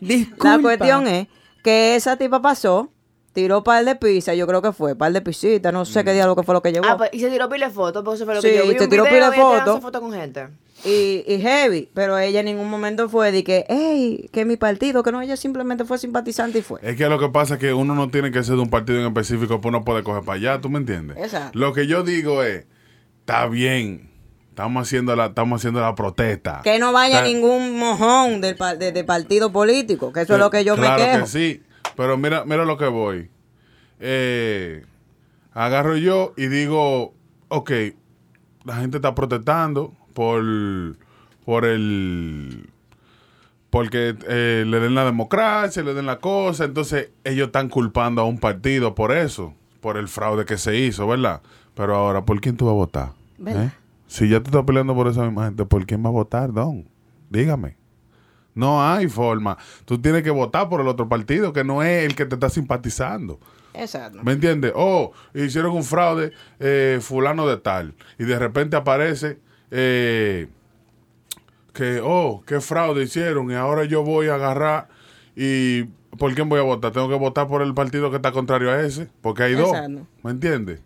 La 0.42 0.58
cuestión 0.60 1.06
es 1.08 1.26
que 1.62 1.94
esa 1.96 2.16
tipa 2.16 2.40
pasó, 2.40 2.90
tiró 3.32 3.64
par 3.64 3.84
de 3.84 3.96
pizza, 3.96 4.34
yo 4.34 4.46
creo 4.46 4.62
que 4.62 4.72
fue, 4.72 4.94
par 4.94 5.12
de 5.12 5.20
pisitas, 5.20 5.72
no 5.72 5.84
sé 5.84 6.04
qué 6.04 6.12
diablo 6.12 6.36
que 6.36 6.42
fue 6.42 6.54
lo 6.54 6.62
que 6.62 6.72
llevó. 6.72 6.86
Ah, 6.88 6.96
pues, 6.96 7.10
y 7.12 7.20
se 7.20 7.28
tiró 7.28 7.48
pile 7.48 7.66
de 7.66 7.72
fotos, 7.72 8.02
porque 8.04 8.16
eso 8.16 8.24
fue 8.24 8.34
lo 8.34 8.40
Sí, 8.42 8.48
que 8.48 8.56
yo 8.58 8.62
vi. 8.68 8.78
se 8.78 8.84
un 8.84 8.90
tiró 8.90 9.04
de 9.04 9.16
ella 9.16 9.32
fotos. 9.32 9.80
fotos 9.80 10.00
con 10.00 10.12
gente. 10.12 10.48
Y, 10.84 11.24
y 11.26 11.40
heavy, 11.40 11.88
pero 11.94 12.18
ella 12.18 12.40
en 12.40 12.46
ningún 12.46 12.68
momento 12.70 13.08
fue 13.08 13.32
de 13.32 13.42
que, 13.42 13.64
hey, 13.68 14.28
que 14.32 14.44
mi 14.44 14.56
partido, 14.56 15.02
que 15.02 15.10
no, 15.12 15.20
ella 15.22 15.36
simplemente 15.36 15.84
fue 15.84 15.98
simpatizante 15.98 16.58
y 16.58 16.62
fue. 16.62 16.80
Es 16.82 16.96
que 16.96 17.08
lo 17.08 17.18
que 17.18 17.28
pasa 17.28 17.54
es 17.54 17.60
que 17.60 17.72
uno 17.72 17.94
no 17.94 18.08
tiene 18.10 18.30
que 18.30 18.44
ser 18.44 18.56
de 18.56 18.62
un 18.62 18.70
partido 18.70 19.00
en 19.00 19.06
específico, 19.06 19.60
pues 19.60 19.70
uno 19.74 19.84
puede 19.84 20.02
coger 20.02 20.22
para 20.24 20.36
allá, 20.36 20.60
¿tú 20.60 20.68
me 20.68 20.78
entiendes? 20.78 21.16
Exacto. 21.18 21.58
Lo 21.58 21.72
que 21.72 21.86
yo 21.86 22.02
digo 22.02 22.42
es, 22.42 22.66
está 23.20 23.46
bien 23.48 24.10
estamos 24.50 24.88
haciendo 24.88 25.14
la, 25.14 25.26
estamos 25.26 25.60
haciendo 25.60 25.82
la 25.82 25.94
protesta. 25.94 26.62
Que 26.64 26.78
no 26.78 26.90
vaya 26.90 27.16
Está- 27.16 27.28
ningún 27.28 27.78
mojón 27.78 28.40
del, 28.40 28.56
de 28.78 29.04
partido 29.04 29.52
político, 29.52 30.14
que 30.14 30.22
eso 30.22 30.32
es 30.32 30.38
lo 30.38 30.48
que 30.48 30.64
yo 30.64 30.76
claro 30.76 30.98
me 31.02 31.10
quejo. 31.10 31.24
que 31.24 31.30
sí. 31.30 31.62
Pero 31.94 32.16
mira, 32.16 32.44
mira 32.46 32.64
lo 32.64 32.78
que 32.78 32.86
voy. 32.86 33.28
Eh, 34.00 34.84
agarro 35.52 35.96
yo 35.98 36.32
y 36.38 36.46
digo, 36.46 37.12
ok, 37.48 37.70
la 38.64 38.76
gente 38.76 38.96
está 38.96 39.14
protestando 39.14 39.92
por, 40.16 40.42
por 41.44 41.66
el 41.66 42.70
porque 43.68 44.16
eh, 44.26 44.64
le 44.66 44.80
den 44.80 44.94
la 44.94 45.04
democracia, 45.04 45.82
le 45.82 45.92
den 45.92 46.06
la 46.06 46.20
cosa, 46.20 46.64
entonces 46.64 47.10
ellos 47.24 47.48
están 47.48 47.68
culpando 47.68 48.22
a 48.22 48.24
un 48.24 48.38
partido 48.38 48.94
por 48.94 49.12
eso, 49.12 49.52
por 49.82 49.98
el 49.98 50.08
fraude 50.08 50.46
que 50.46 50.56
se 50.56 50.74
hizo, 50.74 51.06
¿verdad? 51.06 51.42
Pero 51.74 51.94
ahora, 51.94 52.24
¿por 52.24 52.40
quién 52.40 52.56
tú 52.56 52.64
vas 52.64 52.72
a 52.72 52.76
votar? 52.76 53.12
¿Eh? 53.44 53.70
Si 54.06 54.26
ya 54.30 54.40
tú 54.40 54.46
estás 54.46 54.64
peleando 54.64 54.94
por 54.94 55.06
esa 55.08 55.24
misma 55.24 55.44
gente, 55.44 55.66
¿por 55.66 55.84
quién 55.84 56.02
va 56.02 56.08
a 56.08 56.12
votar, 56.12 56.50
Don? 56.50 56.88
Dígame. 57.28 57.76
No 58.54 58.82
hay 58.82 59.08
forma. 59.08 59.58
Tú 59.84 60.00
tienes 60.00 60.22
que 60.22 60.30
votar 60.30 60.70
por 60.70 60.80
el 60.80 60.88
otro 60.88 61.10
partido, 61.10 61.52
que 61.52 61.62
no 61.62 61.82
es 61.82 62.06
el 62.06 62.16
que 62.16 62.24
te 62.24 62.36
está 62.36 62.48
simpatizando. 62.48 63.38
Exacto. 63.74 64.20
¿Me 64.22 64.32
entiendes? 64.32 64.72
Oh, 64.74 65.12
hicieron 65.34 65.72
un 65.72 65.84
fraude 65.84 66.32
eh, 66.58 67.00
fulano 67.02 67.46
de 67.46 67.58
tal. 67.58 67.94
Y 68.18 68.24
de 68.24 68.38
repente 68.38 68.76
aparece 68.76 69.44
eh, 69.70 70.48
que, 71.72 72.00
oh, 72.02 72.42
qué 72.46 72.60
fraude 72.60 73.02
hicieron. 73.04 73.50
Y 73.50 73.54
ahora 73.54 73.84
yo 73.84 74.02
voy 74.02 74.28
a 74.28 74.34
agarrar 74.34 74.88
y... 75.34 75.84
¿Por 76.16 76.32
quién 76.34 76.48
voy 76.48 76.58
a 76.58 76.62
votar? 76.62 76.92
Tengo 76.92 77.10
que 77.10 77.14
votar 77.16 77.46
por 77.46 77.60
el 77.60 77.74
partido 77.74 78.08
que 78.08 78.16
está 78.16 78.32
contrario 78.32 78.70
a 78.70 78.80
ese. 78.80 79.06
Porque 79.20 79.42
hay 79.42 79.52
dos. 79.52 79.68
Exacto. 79.68 80.06
¿Me 80.22 80.30
entiendes? 80.30 80.80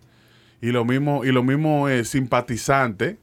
Y 0.60 0.72
lo 0.72 0.84
mismo, 0.84 1.24
y 1.24 1.30
lo 1.30 1.44
mismo 1.44 1.88
eh, 1.88 2.04
simpatizantes 2.04 3.16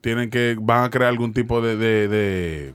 tienen 0.00 0.30
que, 0.30 0.56
van 0.58 0.84
a 0.84 0.88
crear 0.88 1.10
algún 1.10 1.34
tipo 1.34 1.60
de, 1.60 1.76
de, 1.76 2.08
de, 2.08 2.74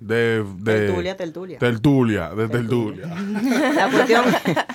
de, 0.00 0.44
de- 0.44 0.86
Tertulia, 0.86 1.16
tertulia. 1.18 1.58
tertulia, 1.58 2.30
de 2.30 2.48
tertulia. 2.48 3.06
La 3.74 3.90
cuestión. 3.90 4.24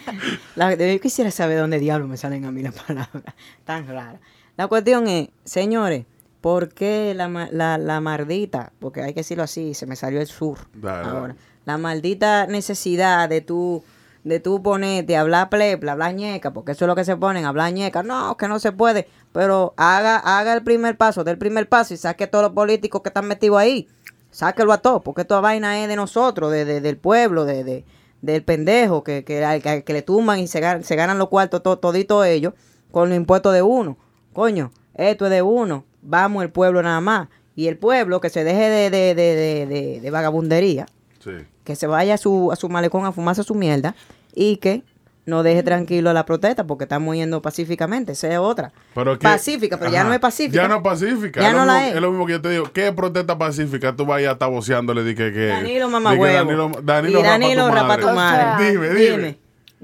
la- 0.56 0.76
yo 0.76 1.00
quisiera 1.02 1.32
saber 1.32 1.58
dónde 1.58 1.80
diablos 1.80 2.08
me 2.08 2.18
salen 2.18 2.46
a 2.46 2.52
mí 2.52 2.62
las 2.62 2.76
palabras 2.76 3.24
tan 3.64 3.88
raras. 3.88 4.20
La 4.58 4.68
cuestión 4.68 5.08
es, 5.08 5.30
señores, 5.44 6.06
¿por 6.42 6.70
qué 6.70 7.14
la, 7.16 7.28
la, 7.52 7.78
la 7.78 8.02
maldita, 8.02 8.72
porque 8.80 9.02
hay 9.02 9.14
que 9.14 9.20
decirlo 9.22 9.44
así, 9.44 9.74
se 9.74 9.86
me 9.86 9.96
salió 9.96 10.22
el 10.22 10.28
sur 10.28 10.60
Dale, 10.74 11.08
ahora, 11.10 11.36
la 11.66 11.78
maldita 11.78 12.48
necesidad 12.48 13.28
de 13.30 13.42
tú 13.42 13.84
de 14.24 14.40
tú 14.40 14.64
ponerte 14.64 15.16
a 15.16 15.22
hablar 15.22 15.50
plepla, 15.50 15.92
hablar 15.92 16.16
ñeca, 16.16 16.52
porque 16.52 16.72
eso 16.72 16.86
es 16.86 16.88
lo 16.88 16.96
que 16.96 17.06
se 17.06 17.16
ponen, 17.16 17.46
hablar 17.46 17.72
ñeca, 17.74 18.02
no, 18.02 18.36
que 18.38 18.48
no 18.48 18.58
se 18.58 18.72
puede, 18.72 19.08
pero 19.32 19.76
haga, 19.78 20.18
haga 20.18 20.54
el 20.54 20.64
primer 20.64 20.98
paso, 20.98 21.24
del 21.24 21.38
primer 21.38 21.70
paso 21.70 21.94
y 21.94 21.98
saque 21.98 22.24
a 22.24 22.32
todos 22.32 22.42
los 22.46 22.54
políticos 22.54 23.02
que 23.04 23.10
están 23.10 23.28
metidos 23.28 23.60
ahí, 23.60 23.88
sáquelo 24.32 24.74
a 24.74 24.80
todos, 24.80 25.04
porque 25.04 25.22
esta 25.22 25.40
vaina 25.42 25.80
es 25.84 25.88
de 25.90 25.96
nosotros, 25.96 26.52
de, 26.52 26.66
de- 26.66 26.82
del 26.82 26.98
pueblo, 26.98 27.46
de, 27.46 27.64
de- 27.64 27.86
del 28.24 28.44
pendejo, 28.44 29.04
que, 29.04 29.24
que, 29.24 29.46
al- 29.46 29.62
que, 29.62 29.84
que 29.84 29.94
le 29.94 30.02
tumban 30.02 30.40
y 30.40 30.48
se, 30.48 30.82
se 30.84 30.96
ganan 30.96 31.20
los 31.20 31.30
cuartos 31.30 31.62
to- 31.62 31.78
toditos 31.78 32.26
ellos 32.26 32.54
con 32.92 33.10
los 33.10 33.16
impuestos 33.18 33.54
de 33.54 33.62
uno. 33.62 33.96
Coño, 34.36 34.72
esto 34.94 35.26
es 35.26 35.32
de 35.32 35.42
uno, 35.42 35.86
vamos 36.02 36.44
el 36.44 36.50
pueblo 36.52 36.84
nada 36.84 37.00
más. 37.02 37.30
Y 37.56 37.68
el 37.70 37.78
pueblo 37.78 38.20
que 38.20 38.30
se 38.30 38.44
deje 38.44 38.70
de, 38.70 38.90
de, 38.90 39.16
de, 39.16 39.36
de, 39.36 39.66
de- 39.66 40.00
de 40.02 40.12
vagabundería, 40.12 40.86
Sí. 41.24 41.32
que 41.64 41.76
se 41.78 41.88
vaya 41.88 42.16
a 42.16 42.18
su, 42.18 42.52
a 42.52 42.58
su 42.58 42.68
malecón 42.68 43.06
a 43.06 43.14
fumarse 43.14 43.44
su 43.44 43.56
mierda 43.56 43.96
y 44.36 44.58
que 44.58 44.84
no 45.26 45.42
deje 45.42 45.64
tranquilo 45.64 46.12
la 46.14 46.26
protesta 46.26 46.68
porque 46.68 46.84
estamos 46.84 47.16
yendo 47.16 47.42
pacíficamente. 47.42 48.12
Esa 48.12 48.28
es 48.28 48.38
otra. 48.38 48.74
Pero 48.94 49.18
que- 49.18 49.24
pacífica, 49.24 49.78
pero 49.80 49.90
ya 49.90 50.04
no 50.04 50.14
es 50.14 50.20
pacífica. 50.20 50.62
Ya 50.64 50.68
no 50.68 50.76
es 50.76 50.82
pacífica. 50.84 51.40
Ya 51.42 51.48
es, 51.48 51.54
lo 51.54 51.60
no 51.62 51.66
la 51.66 51.74
mismo, 51.76 51.88
es. 51.90 51.96
es 51.96 52.02
lo 52.02 52.10
mismo 52.12 52.26
que 52.28 52.32
yo 52.34 52.42
te 52.42 52.50
digo. 52.50 52.66
¿Qué 52.74 52.92
protesta 52.92 53.38
pacífica? 53.38 53.96
Tú 53.96 54.06
vayas 54.06 54.30
a 54.30 54.34
estar 54.34 54.50
voceándole 54.52 55.04
de 55.04 55.16
que... 55.16 55.32
que 55.32 55.46
Danilo 55.48 55.88
mamá. 55.90 56.14
Danilo, 56.16 56.72
Danilo 56.84 57.20
y 57.22 57.24
Danilo 57.24 57.68
rapa 57.70 57.82
rapa 57.82 57.96
tu 58.02 58.08
tu 58.10 58.14
madre. 58.14 58.44
madre. 58.44 58.78
O 58.78 58.82
sea, 58.84 58.90
dime, 58.90 58.90
dime. 59.18 59.28
Di- 59.30 59.40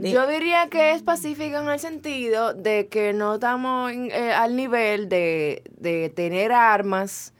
Yo 0.10 0.26
diría 0.28 0.68
que 0.70 0.92
es 0.94 1.04
pacífica 1.04 1.62
en 1.62 1.70
el 1.70 1.80
sentido 1.80 2.54
de 2.54 2.88
que 2.88 3.14
no 3.14 3.36
estamos 3.36 3.92
en- 3.92 4.10
eh, 4.12 4.34
al 4.34 4.56
nivel 4.56 5.10
de, 5.10 5.64
de 5.78 6.10
tener 6.10 6.52
armas, 6.52 7.34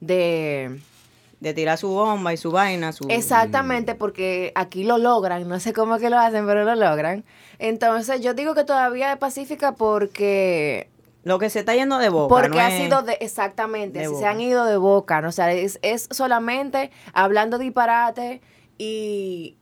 de... 0.00 0.80
de 1.40 1.54
tirar 1.54 1.78
su 1.78 1.88
bomba 1.88 2.32
y 2.32 2.36
su 2.36 2.50
vaina, 2.50 2.92
su... 2.92 3.06
Exactamente, 3.08 3.94
porque 3.94 4.52
aquí 4.54 4.84
lo 4.84 4.98
logran, 4.98 5.48
no 5.48 5.58
sé 5.60 5.72
cómo 5.72 5.98
que 5.98 6.10
lo 6.10 6.18
hacen, 6.18 6.46
pero 6.46 6.64
lo 6.64 6.74
logran. 6.74 7.24
Entonces 7.58 8.20
yo 8.20 8.34
digo 8.34 8.54
que 8.54 8.64
todavía 8.64 9.12
es 9.12 9.18
pacífica 9.18 9.72
porque... 9.72 10.88
Lo 11.24 11.38
que 11.40 11.50
se 11.50 11.58
está 11.60 11.74
yendo 11.74 11.98
de 11.98 12.08
boca. 12.08 12.32
Porque 12.32 12.50
no 12.50 12.58
ha 12.60 12.68
es- 12.68 12.82
sido 12.84 13.02
de, 13.02 13.14
exactamente, 13.20 13.98
de 13.98 14.06
si 14.08 14.14
se 14.14 14.26
han 14.26 14.40
ido 14.40 14.64
de 14.64 14.76
boca, 14.76 15.20
¿no? 15.20 15.28
O 15.30 15.32
sea, 15.32 15.50
es, 15.52 15.78
es 15.82 16.06
solamente 16.12 16.92
hablando 17.12 17.58
disparate 17.58 18.40
y, 18.78 19.56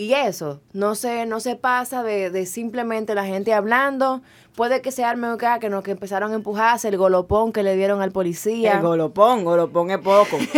y 0.00 0.14
eso, 0.14 0.62
no 0.72 0.94
se, 0.94 1.26
no 1.26 1.40
se 1.40 1.56
pasa 1.56 2.02
de, 2.02 2.30
de 2.30 2.46
simplemente 2.46 3.14
la 3.14 3.26
gente 3.26 3.52
hablando, 3.52 4.22
puede 4.56 4.80
que 4.80 4.92
se 4.92 5.04
arme 5.04 5.30
un 5.30 5.38
que 5.60 5.68
no, 5.68 5.82
que 5.82 5.90
empezaron 5.90 6.32
a 6.32 6.36
empujarse, 6.36 6.88
el 6.88 6.96
golopón 6.96 7.52
que 7.52 7.62
le 7.62 7.76
dieron 7.76 8.00
al 8.00 8.10
policía. 8.10 8.72
El 8.74 8.80
golopón, 8.80 9.44
golopón 9.44 9.90
es 9.90 9.98
poco. 9.98 10.38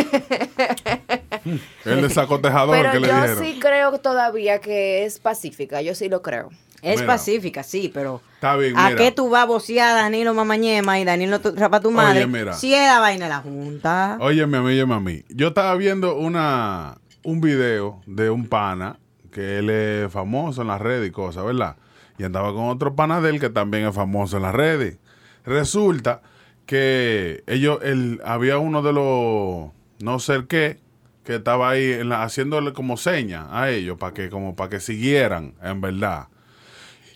El 1.85 2.03
desacotejador 2.03 2.77
Pero 2.77 2.93
que 2.93 3.01
le 3.01 3.09
yo 3.09 3.15
dijeron. 3.15 3.45
sí 3.45 3.59
creo 3.61 3.99
todavía 3.99 4.61
que 4.61 5.05
es 5.05 5.19
pacífica, 5.19 5.83
yo 5.83 5.95
sí 5.97 6.09
lo 6.09 6.23
creo. 6.23 6.51
Es 6.83 7.01
Mira. 7.01 7.07
pacífica, 7.13 7.63
sí, 7.63 7.91
pero... 7.93 8.21
Está 8.35 8.57
bien, 8.57 8.77
¿A 8.77 8.91
mira. 8.91 8.97
qué 8.97 9.13
tú 9.13 9.29
vas 9.29 9.43
a 9.43 9.47
vocear 9.47 9.91
a 9.97 10.03
Danilo 10.03 10.35
Mamañema 10.35 10.99
y 10.99 11.05
Danilo 11.05 11.41
tu- 11.41 11.53
rapa 11.55 11.81
tu 11.81 11.91
madre? 11.93 12.27
mira. 12.27 12.55
Si 12.55 12.75
es 12.75 12.89
la 12.89 12.99
vaina 13.01 13.27
de 13.27 13.31
la 13.31 13.39
Junta. 13.39 14.17
Óyeme, 14.21 14.59
óyeme 14.59 14.95
a 14.95 15.01
mí. 15.01 15.23
Yo 15.29 15.49
estaba 15.49 15.75
viendo 15.77 16.17
una, 16.17 16.99
un 17.23 17.41
video 17.41 18.01
de 18.07 18.31
un 18.31 18.49
pana 18.49 18.99
que 19.33 19.59
él 19.59 19.71
es 19.71 20.13
famoso 20.13 20.63
en 20.63 20.69
las 20.69 20.81
redes 20.81 21.09
y 21.09 21.11
cosas, 21.11 21.45
¿verdad? 21.45 21.77
Y 22.19 22.25
andaba 22.25 22.53
con 22.53 22.69
otro 22.69 22.95
pana 22.95 23.21
de 23.21 23.31
él 23.31 23.41
que 23.41 23.51
también 23.51 23.87
es 23.87 23.95
famoso 23.95 24.37
en 24.37 24.45
las 24.45 24.55
redes. 24.55 24.99
Resulta 25.45 26.23
que 26.67 27.43
ellos, 27.47 27.79
él, 27.83 28.21
había 28.25 28.59
uno 28.59 28.83
de 28.83 28.93
los, 28.93 29.71
no 30.01 30.19
sé 30.21 30.45
qué, 30.49 30.79
que 31.25 31.37
estaba 31.37 31.71
ahí 31.71 31.93
en 31.93 32.09
la- 32.09 32.23
haciéndole 32.23 32.73
como 32.73 32.97
señas 32.97 33.47
a 33.51 33.71
ellos 33.71 33.97
para 33.99 34.13
que, 34.15 34.29
como 34.29 34.55
para 34.55 34.71
que 34.71 34.81
siguieran, 34.81 35.55
en 35.63 35.81
verdad. 35.81 36.29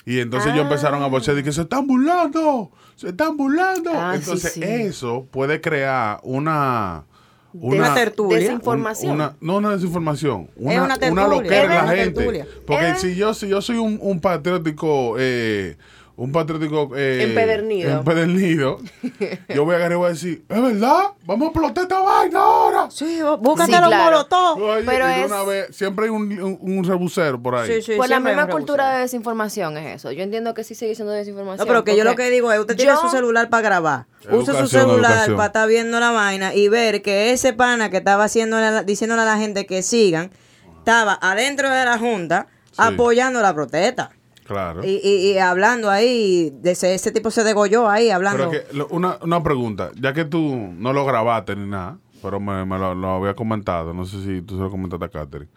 Y 0.05 0.21
entonces 0.21 0.53
ellos 0.53 0.65
empezaron 0.65 1.03
a 1.03 1.07
vocear 1.09 1.37
de 1.37 1.43
que 1.43 1.53
se 1.53 1.63
están 1.63 1.87
burlando, 1.87 2.71
se 2.95 3.09
están 3.09 3.37
burlando. 3.37 3.91
Ah, 3.93 4.13
sí, 4.15 4.19
entonces 4.21 4.53
sí. 4.53 4.63
eso 4.63 5.27
puede 5.31 5.61
crear 5.61 6.21
una... 6.23 7.05
Una 7.61 7.95
tertulia. 7.95 8.39
Desinformación. 8.39 9.11
un- 9.13 9.17
una- 9.17 9.37
no 9.41 9.57
una 9.57 9.71
desinformación. 9.73 10.49
Una, 10.57 10.75
una 10.75 10.85
una, 10.85 10.99
tertulia. 10.99 11.27
loquera 11.29 11.65
en 11.65 11.71
Es 11.71 11.77
la 11.77 11.83
una 11.85 11.93
gente. 11.97 12.15
tertulia. 12.15 12.47
Porque 12.67 12.89
Es- 12.91 13.01
si 13.01 13.15
yo 13.17 13.35
si 13.35 13.49
yo 13.49 13.61
soy 13.63 13.77
un, 13.79 13.99
un 14.01 14.21
patriótico... 14.21 15.17
Eh, 15.19 15.77
un 16.19 16.33
patriótico... 16.33 16.91
Eh, 16.97 17.25
Empedernido. 17.25 17.91
empedernido, 17.99 18.79
yo 19.55 19.65
voy 19.67 19.75
a 19.75 19.77
agarrar 19.77 19.93
y 19.93 19.97
voy 19.97 20.07
a 20.07 20.13
decir, 20.13 20.45
¿es 20.49 20.63
verdad? 20.63 21.03
Vamos 21.27 21.49
a 21.49 21.51
explotar 21.51 21.83
esta 21.83 22.01
vaina 22.01 22.39
ahora. 22.41 22.91
Sí, 22.91 23.19
bú- 23.21 23.39
búscate 23.39 23.73
Sí, 23.73 23.79
los 23.79 23.89
claro. 23.89 24.05
molotov. 24.05 24.63
Oye, 24.63 24.83
Pero 24.87 25.07
es- 25.09 25.27
una 25.27 25.43
vez, 25.43 25.77
siempre 25.77 26.07
hay 26.07 26.11
un, 26.11 26.23
un, 26.41 26.59
un 26.79 26.85
rebucero 26.85 27.43
por 27.43 27.57
ahí. 27.57 27.67
Sí, 27.71 27.83
sí, 27.83 27.97
Por 27.99 28.09
la 28.09 28.19
misma 28.21 28.49
cultura 28.49 28.95
de 28.95 29.01
desinformación 29.03 29.77
es 29.77 29.97
eso. 29.97 30.11
Yo 30.13 30.23
entiendo 30.23 30.55
que 30.55 30.65
sí 30.65 30.75
sigue 30.75 30.95
siendo 30.95 31.13
desinformación. 31.13 31.59
No, 31.59 31.71
pero 31.71 31.85
que 31.85 31.97
yo 31.97 32.05
lo 32.05 32.15
que 32.17 32.31
digo 32.31 32.51
es, 32.51 32.61
usted 32.61 32.77
tiene 32.77 32.93
yo- 32.93 33.01
su 33.01 33.09
celular 33.11 33.51
para 33.51 33.63
grabar. 33.63 34.07
Use 34.31 34.53
su 34.55 34.67
celular 34.69 35.11
educación. 35.13 35.37
para 35.37 35.47
estar 35.49 35.69
viendo 35.69 36.01
la 36.01 36.13
vaina 36.13 36.55
y 36.55 36.69
ver 36.69 37.03
que 37.03 37.33
ese 37.33 37.53
pana 37.53 37.91
que 37.91 37.99
estaba 37.99 38.25
haciendo 38.25 38.57
diciéndole 38.85 39.21
a 39.23 39.27
la 39.27 39.37
gente 39.37 39.67
que 39.67 39.83
sigan, 39.83 40.31
estaba 40.79 41.19
adentro 41.21 41.69
de 41.69 41.85
la 41.85 41.99
junta 41.99 42.47
apoyando 42.79 43.41
la 43.43 43.55
protesta. 43.55 44.11
Claro. 44.47 44.85
Y, 44.85 45.01
y, 45.03 45.33
y 45.33 45.39
hablando 45.39 45.91
ahí, 45.91 46.53
de 46.61 46.71
ese, 46.73 46.95
ese 46.95 47.11
tipo 47.13 47.31
se 47.31 47.43
degolló 47.45 47.89
ahí 47.89 48.11
hablando. 48.11 48.49
Pero 48.49 48.65
que, 48.69 48.77
lo- 48.77 48.87
una, 48.89 49.19
una 49.23 49.43
pregunta, 49.43 49.91
ya 50.01 50.13
que 50.13 50.25
tú 50.25 50.57
no 50.79 50.93
lo 50.93 51.05
grabaste 51.05 51.57
ni 51.57 51.67
nada, 51.69 51.99
pero 52.23 52.39
me, 52.41 52.65
me 52.65 52.79
lo, 52.79 52.95
lo 52.95 53.09
había 53.17 53.35
comentado, 53.35 53.93
no 53.93 54.05
sé 54.05 54.23
si 54.23 54.43
tú 54.43 54.57
se 54.57 54.63
lo 54.63 54.71
comentaste 54.71 55.05
a 55.05 55.09
Catherine, 55.09 55.51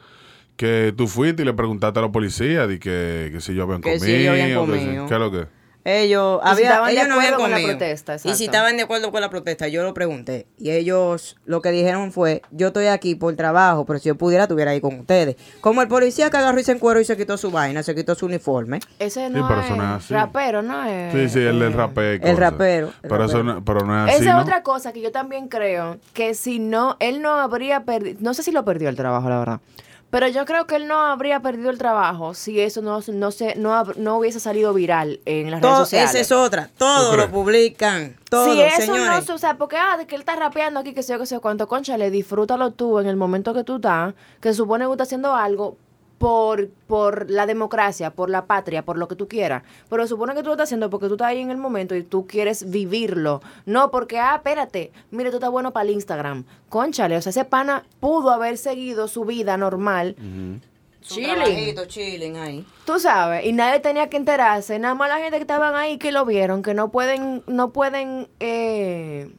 que 0.56 0.94
tú 0.98 1.08
fuiste 1.08 1.44
y 1.44 1.46
le 1.46 1.54
preguntaste 1.54 2.00
a 2.00 2.02
la 2.02 2.12
policía 2.12 2.66
de 2.68 2.80
que, 2.80 3.30
que 3.32 3.40
si 3.42 3.54
yo 3.54 3.64
habían 3.64 3.82
Que 3.82 3.98
comido, 3.98 4.06
si 4.06 4.12
ellos 4.16 4.32
habían 4.32 4.50
que 4.50 4.56
comido. 4.56 5.08
¿qué 5.08 5.14
es 5.14 5.20
lo 5.20 5.32
que? 5.32 5.59
Ellos, 5.86 6.42
si 6.44 6.50
había, 6.50 6.66
estaban 6.70 6.88
de 6.88 6.94
ellos 6.94 7.08
no 7.08 7.16
habían 7.16 7.34
acuerdo 7.34 7.52
con 7.56 7.62
la 7.64 7.68
protesta, 7.68 8.16
Y 8.24 8.34
si 8.36 8.46
estaban 8.46 8.76
de 8.78 8.84
acuerdo 8.84 9.12
con 9.12 9.22
la 9.22 9.30
protesta, 9.30 9.68
yo 9.70 9.82
lo 9.84 9.94
pregunté. 9.94 10.46
Y 10.58 10.72
ellos 10.72 11.38
lo 11.46 11.62
que 11.62 11.72
dijeron 11.72 12.12
fue, 12.12 12.42
yo 12.52 12.68
estoy 12.68 12.88
aquí 12.88 13.16
por 13.16 13.34
trabajo, 13.36 13.86
pero 13.86 13.98
si 14.00 14.10
yo 14.10 14.16
pudiera, 14.16 14.44
estuviera 14.44 14.72
ahí 14.72 14.82
con 14.82 15.00
ustedes. 15.00 15.38
Como 15.62 15.82
el 15.82 15.88
policía 15.88 16.30
que 16.30 16.38
agarró 16.38 16.60
y 16.60 16.64
se 16.64 16.74
encueró 16.74 17.00
y 17.00 17.06
se 17.06 17.16
quitó 17.16 17.38
su 17.38 17.50
vaina, 17.50 17.82
se 17.82 17.96
quitó 17.96 18.14
su 18.14 18.26
uniforme. 18.26 18.80
Ese 19.00 19.30
no 19.30 19.48
pero 19.48 19.62
eso 19.62 19.76
no 19.76 19.84
es 19.84 19.90
es 19.90 20.06
así. 20.06 20.14
rapero, 20.14 20.62
¿no 20.62 20.84
es? 20.86 21.14
Sí, 21.14 21.30
sí, 21.30 21.40
el, 21.40 21.62
el 21.62 21.72
eh, 21.74 21.76
rapero. 21.76 22.26
el 22.28 22.38
rapero, 22.38 22.88
el 23.02 23.10
pero, 23.10 23.26
Eso 23.26 23.38
rapero. 23.38 23.44
no, 23.56 23.66
pero 23.66 23.86
no 23.86 24.06
es 24.08 24.14
así, 24.14 24.22
Esa 24.24 24.34
¿no? 24.34 24.40
es 24.40 24.44
otra 24.44 24.64
cosa 24.64 24.92
que 24.94 25.02
yo 25.02 25.12
también 25.12 25.48
creo 25.48 25.98
que 26.14 26.34
si 26.34 26.60
no, 26.60 26.98
él 27.00 27.22
no 27.22 27.32
habría 27.36 27.86
perdido, 27.86 28.18
no 28.22 28.34
sé 28.34 28.44
si 28.44 28.52
lo 28.52 28.66
perdió 28.66 28.90
el 28.90 28.96
trabajo, 28.98 29.30
la 29.30 29.40
verdad, 29.40 29.60
Pero 30.10 30.28
yo 30.28 30.46
creo 30.46 30.66
que 30.66 30.76
él 30.76 30.88
no 30.88 31.00
habría 31.00 31.40
perdido 31.42 31.70
el 31.70 31.78
trabajo 31.78 32.34
si 32.34 32.60
eso 32.60 32.82
no, 32.82 33.00
no, 33.14 33.32
se, 33.32 33.56
no, 33.56 33.84
no 33.96 34.18
hubiese 34.18 34.40
salido 34.40 34.74
viral 34.74 35.20
en 35.26 35.52
las 35.52 35.62
redes 35.62 35.78
sociales. 35.78 36.10
esa 36.12 36.20
es 36.20 36.32
otra. 36.32 36.70
Todo 36.78 37.12
¿Tú 37.12 37.18
lo 37.18 37.30
publican. 37.30 38.16
Todo, 38.30 38.52
si 38.52 38.60
eso 38.60 38.82
señores. 38.82 39.08
no 39.08 39.22
se 39.22 39.34
usa, 39.34 39.58
porque 39.58 39.78
ah, 39.78 39.98
de 39.98 40.08
que 40.08 40.16
él 40.16 40.22
está 40.22 40.36
rapeando 40.36 40.80
aquí, 40.80 40.94
que 40.94 41.04
sé 41.04 41.14
yo, 41.14 41.20
que 41.20 41.26
sé 41.28 41.36
yo 41.36 41.42
cuánto, 41.42 41.68
conchale, 41.68 42.10
disfrútalo 42.10 42.72
tú 42.72 43.00
en 43.00 43.08
el 43.08 43.18
momento 43.18 43.54
que 43.54 43.64
tú 43.64 43.76
estás, 43.76 44.16
que 44.42 44.50
se 44.50 44.56
supone 44.56 44.86
que 44.86 44.88
tú 44.88 44.94
estás 44.94 45.08
haciendo 45.08 45.36
algo 45.36 45.78
por, 46.20 46.70
por 46.86 47.32
la 47.32 47.48
democracia, 47.48 48.12
por 48.12 48.30
la 48.30 48.46
patria, 48.46 48.84
por 48.84 48.98
lo 48.98 49.08
que 49.08 49.16
tú 49.16 49.28
quieras. 49.28 49.64
Pero 49.90 50.06
supone 50.06 50.36
que 50.36 50.42
tú 50.42 50.48
lo 50.48 50.54
estás 50.54 50.68
haciendo 50.68 50.90
porque 50.90 51.08
tú 51.08 51.14
estás 51.14 51.30
ahí 51.30 51.40
en 51.40 51.50
el 51.50 51.58
momento 51.58 51.96
y 51.96 52.04
tú 52.04 52.28
quieres 52.28 52.70
vivirlo. 52.70 53.42
No 53.66 53.90
porque, 53.90 54.20
ah, 54.20 54.36
espérate, 54.36 54.92
mire, 55.10 55.32
tú 55.32 55.38
estás 55.38 55.50
bueno 55.50 55.72
para 55.72 55.88
el 55.88 55.96
Instagram. 55.96 56.44
Conchale, 56.68 57.18
o 57.18 57.22
sea, 57.22 57.32
ese 57.32 57.46
pana 57.46 57.86
pudo 58.00 58.30
haber 58.32 58.58
seguido 58.58 59.08
su 59.08 59.26
vida 59.26 59.58
normal. 59.58 60.16
Chilling. 61.02 61.34
trabajito, 61.34 61.86
chilling 61.86 62.36
ahí. 62.38 62.66
Tú 62.86 63.00
sabes, 63.00 63.46
y 63.46 63.54
nadie 63.54 63.80
tenía 63.80 64.10
que 64.10 64.18
enterarse, 64.18 64.78
nada 64.78 64.96
más 64.96 65.10
la 65.10 65.20
gente 65.20 65.38
que 65.38 65.44
estaban 65.44 65.74
ahí 65.76 65.98
que 65.98 66.12
lo 66.12 66.26
vieron, 66.26 66.62
que 66.62 66.74
no 66.74 66.92
pueden, 66.92 67.42
no 67.48 67.72
pueden 67.72 68.28
eh, 68.42 69.32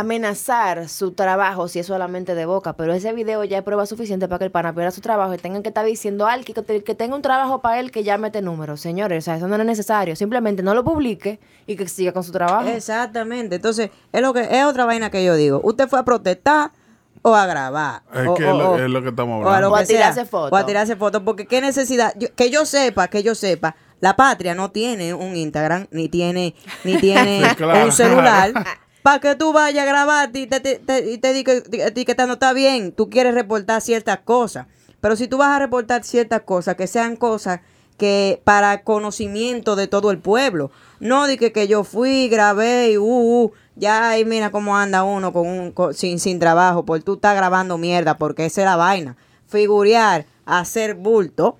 amenazar 0.00 0.88
su 0.88 1.12
trabajo 1.12 1.68
si 1.68 1.78
es 1.78 1.86
solamente 1.86 2.34
de 2.34 2.46
boca, 2.46 2.74
pero 2.74 2.92
ese 2.92 3.12
video 3.12 3.44
ya 3.44 3.58
es 3.58 3.64
prueba 3.64 3.86
suficiente 3.86 4.28
para 4.28 4.38
que 4.38 4.44
el 4.46 4.50
pana 4.50 4.72
pierda 4.74 4.90
su 4.90 5.00
trabajo 5.00 5.34
y 5.34 5.38
tengan 5.38 5.62
que 5.62 5.68
estar 5.68 5.84
diciendo 5.84 6.26
al 6.26 6.44
que, 6.44 6.52
que, 6.54 6.94
tenga 6.94 7.14
un 7.16 7.22
trabajo 7.22 7.60
para 7.60 7.80
él 7.80 7.90
que 7.90 8.04
ya 8.04 8.18
mete 8.18 8.42
números. 8.42 8.80
Señores, 8.80 9.22
o 9.22 9.26
sea, 9.26 9.36
eso 9.36 9.48
no 9.48 9.56
es 9.56 9.64
necesario, 9.64 10.16
simplemente 10.16 10.62
no 10.62 10.74
lo 10.74 10.84
publique 10.84 11.38
y 11.66 11.76
que 11.76 11.88
siga 11.88 12.12
con 12.12 12.22
su 12.24 12.32
trabajo. 12.32 12.68
Exactamente. 12.68 13.56
Entonces, 13.56 13.90
es 14.12 14.20
lo 14.22 14.32
que 14.32 14.42
es 14.50 14.64
otra 14.64 14.84
vaina 14.84 15.10
que 15.10 15.24
yo 15.24 15.34
digo. 15.34 15.60
Usted 15.64 15.88
fue 15.88 15.98
a 15.98 16.04
protestar 16.04 16.70
o 17.22 17.34
a 17.34 17.46
grabar. 17.46 18.02
Es 18.14 18.26
o, 18.26 18.34
que 18.34 18.44
o- 18.44 18.50
es 18.52 18.56
lo- 18.58 18.70
o- 18.72 18.78
es 18.78 18.90
lo 18.90 19.02
que 19.02 19.08
estamos 19.08 19.44
O 19.44 19.48
a, 19.48 19.56
hablando. 19.56 19.74
O 19.74 19.76
a 19.76 19.84
tirarse 19.84 20.24
fotos. 20.24 20.52
O 20.52 20.56
a 20.56 20.64
tirarse 20.66 20.96
fotos. 20.96 21.22
Porque 21.24 21.46
qué 21.46 21.60
necesidad. 21.60 22.12
Yo- 22.16 22.34
que 22.34 22.50
yo 22.50 22.64
sepa, 22.66 23.08
que 23.08 23.22
yo 23.22 23.34
sepa. 23.34 23.74
La 24.00 24.14
patria 24.14 24.54
no 24.54 24.70
tiene 24.70 25.14
un 25.14 25.34
Instagram, 25.36 25.86
ni 25.90 26.08
tiene, 26.08 26.54
ni 26.84 26.96
tiene 27.00 27.48
Sí, 27.48 27.56
claro. 27.56 27.84
un 27.86 27.92
celular. 27.92 28.52
Para 29.06 29.20
que 29.20 29.36
tú 29.36 29.52
vayas 29.52 29.84
a 29.84 29.86
grabar 29.86 30.30
y 30.34 30.48
te, 30.48 30.58
te, 30.58 30.80
te, 30.80 31.12
y 31.12 31.18
te 31.18 31.32
diga 31.32 31.52
etiquetando, 31.52 32.32
está 32.34 32.52
bien, 32.52 32.90
tú 32.90 33.08
quieres 33.08 33.34
reportar 33.34 33.80
ciertas 33.80 34.18
cosas. 34.24 34.66
Pero 35.00 35.14
si 35.14 35.28
tú 35.28 35.36
vas 35.38 35.54
a 35.54 35.60
reportar 35.60 36.02
ciertas 36.02 36.40
cosas, 36.40 36.74
que 36.74 36.88
sean 36.88 37.14
cosas 37.14 37.60
que 37.98 38.42
para 38.42 38.82
conocimiento 38.82 39.76
de 39.76 39.86
todo 39.86 40.10
el 40.10 40.18
pueblo. 40.18 40.72
No 40.98 41.28
de 41.28 41.38
que, 41.38 41.68
yo 41.68 41.84
fui, 41.84 42.28
grabé 42.28 42.90
y 42.90 42.98
uh, 42.98 43.04
uh, 43.04 43.52
ya 43.76 44.08
ahí 44.08 44.24
mira 44.24 44.50
cómo 44.50 44.76
anda 44.76 45.04
uno 45.04 45.32
con 45.32 45.46
un, 45.46 45.74
sin, 45.94 46.18
sin 46.18 46.40
trabajo, 46.40 46.84
porque 46.84 47.04
tú 47.04 47.14
estás 47.14 47.36
grabando 47.36 47.78
mierda, 47.78 48.18
porque 48.18 48.46
esa 48.46 48.62
es 48.62 48.64
la 48.64 48.74
vaina. 48.74 49.16
Figurear, 49.46 50.26
hacer 50.46 50.96
bulto, 50.96 51.58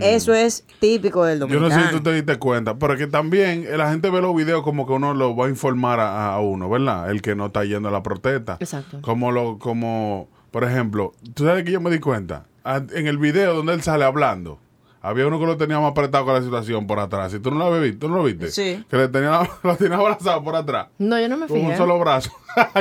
eso 0.00 0.34
es 0.34 0.64
típico 0.80 1.24
del 1.24 1.38
Yo 1.38 1.46
no 1.46 1.52
dominicano. 1.54 1.82
sé 1.82 1.88
si 1.90 1.96
tú 1.96 2.02
te 2.02 2.12
diste 2.12 2.38
cuenta, 2.38 2.76
pero 2.78 2.96
que 2.96 3.06
también 3.06 3.64
eh, 3.68 3.76
la 3.76 3.90
gente 3.90 4.10
ve 4.10 4.20
los 4.20 4.34
videos 4.34 4.62
como 4.62 4.86
que 4.86 4.92
uno 4.92 5.14
lo 5.14 5.36
va 5.36 5.46
a 5.46 5.48
informar 5.48 6.00
a, 6.00 6.32
a 6.34 6.40
uno, 6.40 6.68
¿verdad? 6.68 7.10
El 7.10 7.22
que 7.22 7.34
no 7.34 7.46
está 7.46 7.64
yendo 7.64 7.88
a 7.88 7.92
la 7.92 8.02
protesta. 8.02 8.56
Exacto. 8.60 9.00
Como 9.02 9.30
lo, 9.32 9.58
como, 9.58 10.28
por 10.50 10.64
ejemplo, 10.64 11.12
tú 11.34 11.44
sabes 11.44 11.64
que 11.64 11.72
yo 11.72 11.80
me 11.80 11.90
di 11.90 12.00
cuenta, 12.00 12.46
Ah, 12.68 12.82
en 12.94 13.06
el 13.06 13.16
video 13.18 13.54
donde 13.54 13.74
él 13.74 13.82
sale 13.82 14.04
hablando, 14.04 14.58
había 15.00 15.24
uno 15.28 15.38
que 15.38 15.46
lo 15.46 15.56
tenía 15.56 15.78
más 15.78 15.92
apretado 15.92 16.24
con 16.24 16.34
la 16.34 16.42
situación 16.42 16.88
por 16.88 16.98
atrás. 16.98 17.32
¿Y 17.32 17.38
tú 17.38 17.52
no 17.52 17.58
lo 17.58 17.66
habías 17.66 17.82
visto? 17.84 17.98
¿Tú 18.00 18.08
no 18.08 18.16
lo 18.18 18.24
viste? 18.24 18.50
Sí. 18.50 18.84
Que 18.90 18.96
le 18.96 19.06
tenía, 19.06 19.48
lo 19.62 19.76
tenía 19.76 19.98
abrazado 19.98 20.42
por 20.42 20.56
atrás. 20.56 20.88
No, 20.98 21.20
yo 21.20 21.28
no 21.28 21.36
me 21.36 21.46
Con 21.46 21.58
un 21.58 21.66
fijé. 21.66 21.76
solo 21.76 21.96
brazo. 22.00 22.32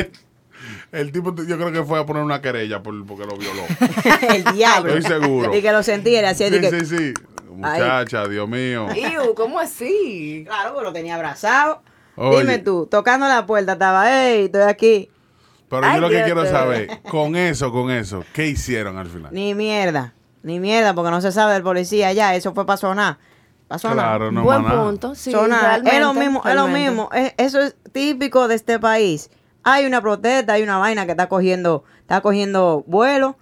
el 0.96 1.12
tipo, 1.12 1.34
yo 1.36 1.58
creo 1.58 1.72
que 1.72 1.84
fue 1.84 2.00
a 2.00 2.06
poner 2.06 2.24
una 2.24 2.42
querella 2.42 2.82
por, 2.82 3.06
porque 3.06 3.26
lo 3.26 3.38
violó. 3.38 3.62
el 4.34 4.44
diablo. 4.56 4.94
Estoy 4.96 5.20
seguro. 5.20 5.56
Y 5.56 5.62
que 5.62 5.72
lo 5.72 5.84
sentía, 5.84 6.28
así 6.30 6.46
Sí, 6.50 6.60
que. 6.62 6.70
sí, 6.70 6.86
sí. 6.86 7.14
Muchacha, 7.50 8.28
Dios 8.28 8.50
mío. 8.50 8.88
Iu, 8.94 9.34
¿cómo 9.36 9.60
así? 9.60 10.44
Claro, 10.46 10.74
pues 10.74 10.86
lo 10.86 10.92
tenía 10.94 11.16
abrazado. 11.16 11.82
Oye. 12.18 12.42
Dime 12.42 12.60
tú, 12.60 12.88
tocando 12.90 13.28
la 13.28 13.46
puerta, 13.46 13.74
estaba, 13.74 14.06
hey, 14.08 14.46
estoy 14.46 14.62
aquí. 14.64 15.10
Pero 15.70 15.86
Ay, 15.86 15.96
yo 15.96 16.02
lo 16.02 16.10
que 16.10 16.24
quiero 16.24 16.46
saber, 16.46 17.02
con 17.10 17.36
eso, 17.36 17.72
con 17.72 17.92
eso, 17.92 18.24
¿qué 18.34 18.48
hicieron 18.48 18.98
al 18.98 19.08
final? 19.08 19.34
Ni 19.34 19.56
mierda, 19.56 20.14
ni 20.44 20.60
mierda, 20.60 20.94
porque 20.94 21.12
no 21.12 21.22
se 21.22 21.32
sabe 21.32 21.54
del 21.54 21.64
policía 21.64 22.14
ya, 22.14 22.36
eso 22.36 22.54
fue 22.54 22.66
para 22.66 22.78
sonar. 22.78 23.18
Para 23.68 23.80
sonar. 23.80 23.96
Claro, 23.98 24.32
no 24.32 24.44
Buen 24.44 24.64
punto, 24.64 25.16
sí. 25.16 25.32
Sonar. 25.32 25.80
es 25.80 25.84
lo 25.86 25.90
realmente, 26.14 26.20
mismo, 26.20 26.42
es 26.46 26.56
lo 26.56 26.68
mismo. 26.68 27.10
es- 27.14 27.34
eso 27.38 27.60
es 27.62 27.76
típico 27.92 28.48
de 28.48 28.56
este 28.56 28.80
país. 28.80 29.30
Hay 29.68 29.86
una 29.88 30.00
protesta, 30.00 30.54
hay 30.54 30.62
una 30.64 30.78
vaina 30.78 31.06
que 31.06 31.12
está 31.12 31.28
cogiendo, 31.28 31.84
está 32.02 32.22
cogiendo 32.22 32.84
vuelo. 32.86 33.36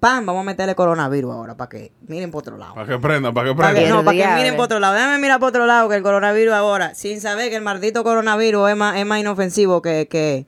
Pam, 0.00 0.24
vamos 0.24 0.40
a 0.40 0.44
meterle 0.44 0.74
coronavirus 0.74 1.32
ahora 1.32 1.54
para 1.56 1.68
que 1.68 1.92
miren 2.08 2.30
por 2.30 2.40
otro 2.40 2.56
lado. 2.56 2.74
Para 2.74 2.86
que 2.86 2.98
prenda, 2.98 3.30
para 3.32 3.48
que 3.50 3.54
Para 3.54 3.68
que, 3.70 3.74
prenda. 3.80 3.94
no, 3.94 4.04
para 4.04 4.16
que 4.16 4.26
miren 4.36 4.56
por 4.56 4.64
otro 4.64 4.80
lado. 4.80 4.94
Déjame 4.94 5.18
mirar 5.18 5.38
por 5.38 5.50
otro 5.50 5.66
lado 5.66 5.88
que 5.90 5.96
el 5.96 6.02
coronavirus 6.02 6.54
ahora, 6.54 6.94
sin 6.94 7.20
saber 7.20 7.50
que 7.50 7.56
el 7.56 7.62
maldito 7.62 8.04
coronavirus 8.04 8.70
es 8.70 8.76
más, 8.76 8.96
es 8.96 9.04
más 9.04 9.20
inofensivo 9.20 9.82
que, 9.82 10.08
que, 10.08 10.46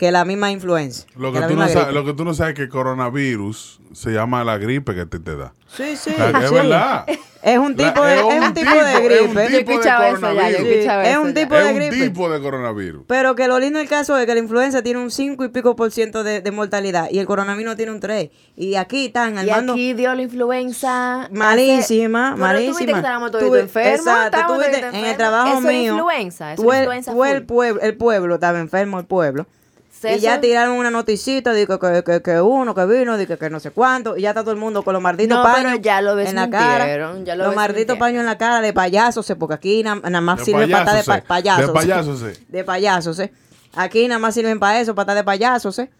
que 0.00 0.10
la 0.10 0.24
misma 0.24 0.50
influenza. 0.50 1.04
Lo 1.14 1.30
que 1.30 1.40
que, 1.40 1.46
tú 1.48 1.56
no 1.56 1.60
sabes, 1.68 1.74
gripe. 1.74 1.92
lo 1.92 2.04
que 2.06 2.12
tú 2.14 2.24
no 2.24 2.32
sabes 2.32 2.54
es 2.54 2.56
que 2.58 2.68
coronavirus 2.70 3.80
se 3.92 4.12
llama 4.12 4.42
la 4.44 4.56
gripe 4.56 4.94
que 4.94 5.04
te, 5.04 5.18
te 5.18 5.36
da. 5.36 5.52
Sí, 5.68 5.94
sí. 5.94 6.08
Es 6.16 6.48
sí. 6.48 6.54
verdad. 6.54 7.04
Es 7.42 7.58
un 7.58 7.76
tipo 7.76 8.02
de, 8.04 8.16
La- 8.16 8.34
es 8.36 8.42
un 8.48 8.54
tipo 8.54 8.70
de 8.70 8.92
es 8.92 9.20
un 9.22 9.34
gripe. 9.34 9.58
Tipo 9.64 9.78
de 9.78 9.88
coronavirus. 9.90 10.60
Sí, 10.60 10.68
escuchaba 10.68 11.04
es 11.08 11.16
un 11.18 11.34
tipo 11.34 11.54
Es 11.54 11.64
de 11.64 11.70
un 11.70 11.76
gripe. 11.76 11.96
tipo 12.08 12.30
de 12.30 12.40
coronavirus. 12.40 13.04
Pero 13.08 13.34
que 13.34 13.46
lo 13.46 13.58
lindo 13.58 13.78
del 13.78 13.88
caso 13.88 14.16
es 14.18 14.24
que 14.24 14.32
la 14.32 14.40
influenza 14.40 14.82
tiene 14.82 15.00
un 15.00 15.10
5 15.10 15.44
y 15.44 15.48
pico 15.48 15.76
por 15.76 15.90
ciento 15.90 16.24
de, 16.24 16.40
de 16.40 16.50
mortalidad 16.50 17.08
y 17.10 17.18
el 17.18 17.26
coronavirus 17.26 17.76
tiene 17.76 17.92
un 17.92 18.00
3. 18.00 18.30
Y 18.56 18.76
aquí 18.76 19.06
están 19.06 19.34
Y 19.34 19.50
armando 19.50 19.74
aquí 19.74 19.92
dio 19.92 20.14
la 20.14 20.22
influenza. 20.22 21.28
malísima, 21.30 22.28
hace- 22.32 22.36
Pero 22.36 22.36
tú 22.36 22.40
malísima. 22.40 22.92
que 22.92 22.98
estábamos 22.98 23.30
todos 23.32 23.58
enfermos. 23.58 23.98
Exacto, 24.00 24.38
tú 24.54 24.60
viste, 24.60 24.78
en 24.98 25.04
el 25.04 25.16
trabajo 25.18 25.58
eso 25.58 25.60
mío. 25.68 25.92
Es 25.92 25.98
influenza, 25.98 26.52
es 26.54 26.58
el- 26.58 26.64
influenza. 26.64 27.10
el, 27.12 27.44
pueblo, 27.44 27.80
el 27.82 27.96
pueblo 27.98 28.34
estaba 28.36 28.58
enfermo, 28.60 28.98
el 28.98 29.04
pueblo. 29.06 29.46
Y 30.02 30.18
ya 30.20 30.40
tiraron 30.40 30.76
una 30.76 30.90
noticita 30.90 31.52
de 31.52 31.66
que, 31.66 31.78
que, 31.78 32.02
que- 32.04 32.22
que 32.22 32.40
uno 32.40 32.74
que 32.74 32.86
vino, 32.86 33.16
de 33.18 33.26
que, 33.26 33.36
que 33.36 33.50
no 33.50 33.60
sé 33.60 33.70
cuánto, 33.70 34.16
y 34.16 34.22
ya 34.22 34.30
está 34.30 34.40
todo 34.42 34.52
el 34.52 34.56
mundo 34.58 34.82
con 34.82 34.94
los 34.94 35.02
malditos 35.02 35.36
No, 35.36 35.42
paños 35.42 35.72
pero 35.72 35.82
ya 35.82 36.00
lo 36.00 36.18
en 36.18 36.34
la 36.34 36.48
cara. 36.48 36.86
ya 37.24 37.36
lo 37.36 37.44
los 37.44 37.54
malditos 37.54 37.98
paños 37.98 38.20
en 38.20 38.26
la 38.26 38.38
cara 38.38 38.60
de 38.62 38.72
payasos, 38.72 39.28
eh, 39.28 39.36
porque 39.36 39.54
aquí 39.56 39.82
na- 39.82 39.96
nada 39.96 40.20
más 40.22 40.38
De 40.38 40.44
sirve 40.46 40.68
para 40.68 40.82
estar 40.84 40.96
de 40.96 41.04
payasos, 41.04 41.06
pa- 41.06 41.18
eh. 41.18 41.24
payasos. 41.26 41.66
De 41.66 41.72
payasos, 41.72 42.22
eh. 42.22 42.44
De 42.48 42.64
payasos, 42.64 43.18
eh. 43.20 43.32
Aquí 43.74 44.08
nada 44.08 44.18
más 44.18 44.34
sirven 44.34 44.58
para 44.58 44.80
eso, 44.80 44.94
para 44.94 45.04
estar 45.04 45.16
de 45.16 45.24
payasos, 45.24 45.78
eh. 45.78 45.90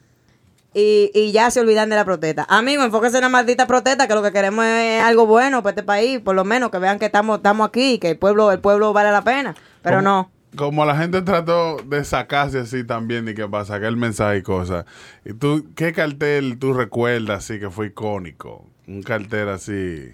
Y, 0.73 1.11
y 1.15 1.33
ya 1.33 1.51
se 1.51 1.61
olvidan 1.61 1.91
de 1.91 1.97
la 1.97 2.05
protesta. 2.05 2.47
Amigos, 2.49 2.85
enfóquense 2.87 3.19
en 3.19 3.23
la 3.25 3.29
maldita 3.29 3.67
protesta, 3.67 4.07
que 4.07 4.15
lo 4.15 4.23
que 4.23 4.31
queremos 4.33 4.65
es 4.65 5.03
algo 5.03 5.27
bueno 5.27 5.63
para 5.63 5.71
este 5.73 5.83
país, 5.83 6.21
por 6.21 6.37
lo 6.37 6.45
menos 6.45 6.71
que 6.71 6.79
vean 6.79 6.99
que 6.99 7.07
estamos, 7.07 7.39
estamos 7.39 7.67
aquí, 7.69 7.99
que 7.99 8.11
el 8.11 8.19
pueblo, 8.19 8.53
el 8.53 8.61
pueblo 8.61 8.93
vale 8.93 9.11
la 9.11 9.23
pena. 9.23 9.55
Pero 9.83 10.01
no. 10.01 10.31
Como 10.57 10.85
la 10.85 10.97
gente 10.97 11.23
trató 11.23 11.77
de 11.77 12.05
sacarse 12.05 12.59
así 12.59 12.83
también 12.85 13.29
y 13.29 13.35
que 13.35 13.47
para 13.47 13.65
sacar 13.65 13.85
el 13.85 13.97
mensaje 13.97 14.39
y 14.39 14.43
cosas. 14.43 14.85
¿Y 15.25 15.33
tú, 15.33 15.69
qué 15.77 15.93
cartel 15.93 16.59
tú 16.59 16.73
recuerdas 16.73 17.45
así 17.45 17.61
que 17.61 17.71
fue 17.71 17.87
icónico? 17.89 18.67
Un 18.89 19.03
cartel 19.03 19.49
así. 19.49 20.13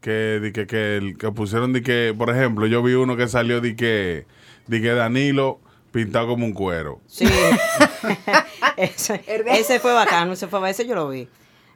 Que, 0.00 0.40
di 0.42 0.52
que, 0.52 0.66
que, 0.66 0.96
el- 0.96 1.16
que 1.16 1.30
pusieron 1.30 1.72
de 1.72 1.82
que, 1.82 2.14
por 2.16 2.28
ejemplo, 2.30 2.66
yo 2.66 2.82
vi 2.82 2.94
uno 2.94 3.16
que 3.16 3.28
salió 3.28 3.60
de 3.60 3.76
que, 3.76 4.26
de 4.66 4.82
que 4.82 4.88
Danilo 4.90 5.60
pintado 5.92 6.26
como 6.28 6.44
un 6.44 6.52
cuero. 6.52 7.00
Sí. 7.06 7.24
ese, 8.76 9.22
ese 9.26 9.78
fue 9.80 9.92
bacano, 9.92 10.32
ese 10.32 10.48
fue 10.48 10.68
ese 10.70 10.86
yo 10.86 10.94
lo 10.94 11.08
vi. 11.08 11.28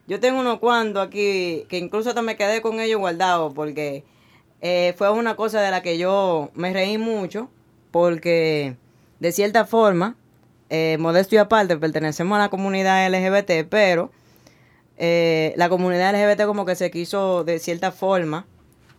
Yo 0.09 0.21
tengo 0.21 0.41
unos 0.41 0.59
cuantos 0.59 1.07
aquí 1.07 1.65
que 1.69 1.79
incluso 1.79 2.09
hasta 2.09 2.23
me 2.23 2.37
quedé 2.37 2.61
con 2.63 2.81
ellos 2.81 2.99
guardados 2.99 3.53
porque 3.55 4.05
eh, 4.61 4.95
fue 4.97 5.11
una 5.13 5.37
cosa 5.37 5.61
de 5.61 5.71
la 5.71 5.83
que 5.83 5.99
yo 5.99 6.51
me 6.55 6.73
reí 6.73 6.99
mucho 6.99 7.49
porque 7.91 8.77
de 9.21 9.33
cierta 9.33 9.65
forma, 9.65 10.17
eh, 10.71 10.97
modesto 10.99 11.35
y 11.35 11.39
aparte, 11.39 11.77
pertenecemos 11.77 12.37
a 12.37 12.41
la 12.41 12.49
comunidad 12.49 13.09
LGBT, 13.11 13.67
pero 13.69 14.11
eh, 14.99 15.53
la 15.57 15.69
comunidad 15.69 16.15
LGBT 16.15 16.47
como 16.47 16.65
que 16.65 16.75
se 16.75 16.91
quiso 16.91 17.45
de 17.45 17.59
cierta 17.59 17.93
forma 17.93 18.47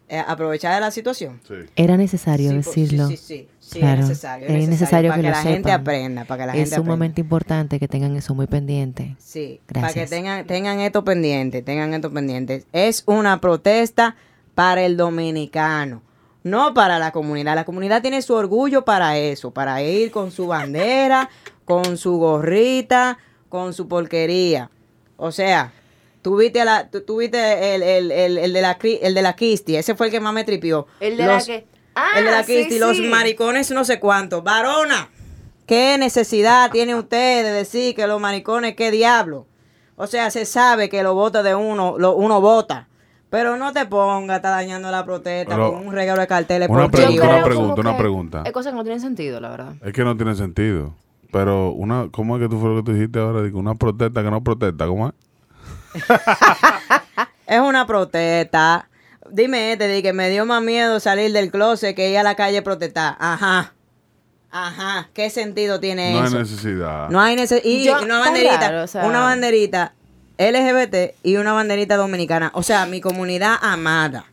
eh, 0.10 0.24
aprovechar 0.26 0.74
de 0.76 0.80
la 0.80 0.92
situación. 0.92 1.42
Sí. 1.48 1.56
Era 1.76 1.98
necesario 1.98 2.50
Sí, 2.52 2.56
decirlo. 2.58 3.08
Sí, 3.10 3.18
sí, 3.18 3.24
sí, 3.28 3.48
sí, 3.60 3.80
Claro, 3.80 4.02
es 4.04 4.08
necesario. 4.08 4.48
es 4.48 4.70
necesario 4.70 5.10
para 5.12 5.22
que 5.22 5.22
que, 5.24 5.30
lo 5.32 5.36
la 5.36 5.42
gente 5.44 5.58
sepan. 5.70 5.82
aprenda, 5.82 6.26
para 6.26 6.44
que 6.44 6.46
la 6.48 6.52
es 6.54 6.58
gente 6.60 6.76
aprenda. 6.76 6.86
sumamente 6.94 7.22
importante 7.22 7.80
que 7.80 7.88
tengan 7.90 8.16
eso 8.16 8.34
muy 8.34 8.48
pendiente. 8.48 9.16
Sí, 9.20 9.60
para 9.68 9.82
que 9.90 10.00
Gracias. 10.00 10.10
tengan, 10.10 10.48
tengan 10.48 10.80
esto 10.80 11.04
pendiente, 11.04 11.62
tengan 11.62 11.94
esto 11.94 12.10
pendiente. 12.12 12.64
Es 12.72 13.04
una 13.06 13.42
protesta 13.42 14.16
para 14.58 14.82
el 14.86 14.98
dominicano, 14.98 16.02
no 16.42 16.74
para 16.74 16.98
la 16.98 17.12
comunidad. 17.12 17.54
La 17.54 17.64
comunidad 17.64 18.02
tiene 18.02 18.24
su 18.24 18.34
orgullo 18.34 18.84
para 18.84 19.16
eso, 19.16 19.52
para 19.52 19.84
ir 19.84 20.10
con 20.10 20.32
su 20.32 20.48
bandera, 20.48 21.30
con 21.66 21.96
su 21.96 22.18
gorrita, 22.18 23.20
con 23.50 23.76
su 23.76 23.88
porquería. 23.88 24.72
O 25.16 25.32
sea, 25.32 25.74
tú 26.24 26.38
viste, 26.38 26.60
a 26.60 26.66
la, 26.66 26.90
tú, 26.90 27.02
tú 27.02 27.18
viste 27.18 27.76
el, 27.76 27.84
el, 27.84 28.12
el, 28.12 28.38
el 28.40 28.52
de 28.54 28.62
la, 28.64 28.80
el 28.82 29.14
de 29.14 29.22
la 29.22 29.36
Kisti, 29.36 29.76
ese 29.76 29.94
fue 29.94 30.08
el 30.08 30.12
que 30.12 30.20
más 30.20 30.34
me 30.34 30.44
tripió. 30.44 30.88
El 31.00 31.18
de 31.18 31.28
Los- 31.28 31.48
la 31.48 31.54
que. 31.54 31.68
Ah, 31.94 32.10
el 32.18 32.26
de 32.26 32.32
la 32.32 32.44
sí, 32.44 32.56
Kisti, 32.56 32.80
los 32.80 32.98
sí. 32.98 33.04
maricones 33.04 33.70
no 33.70 33.86
sé 33.86 34.00
cuántos. 34.00 34.44
Varona, 34.44 35.12
¿Qué 35.68 35.98
necesidad 36.00 36.72
tiene 36.72 36.96
usted 36.96 37.44
de 37.44 37.52
decir 37.52 37.94
que 37.94 38.08
los 38.08 38.20
maricones, 38.20 38.76
qué 38.76 38.90
diablo? 38.90 39.46
O 39.98 40.08
sea, 40.08 40.32
se 40.32 40.46
sabe 40.46 40.90
que 40.90 41.04
los 41.04 41.14
votos 41.14 41.44
de 41.44 41.54
uno, 41.54 41.96
lo, 42.00 42.16
uno 42.16 42.42
vota. 42.42 42.88
Pero 43.30 43.58
no 43.58 43.74
te 43.74 43.86
ponga, 43.86 44.38
está 44.38 44.50
dañando 44.52 44.90
la 44.90 45.04
protesta 45.04 45.56
Pero- 45.56 45.74
con 45.74 45.88
un 45.88 45.94
regalo 45.94 46.22
de 46.22 46.28
carteles 46.28 46.70
Una 46.70 46.90
pregunta, 46.90 47.24
una 47.24 47.44
pregunta, 47.44 47.82
una 47.82 47.92
que 47.92 47.98
pregunta. 48.00 48.44
Es 48.46 48.52
cosa 48.54 48.70
que 48.72 48.76
no 48.78 48.84
tiene 48.84 49.00
sentido, 49.00 49.40
la 49.42 49.50
verdad. 49.50 49.74
Es 49.84 49.92
que 49.94 50.04
no 50.04 50.16
tiene 50.16 50.34
sentido. 50.36 50.96
Pero 51.32 51.72
una, 51.72 52.08
¿cómo 52.12 52.38
es 52.38 52.44
que 52.44 52.48
tú 52.50 52.58
fue 52.60 52.70
lo 52.70 52.78
que 52.78 52.84
tú 52.84 52.94
dijiste 52.94 53.20
ahora? 53.20 53.42
Digo, 53.44 53.60
una 53.60 53.76
protesta 53.76 54.24
que 54.24 54.32
no 54.32 54.42
protesta, 54.44 54.88
¿cómo 54.88 55.10
es? 55.10 55.14
Es 57.48 57.60
una 57.62 57.88
protesta. 57.88 58.90
Dime 59.30 59.72
este, 59.74 60.02
que 60.02 60.12
me 60.14 60.30
dio 60.30 60.46
más 60.46 60.62
miedo 60.62 61.00
salir 61.00 61.32
del 61.32 61.50
closet 61.50 61.96
que 61.96 62.10
ir 62.10 62.18
a 62.18 62.24
la 62.24 62.36
calle 62.36 62.58
a 62.60 62.64
protestar. 62.64 63.16
Ajá. 63.20 63.74
Ajá. 64.52 65.10
¿Qué 65.14 65.30
sentido 65.30 65.80
tiene 65.80 66.12
No 66.14 66.20
hay 66.22 66.28
eso? 66.28 66.40
necesidad. 66.40 67.10
No 67.10 67.22
hay 67.22 67.36
necesidad. 67.36 67.64
Y 67.70 67.86
Yo- 67.86 68.02
una 68.04 68.20
banderita, 68.20 68.60
raro, 68.70 68.84
o 68.84 68.88
sea- 68.88 69.06
una 69.06 69.22
banderita 69.22 69.94
LGBT 70.38 71.16
y 71.24 71.38
una 71.38 71.54
banderita 71.54 71.98
dominicana. 71.98 72.52
O 72.54 72.64
sea, 72.64 72.86
mi 72.86 73.02
comunidad 73.02 73.56
amada. 73.62 74.26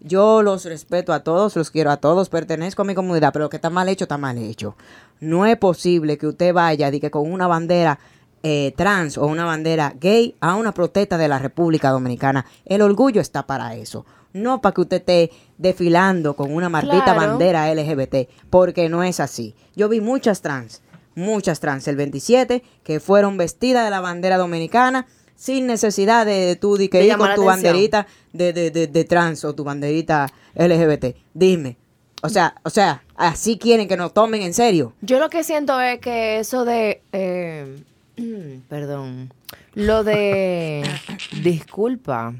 Yo 0.00 0.42
los 0.42 0.64
respeto 0.66 1.12
a 1.12 1.20
todos, 1.20 1.56
los 1.56 1.70
quiero 1.70 1.90
a 1.90 1.96
todos, 1.96 2.28
pertenezco 2.28 2.82
a 2.82 2.84
mi 2.84 2.94
comunidad, 2.94 3.32
pero 3.32 3.46
lo 3.46 3.48
que 3.50 3.56
está 3.56 3.70
mal 3.70 3.88
hecho, 3.88 4.04
está 4.04 4.18
mal 4.18 4.36
hecho. 4.36 4.76
No 5.20 5.46
es 5.46 5.56
posible 5.56 6.18
que 6.18 6.26
usted 6.26 6.52
vaya 6.52 6.88
y 6.92 7.00
que 7.00 7.10
con 7.10 7.30
una 7.32 7.46
bandera 7.46 7.98
eh, 8.42 8.74
trans 8.76 9.16
o 9.16 9.26
una 9.26 9.46
bandera 9.46 9.94
gay 9.98 10.34
a 10.40 10.56
una 10.56 10.72
protesta 10.74 11.16
de 11.16 11.28
la 11.28 11.38
República 11.38 11.88
Dominicana. 11.88 12.44
El 12.66 12.82
orgullo 12.82 13.22
está 13.22 13.46
para 13.46 13.74
eso. 13.76 14.04
No 14.34 14.60
para 14.60 14.74
que 14.74 14.80
usted 14.82 14.96
esté 14.98 15.30
desfilando 15.56 16.34
con 16.34 16.52
una 16.52 16.68
maldita 16.68 17.14
Claro. 17.14 17.20
bandera 17.20 17.72
LGBT, 17.72 18.28
porque 18.50 18.90
no 18.90 19.02
es 19.02 19.20
así. 19.20 19.54
Yo 19.74 19.88
vi 19.88 20.02
muchas 20.02 20.42
trans, 20.42 20.82
muchas 21.14 21.60
trans 21.60 21.88
el 21.88 21.96
27 21.96 22.62
que 22.82 23.00
fueron 23.00 23.38
vestidas 23.38 23.84
de 23.84 23.90
la 23.90 24.00
bandera 24.00 24.36
dominicana 24.36 25.06
sin 25.36 25.66
necesidad 25.66 26.24
de, 26.26 26.32
de 26.46 26.56
tú 26.56 26.76
de 26.76 26.88
que 26.88 26.98
De 26.98 27.06
ir 27.06 27.16
con 27.16 27.34
tu 27.34 27.44
banderita 27.44 28.06
de, 28.32 28.52
de, 28.52 28.70
de, 28.70 28.86
de 28.86 29.04
trans 29.04 29.44
o 29.44 29.54
tu 29.54 29.64
banderita 29.64 30.28
LGBT. 30.54 31.16
Dime. 31.34 31.76
O 32.22 32.28
sea, 32.28 32.54
o 32.62 32.70
sea, 32.70 33.02
así 33.16 33.58
quieren 33.58 33.86
que 33.88 33.96
nos 33.96 34.14
tomen 34.14 34.40
en 34.42 34.54
serio. 34.54 34.94
Yo 35.02 35.18
lo 35.18 35.28
que 35.28 35.44
siento 35.44 35.78
es 35.80 35.98
que 36.00 36.38
eso 36.38 36.64
de... 36.64 37.02
eh, 37.12 37.82
perdón. 38.68 39.32
Lo 39.74 40.04
de... 40.04 40.88
disculpa. 41.42 42.32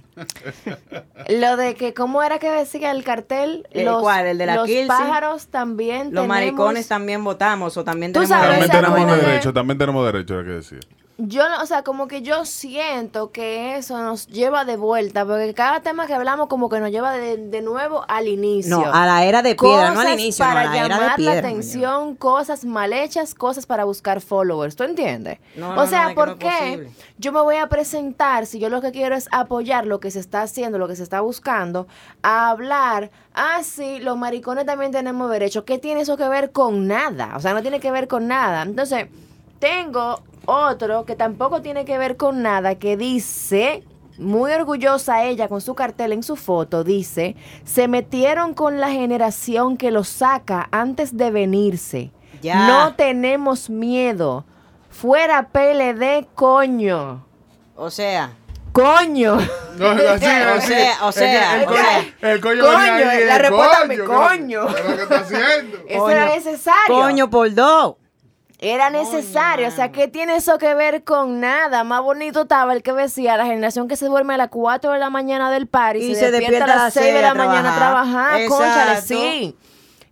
Lo 1.28 1.57
de 1.57 1.74
que, 1.74 1.92
¿cómo 1.95 2.22
era 2.22 2.38
que 2.38 2.49
decía 2.51 2.90
el 2.92 3.03
cartel? 3.05 3.66
¿El 3.72 3.88
cuál? 4.01 4.26
¿El 4.26 4.38
de 4.38 4.47
la 4.47 4.55
Los 4.57 4.66
Kilsi? 4.66 4.86
pájaros 4.88 5.47
también 5.49 6.05
Los 6.14 6.22
tenemos- 6.22 6.28
maricones 6.28 6.88
también 6.88 7.22
votamos 7.24 7.76
o 7.76 7.84
también 7.84 8.12
tenemos 8.12 8.28
sabes, 8.28 8.49
También 8.51 8.70
o 8.70 8.72
sea, 8.72 8.80
tenemos 8.80 9.01
como 9.01 9.14
que- 9.20 9.26
derecho, 9.26 9.53
también 9.53 9.78
tenemos 9.78 10.07
derecho, 10.12 10.34
era 10.34 10.45
que 10.45 10.51
decía. 10.51 10.78
Yo, 11.16 11.48
no- 11.48 11.62
o 11.62 11.66
sea, 11.66 11.84
como 11.84 12.08
que 12.08 12.22
yo 12.22 12.44
siento 12.44 13.30
que 13.30 13.76
eso 13.76 13.96
nos 14.02 14.26
lleva 14.26 14.64
de 14.64 14.76
vuelta, 14.76 15.24
porque 15.24 15.54
cada 15.54 15.78
tema 15.80 16.08
que 16.08 16.14
hablamos 16.14 16.48
como 16.48 16.68
que 16.68 16.80
nos 16.80 16.90
lleva 16.90 17.12
de, 17.12 17.36
de 17.36 17.62
nuevo 17.62 18.04
al 18.08 18.26
inicio. 18.26 18.78
No, 18.78 18.92
a 18.92 19.06
la 19.06 19.24
era 19.24 19.40
de 19.40 19.54
piedra, 19.54 19.92
no 19.92 20.00
al 20.00 20.12
inicio, 20.14 20.44
no, 20.44 20.50
para 20.52 20.60
a 20.62 20.64
la 20.64 20.70
era 20.76 20.82
de 20.82 20.88
llamar 20.90 21.06
la 21.10 21.16
piedra. 21.16 21.38
atención, 21.38 22.16
cosas 22.16 22.64
mal 22.64 22.92
hechas, 22.92 23.32
cosas 23.36 23.64
para 23.64 23.84
buscar 23.84 24.20
followers, 24.20 24.74
¿tú 24.74 24.82
entiendes? 24.82 25.38
No, 25.54 25.70
o 25.70 25.74
no, 25.76 25.86
sea, 25.86 26.08
no, 26.08 26.14
¿por 26.16 26.28
no 26.30 26.38
qué 26.38 26.88
yo 27.18 27.30
me 27.32 27.40
voy 27.42 27.56
a 27.58 27.68
presentar 27.68 28.46
si 28.46 28.58
yo 28.58 28.68
lo 28.68 28.80
que 28.82 28.90
quiero 28.90 29.14
es 29.14 29.28
apoyar 29.30 29.86
lo 29.86 30.00
que 30.00 30.10
se 30.10 30.18
está 30.18 30.42
haciendo, 30.42 30.78
lo 30.78 30.88
que 30.88 30.96
se 30.96 31.04
está 31.04 31.20
buscando, 31.20 31.86
a 32.22 32.50
hablar, 32.50 33.12
ah, 33.34 33.60
sí, 33.62 34.00
los 34.00 34.16
maricones 34.18 34.66
también 34.66 34.90
tenemos 34.90 35.30
derecho, 35.30 35.64
¿qué 35.64 35.78
tiene 35.78 36.00
eso 36.00 36.16
que 36.16 36.26
ver 36.28 36.50
con 36.50 36.88
nada? 36.88 37.34
O 37.36 37.40
sea, 37.40 37.54
no 37.54 37.62
tiene 37.62 37.78
que 37.78 37.92
ver 37.92 38.08
con 38.08 38.26
nada. 38.26 38.62
Entonces, 38.62 39.06
tengo 39.60 40.20
otro 40.47 41.05
que 41.05 41.16
tampoco 41.16 41.62
tiene 41.62 41.84
que 41.84 41.99
ver 41.99 42.16
con 42.16 42.42
nada, 42.42 42.74
que 42.76 42.97
dice, 42.97 43.84
muy 44.18 44.53
orgullosa 44.53 45.24
ella 45.24 45.49
con 45.49 45.61
su 45.61 45.74
cartel 45.74 46.12
en 46.12 46.22
su 46.22 46.36
foto, 46.36 46.84
dice, 46.84 47.36
se 47.64 47.88
metieron 47.88 48.55
con 48.55 48.80
la 48.80 48.90
generación 48.90 49.76
que 49.76 49.90
lo 49.90 50.05
saca 50.05 50.68
antes 50.70 51.16
de 51.16 51.30
venirse. 51.30 52.11
Ya. 52.42 52.66
No 52.68 52.95
tenemos 52.95 53.70
miedo. 53.70 54.45
Fuera 54.90 55.49
PLD, 55.49 56.26
coño. 56.34 57.24
O 57.76 57.90
sea, 57.90 58.30
Coño. 58.72 59.36
No, 59.78 59.86
así, 59.88 60.26
O 60.26 60.55
así. 60.57 60.66
sea, 60.66 60.97
o 61.05 61.09
Es 61.11 61.14
que 61.14 61.20
sea, 61.20 61.57
el 61.57 61.62
o 61.62 61.66
coño, 61.66 61.78
sea. 61.80 62.32
el 62.32 62.40
coño, 62.40 62.62
Coño, 62.64 62.78
venía 62.78 63.11
ahí, 63.11 63.24
la 63.24 63.36
el 63.36 63.40
respuesta 63.40 63.78
¿qué- 63.88 63.99
coño. 64.05 64.66
¿Qué 64.66 64.80
es 64.80 64.88
lo 64.88 64.97
que 64.97 65.03
está 65.05 65.20
haciendo? 65.20 65.78
Eso 65.88 66.11
era 66.11 66.22
Coño. 66.26 66.34
necesario. 66.34 66.95
coño 67.03 67.30
por 67.30 67.55
dos. 67.55 67.95
Era 68.64 68.88
necesario, 68.88 69.68
o 69.68 69.70
sea, 69.70 69.92
¿qué 69.92 70.08
tiene 70.08 70.36
eso 70.36 70.56
que 70.56 70.74
ver 70.74 71.04
con 71.04 71.38
nada? 71.38 71.84
Más 71.84 72.00
bonito 72.02 72.42
estaba 72.42 72.72
el 72.72 72.82
que 72.82 72.94
decía 72.94 73.36
la 73.36 73.44
generación 73.44 73.88
que 73.88 73.96
se 73.96 74.06
duerme 74.06 74.34
a 74.34 74.36
las 74.38 74.48
4 74.48 74.92
de 74.92 74.98
la 74.98 75.10
mañana 75.10 75.50
del 75.50 75.66
par 75.66 75.98
y, 75.98 76.14
se, 76.14 76.30
despierta 76.30 76.72
a 76.72 76.76
las 76.76 76.94
6 76.94 77.14
de 77.14 77.20
la 77.20 77.34
mañana 77.34 77.74
a 77.74 77.76
trabajar. 77.76 78.46
Cónchale, 78.48 78.92
Exacto. 78.92 79.14
sí. 79.14 79.56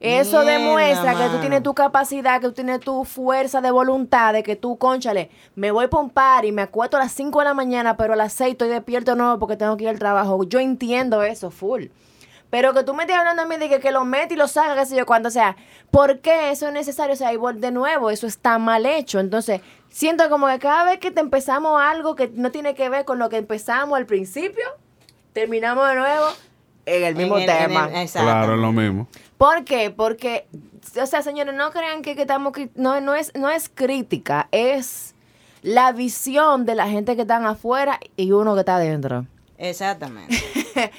Eso 0.00 0.42
Mierda, 0.42 0.58
demuestra 0.58 1.14
que 1.14 1.28
tú 1.28 1.38
tienes 1.38 1.62
tu 1.62 1.72
capacidad, 1.74 2.40
que 2.40 2.48
tú 2.48 2.52
tienes 2.52 2.80
tu 2.80 3.04
fuerza 3.04 3.60
de 3.60 3.70
voluntad, 3.70 4.34
de 4.34 4.42
que 4.42 4.56
tú, 4.56 4.76
conchale, 4.76 5.30
me 5.54 5.70
voy 5.70 5.86
para 5.86 6.02
un 6.02 6.10
par 6.10 6.44
y 6.44 6.52
me 6.52 6.60
acuesto 6.60 6.98
a 6.98 7.00
las 7.00 7.12
5 7.12 7.38
de 7.38 7.44
la 7.46 7.54
mañana, 7.54 7.96
pero 7.96 8.12
a 8.12 8.16
las 8.16 8.34
6 8.34 8.52
estoy 8.52 8.68
despierto 8.68 9.14
no 9.14 9.38
porque 9.38 9.56
tengo 9.56 9.76
que 9.78 9.84
ir 9.84 9.90
al 9.90 9.98
trabajo. 9.98 10.44
Yo 10.44 10.58
entiendo 10.58 11.22
eso, 11.22 11.50
full. 11.50 11.84
Pero 12.52 12.74
que 12.74 12.82
tú 12.84 12.92
me 12.92 13.04
estés 13.04 13.16
hablando 13.16 13.40
a 13.40 13.46
mí 13.46 13.56
de 13.56 13.70
que, 13.70 13.80
que 13.80 13.90
lo 13.92 14.04
mete 14.04 14.34
y 14.34 14.36
lo 14.36 14.46
saca, 14.46 14.74
qué 14.76 14.84
sé 14.84 14.94
yo 14.94 15.06
cuándo. 15.06 15.30
O 15.30 15.32
sea, 15.32 15.56
¿por 15.90 16.18
qué 16.20 16.50
eso 16.50 16.66
es 16.66 16.72
necesario? 16.74 17.14
O 17.14 17.16
sea, 17.16 17.32
y 17.32 17.38
de 17.54 17.70
nuevo, 17.70 18.10
eso 18.10 18.26
está 18.26 18.58
mal 18.58 18.84
hecho. 18.84 19.20
Entonces, 19.20 19.62
siento 19.88 20.28
como 20.28 20.46
que 20.48 20.58
cada 20.58 20.84
vez 20.84 20.98
que 20.98 21.10
te 21.10 21.20
empezamos 21.22 21.80
algo 21.80 22.14
que 22.14 22.28
no 22.34 22.50
tiene 22.50 22.74
que 22.74 22.90
ver 22.90 23.06
con 23.06 23.18
lo 23.18 23.30
que 23.30 23.38
empezamos 23.38 23.96
al 23.96 24.04
principio, 24.04 24.64
terminamos 25.32 25.88
de 25.88 25.94
nuevo 25.94 26.26
en 26.84 27.04
el 27.04 27.16
mismo 27.16 27.38
En 27.38 27.44
el- 27.44 27.48
en 27.48 27.56
tema. 27.68 27.88
el- 27.90 27.96
exacto. 28.02 28.28
Claro, 28.30 28.54
es 28.54 28.60
lo 28.60 28.70
mismo. 28.72 29.08
¿Por 29.38 29.64
qué? 29.64 29.90
Porque, 29.90 30.46
o 31.00 31.06
sea, 31.06 31.22
señores, 31.22 31.54
no 31.54 31.70
crean 31.70 32.02
que, 32.02 32.14
que 32.14 32.20
estamos, 32.20 32.52
no, 32.74 33.00
no, 33.00 33.14
es, 33.14 33.32
no 33.34 33.48
es 33.48 33.70
crítica, 33.74 34.48
es 34.52 35.14
la 35.62 35.92
visión 35.92 36.66
de 36.66 36.74
la 36.74 36.86
gente 36.86 37.16
que 37.16 37.22
están 37.22 37.46
afuera 37.46 37.98
y 38.18 38.32
uno 38.32 38.52
que 38.52 38.60
está 38.60 38.76
adentro. 38.76 39.24
Exactamente. 39.56 40.36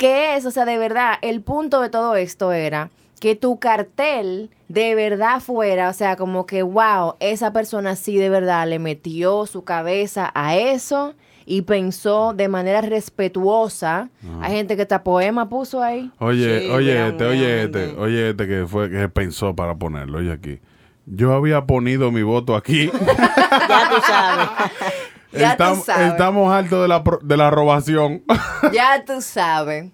¿Qué 0.00 0.34
es? 0.36 0.46
O 0.46 0.50
sea, 0.50 0.64
de 0.64 0.78
verdad, 0.78 1.16
el 1.20 1.42
punto 1.42 1.82
de 1.82 1.90
todo 1.90 2.16
esto 2.16 2.52
era 2.52 2.88
que 3.20 3.36
tu 3.36 3.58
cartel 3.58 4.48
de 4.68 4.94
verdad 4.94 5.40
fuera, 5.40 5.90
o 5.90 5.92
sea, 5.92 6.16
como 6.16 6.46
que, 6.46 6.62
wow, 6.62 7.16
esa 7.20 7.52
persona 7.52 7.96
sí 7.96 8.16
de 8.16 8.30
verdad 8.30 8.66
le 8.66 8.78
metió 8.78 9.44
su 9.44 9.62
cabeza 9.62 10.30
a 10.34 10.56
eso 10.56 11.12
y 11.44 11.60
pensó 11.62 12.32
de 12.32 12.48
manera 12.48 12.80
respetuosa. 12.80 14.08
Hay 14.40 14.54
gente 14.54 14.74
que 14.74 14.82
hasta 14.82 15.02
poema 15.04 15.50
puso 15.50 15.82
ahí. 15.82 16.10
Oye, 16.18 16.60
Sí, 16.60 16.70
oye, 16.70 16.92
mira, 16.94 17.08
este, 17.08 17.24
mira, 17.24 17.28
oye, 17.28 17.66
mira. 17.66 17.80
este, 17.82 18.00
oye, 18.00 18.30
este 18.30 18.46
que 18.48 18.66
fue 18.66 18.88
que 18.90 19.06
pensó 19.10 19.54
para 19.54 19.74
ponerlo, 19.74 20.16
oye 20.16 20.32
aquí. 20.32 20.60
Yo 21.04 21.34
había 21.34 21.66
ponido 21.66 22.10
mi 22.10 22.22
voto 22.22 22.56
aquí. 22.56 22.86
ya 23.68 23.90
tú 23.90 24.00
sabes. 24.06 24.48
Ya 25.32 25.56
tú 25.56 25.62
Estam- 25.62 25.82
sabes. 25.84 26.08
Estamos 26.12 26.52
hartos 26.52 26.82
de 26.82 26.88
la, 26.88 27.02
de 27.22 27.36
la 27.36 27.50
robación. 27.50 28.22
Ya 28.72 29.04
tú 29.04 29.20
sabes. 29.20 29.90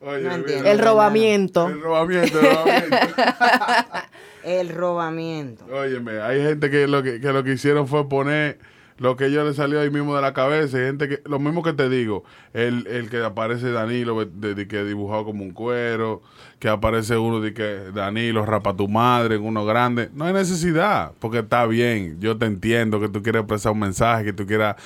Oye, 0.00 0.12
No 0.22 0.30
mira. 0.30 0.34
entiendo. 0.34 0.68
El 0.70 0.78
robamiento. 0.78 1.68
El 1.68 1.80
robamiento, 1.82 2.40
el 2.40 2.46
robamiento. 2.56 2.96
El 4.44 4.68
robamiento. 4.68 5.64
Óyeme, 5.72 6.20
hay 6.20 6.42
gente 6.42 6.70
que 6.70 6.86
lo 6.86 7.02
que, 7.02 7.18
que 7.20 7.32
lo 7.32 7.42
que 7.42 7.52
hicieron 7.54 7.88
fue 7.88 8.06
poner 8.08 8.58
lo 8.98 9.16
que 9.16 9.26
ellos 9.26 9.44
le 9.46 9.54
salió 9.54 9.80
ahí 9.80 9.90
mismo 9.90 10.14
de 10.14 10.22
la 10.22 10.32
cabeza. 10.32 10.78
Gente 10.78 11.08
que, 11.08 11.20
lo 11.24 11.38
mismo 11.38 11.62
que 11.62 11.72
te 11.72 11.88
digo, 11.88 12.24
el, 12.52 12.86
el 12.86 13.10
que 13.10 13.22
aparece 13.24 13.70
Danilo, 13.72 14.24
de, 14.24 14.54
de 14.54 14.68
que 14.68 14.84
dibujado 14.84 15.24
como 15.24 15.42
un 15.44 15.50
cuero, 15.52 16.22
que 16.58 16.68
aparece 16.68 17.16
uno 17.18 17.40
de 17.40 17.52
que 17.54 17.90
Danilo 17.94 18.44
rapa 18.46 18.74
tu 18.76 18.88
madre 18.88 19.36
en 19.36 19.42
uno 19.42 19.64
grande. 19.64 20.10
No 20.14 20.24
hay 20.26 20.32
necesidad, 20.32 21.12
porque 21.18 21.40
está 21.40 21.66
bien. 21.66 22.18
Yo 22.20 22.36
te 22.38 22.46
entiendo 22.46 23.00
que 23.00 23.08
tú 23.08 23.22
quieres 23.22 23.40
expresar 23.40 23.72
un 23.72 23.80
mensaje, 23.80 24.24
que 24.24 24.32
tú 24.32 24.46
quieras 24.46 24.76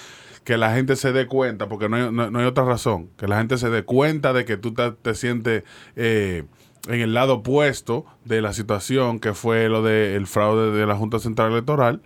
que 0.44 0.56
la 0.56 0.72
gente 0.74 0.96
se 0.96 1.12
dé 1.12 1.26
cuenta, 1.26 1.68
porque 1.68 1.90
no 1.90 1.96
hay, 1.96 2.11
no- 2.11 2.30
no 2.30 2.38
hay 2.38 2.46
otra 2.46 2.64
razón, 2.64 3.11
que 3.18 3.28
la 3.28 3.36
gente 3.36 3.59
se 3.59 3.68
dé 3.68 3.82
cuenta 3.84 4.32
de 4.32 4.46
que 4.46 4.56
tú 4.56 4.72
te, 4.72 4.92
te 4.92 5.14
sientes 5.14 5.62
eh, 5.94 6.44
en 6.88 7.00
el 7.00 7.12
lado 7.12 7.34
opuesto 7.34 8.06
de 8.24 8.40
la 8.40 8.54
situación 8.54 9.20
que 9.20 9.34
fue 9.34 9.68
lo 9.68 9.82
del 9.82 10.26
fraude 10.26 10.70
de 10.70 10.86
la 10.86 10.96
Junta 10.96 11.18
Central 11.18 11.52
Electoral, 11.52 12.00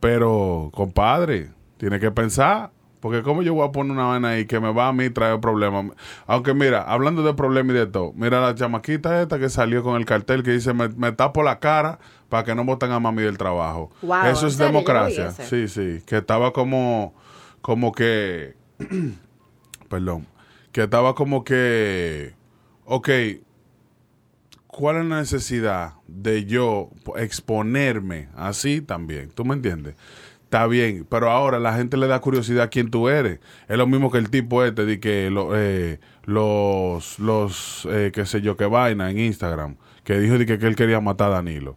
pero 0.00 0.70
compadre, 0.74 1.50
tiene 1.76 1.98
que 2.00 2.10
pensar, 2.10 2.70
porque 3.00 3.22
como 3.22 3.42
yo 3.42 3.54
voy 3.54 3.66
a 3.68 3.72
poner 3.72 3.92
una 3.92 4.06
vaina 4.06 4.30
ahí 4.30 4.46
que 4.46 4.58
me 4.60 4.72
va 4.72 4.88
a 4.88 4.92
mí 4.92 5.08
traer 5.10 5.38
problemas, 5.40 5.86
aunque 6.26 6.54
mira, 6.54 6.82
hablando 6.82 7.22
de 7.22 7.34
problemas 7.34 7.76
y 7.76 7.78
de 7.80 7.86
todo, 7.86 8.12
mira 8.14 8.40
la 8.40 8.54
chamaquita 8.54 9.22
esta 9.22 9.38
que 9.38 9.48
salió 9.48 9.82
con 9.82 9.96
el 9.96 10.04
cartel 10.04 10.42
que 10.42 10.50
dice 10.52 10.72
me, 10.74 10.88
me 10.88 11.12
tapo 11.12 11.42
la 11.42 11.58
cara 11.60 11.98
para 12.28 12.44
que 12.44 12.54
no 12.54 12.64
voten 12.64 12.90
a 12.92 12.98
mami 13.00 13.22
del 13.22 13.38
trabajo. 13.38 13.90
Wow, 14.02 14.24
Eso 14.26 14.42
¿en 14.42 14.46
es 14.48 14.54
serio? 14.54 14.66
Democracia. 14.72 15.30
Sí, 15.30 15.68
sí, 15.68 16.02
que 16.06 16.16
estaba 16.18 16.52
como, 16.52 17.14
como 17.60 17.92
que, 17.92 18.56
perdón, 19.88 20.26
que 20.72 20.82
estaba 20.82 21.14
como 21.14 21.44
que, 21.44 22.34
ok, 22.84 23.08
¿cuál 24.78 24.96
es 24.98 25.04
la 25.06 25.18
necesidad 25.18 25.94
de 26.06 26.44
yo 26.44 26.90
exponerme 27.16 28.28
así 28.36 28.80
también? 28.80 29.30
¿Tú 29.34 29.44
me 29.44 29.54
entiendes? 29.54 29.96
Está 30.44 30.66
bien, 30.66 31.04
pero 31.10 31.30
ahora 31.30 31.58
la 31.58 31.74
gente 31.74 31.96
le 31.96 32.06
da 32.06 32.20
curiosidad 32.20 32.62
a 32.64 32.68
quién 32.68 32.90
tú 32.90 33.08
eres. 33.08 33.40
Es 33.68 33.76
lo 33.76 33.86
mismo 33.86 34.10
que 34.10 34.18
el 34.18 34.30
tipo 34.30 34.64
este 34.64 34.84
de 34.86 35.00
que 35.00 35.30
lo- 35.30 35.50
eh, 35.54 35.98
los, 36.24 37.18
los 37.18 37.86
eh, 37.90 38.12
qué 38.14 38.24
sé 38.24 38.40
yo, 38.40 38.56
qué 38.56 38.66
vaina 38.66 39.10
en 39.10 39.18
Instagram, 39.18 39.76
que 40.04 40.18
dijo 40.18 40.38
de 40.38 40.46
que, 40.46 40.58
que 40.58 40.66
él 40.66 40.76
quería 40.76 41.00
matar 41.00 41.30
a 41.32 41.34
Danilo. 41.34 41.76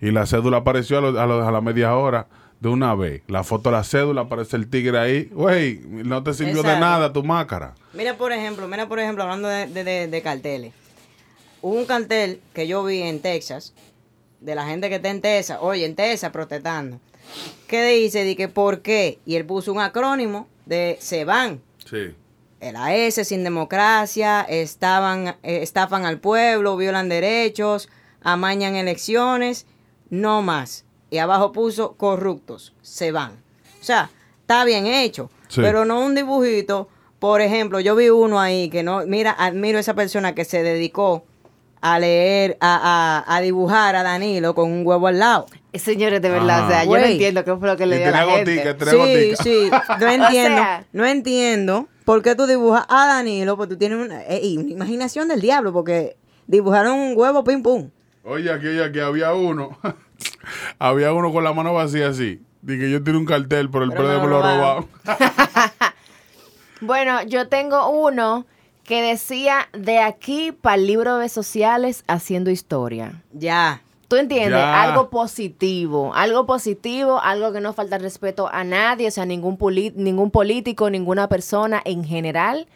Y 0.00 0.10
la 0.10 0.26
cédula 0.26 0.58
apareció 0.58 0.98
a, 0.98 1.00
lo- 1.00 1.20
a, 1.20 1.26
lo- 1.26 1.46
a 1.46 1.50
la 1.52 1.60
media 1.60 1.94
hora 1.94 2.26
de 2.60 2.68
una 2.68 2.94
vez. 2.94 3.22
La 3.28 3.42
foto 3.44 3.70
de 3.70 3.76
la 3.76 3.84
cédula, 3.84 4.22
aparece 4.22 4.56
el 4.56 4.68
tigre 4.68 4.98
ahí. 4.98 5.24
Güey, 5.32 5.80
no 5.86 6.22
te 6.22 6.34
sirvió 6.34 6.62
de 6.62 6.78
nada 6.80 7.12
tu 7.12 7.22
máscara. 7.22 7.74
Mira, 7.94 8.16
por 8.18 8.32
ejemplo, 8.32 8.68
mira, 8.68 8.86
por 8.86 8.98
ejemplo, 8.98 9.22
hablando 9.24 9.48
de, 9.48 9.66
de- 9.66 9.84
de- 9.84 10.08
de 10.08 10.22
carteles. 10.22 10.74
Hubo 11.62 11.74
un 11.76 11.84
cartel 11.84 12.40
que 12.54 12.66
yo 12.66 12.82
vi 12.84 13.02
en 13.02 13.20
Texas, 13.20 13.74
de 14.40 14.54
la 14.54 14.66
gente 14.66 14.88
que 14.88 14.96
está 14.96 15.10
en 15.10 15.20
Texas, 15.20 15.58
oye, 15.60 15.84
en 15.84 15.94
Texas 15.94 16.30
protestando. 16.30 16.98
¿Qué 17.66 17.84
dice? 17.86 18.24
De 18.24 18.34
que 18.36 18.48
por 18.48 18.80
qué. 18.80 19.18
Y 19.26 19.36
él 19.36 19.44
puso 19.44 19.72
un 19.72 19.80
acrónimo 19.80 20.48
de 20.66 20.96
se 21.00 21.24
van. 21.24 21.60
Sí. 21.88 22.14
El 22.60 22.76
AS 22.76 23.14
sin 23.26 23.44
democracia, 23.44 24.42
estaban, 24.42 25.28
eh, 25.42 25.60
estafan 25.62 26.04
al 26.04 26.18
pueblo, 26.18 26.76
violan 26.76 27.08
derechos, 27.08 27.88
amañan 28.22 28.76
elecciones, 28.76 29.66
no 30.10 30.42
más. 30.42 30.84
Y 31.10 31.18
abajo 31.18 31.52
puso 31.52 31.94
corruptos, 31.94 32.74
se 32.82 33.12
van. 33.12 33.32
O 33.80 33.84
sea, 33.84 34.10
está 34.40 34.64
bien 34.64 34.86
hecho, 34.86 35.30
Sí. 35.48 35.60
pero 35.62 35.84
no 35.84 36.00
un 36.04 36.14
dibujito. 36.14 36.88
Por 37.18 37.40
ejemplo, 37.40 37.80
yo 37.80 37.96
vi 37.96 38.08
uno 38.08 38.40
ahí 38.40 38.68
que 38.70 38.82
no, 38.82 39.04
mira, 39.06 39.32
admiro 39.38 39.78
a 39.78 39.80
esa 39.80 39.94
persona 39.94 40.34
que 40.34 40.44
se 40.44 40.62
dedicó 40.62 41.24
a 41.80 41.98
leer, 41.98 42.56
a, 42.60 43.24
a- 43.26 43.36
a 43.36 43.40
dibujar 43.40 43.96
a 43.96 44.02
Danilo 44.02 44.54
con 44.54 44.70
un 44.70 44.86
huevo 44.86 45.06
al 45.06 45.18
lado. 45.18 45.46
Señores, 45.72 46.20
de 46.20 46.28
verdad, 46.30 46.58
Ajá. 46.60 46.66
o 46.66 46.70
sea, 46.70 46.84
yo 46.84 46.90
no 46.90 46.96
entiendo 46.98 47.44
qué 47.44 47.56
fue 47.56 47.68
lo 47.68 47.76
que 47.76 47.86
le 47.86 47.98
dio 47.98 48.08
a 48.08 48.10
la 48.10 48.24
gente. 48.26 48.76
Sí, 48.84 48.96
gotica. 48.96 49.42
sí, 49.42 49.70
no 50.00 50.08
entiendo, 50.10 50.56
sea- 50.62 50.84
no 50.92 51.06
entiendo 51.06 51.88
por 52.04 52.22
qué 52.22 52.34
tú 52.34 52.46
dibujas 52.46 52.84
a 52.88 53.06
Danilo, 53.06 53.56
porque 53.56 53.74
tú 53.74 53.78
tienes 53.78 54.04
una, 54.04 54.22
eh, 54.24 54.40
y 54.42 54.58
una 54.58 54.70
imaginación 54.70 55.28
del 55.28 55.40
diablo, 55.40 55.72
porque 55.72 56.16
dibujaron 56.46 56.98
un 56.98 57.12
huevo 57.16 57.44
pim 57.44 57.62
pum. 57.62 57.90
Oye, 58.24 58.52
aquí, 58.52 58.66
oye, 58.66 58.84
aquí 58.84 58.98
había 59.00 59.32
uno. 59.32 59.78
había 60.78 61.12
uno 61.12 61.32
con 61.32 61.44
la 61.44 61.52
mano 61.52 61.72
vacía 61.72 62.08
así. 62.08 62.42
Dije, 62.62 62.90
yo 62.90 63.02
tiré 63.02 63.16
un 63.16 63.24
cartel, 63.24 63.70
pero 63.70 63.84
el 63.84 63.90
Pero 63.90 64.02
PRD 64.02 64.20
me 64.20 64.26
lo 64.26 64.42
robaron. 64.42 64.86
Bueno, 66.82 67.22
yo 67.22 67.48
tengo 67.48 67.88
uno 67.90 68.46
que 68.90 69.02
decía 69.02 69.68
de 69.72 70.00
aquí 70.00 70.50
para 70.50 70.74
el 70.74 70.88
libro 70.88 71.18
de 71.18 71.28
sociales 71.28 72.02
haciendo 72.08 72.50
historia. 72.50 73.22
Ya. 73.32 73.82
¿Tú 74.08 74.16
entiendes? 74.16 74.58
Ya. 74.58 74.82
Algo 74.82 75.10
positivo, 75.10 76.12
algo 76.12 76.44
positivo, 76.44 77.20
algo 77.20 77.52
que 77.52 77.60
no 77.60 77.72
falta 77.72 77.98
respeto 77.98 78.48
a 78.52 78.64
nadie, 78.64 79.06
o 79.06 79.10
sea, 79.12 79.26
ningún, 79.26 79.56
ningún 79.94 80.32
político, 80.32 80.90
ninguna 80.90 81.28
persona 81.28 81.80
en 81.84 82.02
general. 82.02 82.66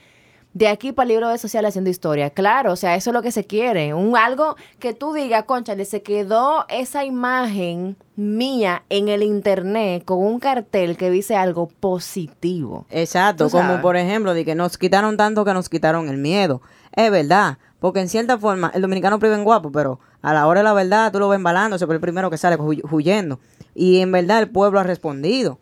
De 0.55 0.69
aquí 0.69 0.93
para 0.93 1.05
el 1.05 1.09
libro 1.09 1.29
de 1.29 1.37
social 1.39 1.65
haciendo 1.67 1.91
historia. 1.91 2.31
Claro, 2.31 2.73
o 2.73 2.77
sea, 2.77 2.95
eso 2.95 3.11
es 3.11 3.15
lo 3.15 3.23
que 3.23 3.33
se 3.33 3.45
quiere. 3.45 3.93
Un 3.93 4.17
algo 4.17 4.55
que 4.79 4.95
tú 4.95 5.13
digas, 5.13 5.45
concha, 5.45 5.75
se 5.85 6.03
quedó 6.03 6.65
esa 6.69 7.05
imagen 7.05 7.97
mía 8.15 8.85
en 8.89 9.09
el 9.09 9.25
internet 9.25 10.05
con 10.05 10.19
un 10.19 10.39
cartel 10.39 10.97
que 10.97 11.11
dice 11.11 11.35
algo 11.35 11.67
positivo. 11.67 12.87
Exacto, 12.91 13.51
como 13.51 13.81
por 13.81 13.97
ejemplo, 13.97 14.33
de 14.33 14.45
que 14.45 14.55
nos 14.55 14.79
quitaron 14.79 15.17
tanto 15.17 15.45
que 15.45 15.53
nos 15.55 15.69
quitaron 15.69 16.09
el 16.09 16.19
miedo. 16.19 16.63
Es 16.93 17.11
verdad, 17.11 17.59
porque 17.81 18.01
en 18.01 18.09
cierta 18.09 18.39
forma 18.39 18.71
el 18.75 18.83
dominicano 18.83 19.19
prive 19.19 19.35
en 19.35 19.43
guapo, 19.45 19.73
pero 19.73 19.99
a 20.23 20.33
la 20.33 20.47
hora 20.47 20.61
de 20.61 20.65
la 20.65 20.73
verdad 20.73 21.11
tú 21.11 21.19
lo 21.19 21.29
ves 21.29 21.37
embalándose 21.39 21.85
por 21.87 21.97
el 21.97 22.01
primero 22.01 22.31
que 22.31 22.39
sale 22.39 22.57
huy- 22.57 22.81
huyendo. 22.91 23.41
Y 23.75 23.99
en 23.99 24.13
verdad 24.13 24.39
el 24.39 24.49
pueblo 24.51 24.79
ha 24.79 24.85
respondido. 24.85 25.59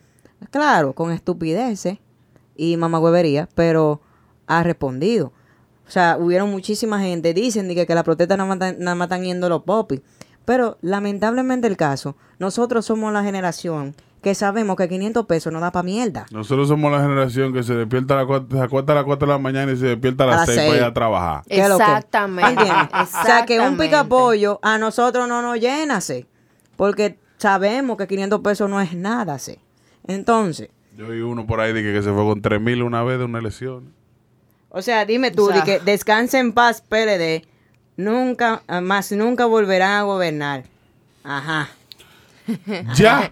Claro, 0.50 0.92
con 0.92 1.12
estupideces 1.12 1.96
y 2.56 2.76
mamagüevería, 2.76 3.48
pero 3.54 4.00
ha 4.58 4.62
respondido. 4.62 5.32
O 5.86 5.90
sea, 5.90 6.16
hubieron 6.18 6.50
muchísima 6.50 7.00
gente, 7.00 7.34
dicen 7.34 7.68
de 7.68 7.74
que, 7.74 7.86
que 7.86 7.94
la 7.94 8.02
protesta 8.04 8.36
nada 8.36 8.48
más, 8.48 8.56
están- 8.56 8.82
nada 8.84 8.94
más 8.94 9.06
están 9.06 9.24
yendo 9.24 9.48
los 9.48 9.62
popis. 9.64 10.00
Pero 10.44 10.78
lamentablemente 10.80 11.66
el 11.68 11.76
caso, 11.76 12.16
nosotros 12.38 12.84
somos 12.86 13.12
la 13.12 13.22
generación 13.22 13.94
que 14.22 14.34
sabemos 14.36 14.76
que 14.76 14.88
500 14.88 15.26
pesos 15.26 15.52
no 15.52 15.58
da 15.60 15.72
para 15.72 15.82
mierda. 15.82 16.26
Nosotros 16.30 16.68
somos 16.68 16.90
la 16.92 17.00
generación 17.02 17.52
que 17.52 17.62
se 17.64 17.74
despierta 17.74 18.14
a 18.14 18.16
las 18.18 18.26
cuatro, 18.26 18.56
se 18.56 18.62
acuesta 18.62 18.92
a 18.92 18.94
las 18.94 19.04
4 19.04 19.26
de 19.26 19.32
la 19.32 19.38
mañana 19.38 19.72
y 19.72 19.76
se 19.76 19.86
despierta 19.86 20.24
a 20.24 20.26
A 20.28 20.30
las 20.30 20.46
las 20.48 20.56
6 20.56 20.58
para 20.68 20.76
ir 20.78 20.84
a 20.84 20.94
trabajar. 20.94 21.42
Exactamente. 21.48 22.62
O 22.62 23.24
sea, 23.26 23.44
que 23.46 23.58
un 23.60 23.76
picapollo 23.76 24.60
a 24.62 24.78
nosotros 24.78 25.28
no 25.28 25.42
nos 25.42 25.58
llena, 25.58 26.00
¿sí? 26.00 26.26
Porque 26.76 27.18
sabemos 27.38 27.96
que 27.96 28.06
500 28.06 28.40
pesos 28.40 28.70
no 28.70 28.80
es 28.80 28.94
nada, 28.94 29.38
¿sí? 29.40 29.58
Entonces, 30.06 30.68
Yo 30.96 31.08
vi 31.08 31.20
uno 31.20 31.46
por 31.46 31.60
ahí 31.60 31.72
de 31.72 31.82
que, 31.82 31.92
que 31.92 32.02
se 32.02 32.12
fue 32.12 32.22
con 32.24 32.40
3 32.42 32.60
mil 32.60 32.82
una 32.82 33.02
vez 33.02 33.18
de 33.18 33.24
una 33.24 33.38
elección. 33.40 33.92
O 34.74 34.82
sea, 34.82 35.04
dime 35.04 35.30
tú, 35.30 35.44
O 35.48 35.52
sea. 35.52 35.56
di 35.60 35.62
que 35.62 35.78
descanse 35.80 36.38
en 36.38 36.52
paz, 36.52 36.80
PLD, 36.82 37.46
nunca, 37.96 38.62
más 38.82 39.12
nunca 39.12 39.44
volverán 39.46 39.92
a 39.92 40.02
gobernar. 40.02 40.64
Ajá. 41.24 41.68
¡Ya! 42.96 43.30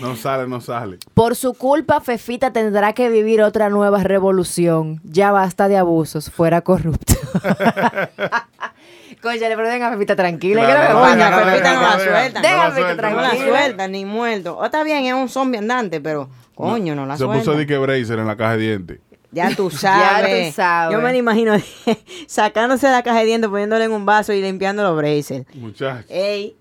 no 0.00 0.14
sale, 0.16 0.46
no 0.46 0.60
sale. 0.60 0.98
Por 1.14 1.34
su 1.34 1.54
culpa, 1.54 2.00
Fefita 2.00 2.52
tendrá 2.52 2.92
que 2.92 3.08
vivir 3.08 3.42
otra 3.42 3.70
nueva 3.70 4.02
revolución. 4.04 5.00
Ya 5.04 5.32
basta 5.32 5.66
de 5.68 5.76
abusos, 5.76 6.30
fuera 6.30 6.60
corrupto. 6.60 7.14
Coño, 9.22 9.48
le 9.48 9.56
perdonen 9.56 9.82
a 9.82 9.90
Fefita 9.92 10.14
tranquila. 10.16 10.64
Claro, 10.64 10.80
¿qué 10.80 10.86
es 10.86 10.94
lo 10.94 11.00
que 11.10 11.16
no, 11.16 11.24
la 11.24 11.96
no, 11.96 12.00
sueltan. 12.04 12.34
no 12.34 12.42
Déjame 12.42 12.68
la 12.68 12.74
que 12.74 12.82
sueltan, 12.84 13.12
No 13.14 13.20
la 13.20 13.28
tranquila. 13.30 13.48
sueltan, 13.58 13.92
ni 13.92 14.04
muerto. 14.04 14.58
O 14.58 14.64
está 14.64 14.82
bien, 14.84 15.04
es 15.06 15.14
un 15.14 15.28
zombie 15.28 15.58
andante, 15.58 16.00
pero 16.00 16.28
coño, 16.54 16.94
no 16.94 17.06
la 17.06 17.16
Se 17.16 17.24
puso 17.24 17.36
sueltan. 17.42 17.58
de 17.58 17.66
que 17.66 17.78
bracer 17.78 18.18
en 18.18 18.26
la 18.26 18.36
caja 18.36 18.56
de 18.56 18.62
dientes. 18.62 18.98
Ya 19.48 19.54
tú 19.54 19.70
sabes. 19.70 20.54
sabes. 20.54 20.94
Yo 20.96 21.02
me 21.02 21.10
lo 21.12 21.18
imagino 21.18 21.54
sacándose 22.26 22.88
la 22.90 23.02
caja 23.02 23.18
de 23.20 23.24
dientes, 23.26 23.50
poniéndole 23.50 23.84
en 23.84 23.92
un 23.92 24.06
vaso 24.06 24.32
y 24.32 24.40
limpiando 24.40 24.82
los 24.82 24.96
braces. 24.96 25.44
Muchachos. 25.54 26.06
Ey, 26.10 26.56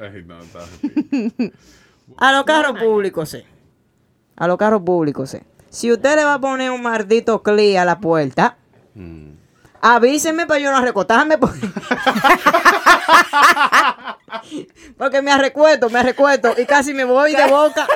Ay, 0.00 0.24
no, 0.26 0.40
está 0.42 0.58
a 2.18 2.32
los 2.32 2.44
carros 2.44 2.78
públicos, 2.80 3.28
sí. 3.30 3.42
A 4.36 4.46
los 4.48 4.56
carros 4.56 4.82
públicos, 4.82 5.30
sí. 5.30 5.38
Si 5.70 5.92
usted 5.92 6.16
le 6.16 6.24
va 6.24 6.34
a 6.34 6.40
poner 6.40 6.70
un 6.70 6.82
maldito 6.82 7.42
cli 7.42 7.76
a 7.76 7.84
la 7.84 7.98
puerta, 8.00 8.56
Mm. 8.96 9.32
avíseme 9.80 10.46
para 10.46 10.60
yo 10.60 10.70
no 10.72 10.80
recotarme. 10.80 11.36
Porque... 11.36 11.66
porque 14.96 15.22
me 15.22 15.32
arrecuesto, 15.32 15.90
me 15.90 15.98
arrecuesto 15.98 16.54
y 16.56 16.66
casi 16.66 16.94
me 16.94 17.04
voy 17.04 17.34
de 17.34 17.46
boca 17.46 17.86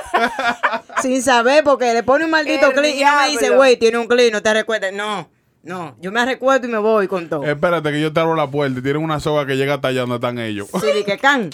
sin 1.03 1.23
saber 1.23 1.63
porque 1.65 1.93
le 1.95 2.03
pone 2.03 2.25
un 2.25 2.31
maldito 2.31 2.69
El 2.69 2.75
cli 2.75 3.01
y 3.01 3.05
no 3.05 3.17
me 3.17 3.29
dice, 3.29 3.51
güey, 3.51 3.77
tiene 3.77 3.99
un 3.99 4.07
cli, 4.07 4.31
no 4.31 4.43
te 4.43 4.49
arrecuestes. 4.49 4.93
No, 4.93 5.29
no, 5.63 5.97
yo 6.01 6.11
me 6.11 6.21
arrecuesto 6.21 6.67
y 6.67 6.71
me 6.71 6.79
voy 6.79 7.09
con 7.09 7.29
todo. 7.29 7.45
Espérate 7.45 7.91
que 7.91 8.01
yo 8.01 8.13
te 8.13 8.21
abro 8.21 8.35
la 8.35 8.51
puerta 8.51 8.79
y 8.79 8.83
tienen 8.83 9.03
una 9.03 9.21
soga 9.21 9.47
que 9.47 9.57
llega 9.57 9.75
hasta 9.75 9.89
allá 9.89 10.01
donde 10.01 10.17
están 10.17 10.39
ellos. 10.39 10.69
Sí, 10.81 10.87
di 10.95 11.05
que 11.05 11.19
can. 11.19 11.51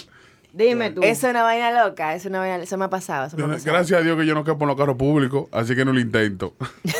Dime 0.53 0.89
tú. 0.89 1.01
Eso 1.03 1.27
es 1.27 1.31
una 1.31 1.43
vaina 1.43 1.83
loca, 1.83 2.15
eso 2.15 2.29
es 2.29 2.29
una 2.29 2.39
vaina, 2.39 2.63
eso 2.63 2.77
me 2.77 2.85
ha 2.85 2.89
pasado, 2.89 3.27
eso 3.27 3.35
me 3.35 3.43
ha 3.43 3.47
pasado. 3.47 3.73
Gracias 3.73 3.99
a 3.99 4.03
Dios 4.03 4.17
que 4.17 4.25
yo 4.25 4.33
no 4.33 4.45
quepo 4.45 4.63
en 4.63 4.69
los 4.69 4.77
carros 4.77 4.95
públicos, 4.95 5.49
así 5.51 5.75
que 5.75 5.83
no 5.83 5.91
lo 5.91 5.99
intento. 5.99 6.53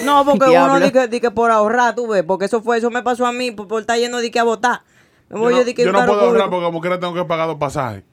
No, 0.03 0.25
porque 0.25 0.49
uno 0.49 0.77
di 0.81 0.91
que, 0.91 1.07
di 1.07 1.21
que 1.21 1.31
por 1.31 1.51
ahorrar, 1.51 1.95
tú 1.95 2.05
ves, 2.05 2.23
porque 2.23 2.45
eso 2.45 2.61
fue, 2.61 2.79
eso 2.79 2.91
me 2.91 3.01
pasó 3.01 3.25
a 3.25 3.31
mí 3.31 3.51
por, 3.51 3.69
por 3.69 3.79
estar 3.79 3.97
yendo 3.97 4.17
de 4.17 4.29
que 4.29 4.39
a 4.39 4.43
votar. 4.43 4.81
Me 5.29 5.39
voy 5.39 5.53
yo 5.53 5.59
yo, 5.59 5.59
no, 5.59 5.63
di 5.63 5.73
que 5.73 5.83
yo 5.83 5.87
un 5.87 5.93
no 5.93 5.99
carro 5.99 6.13
puedo 6.13 6.25
ahorrar 6.27 6.49
porque 6.49 6.65
como 6.65 6.81
quiera 6.81 6.99
tengo 6.99 7.13
que 7.13 7.23
pagar 7.23 7.47
dos 7.47 7.57
pasajes. 7.57 8.03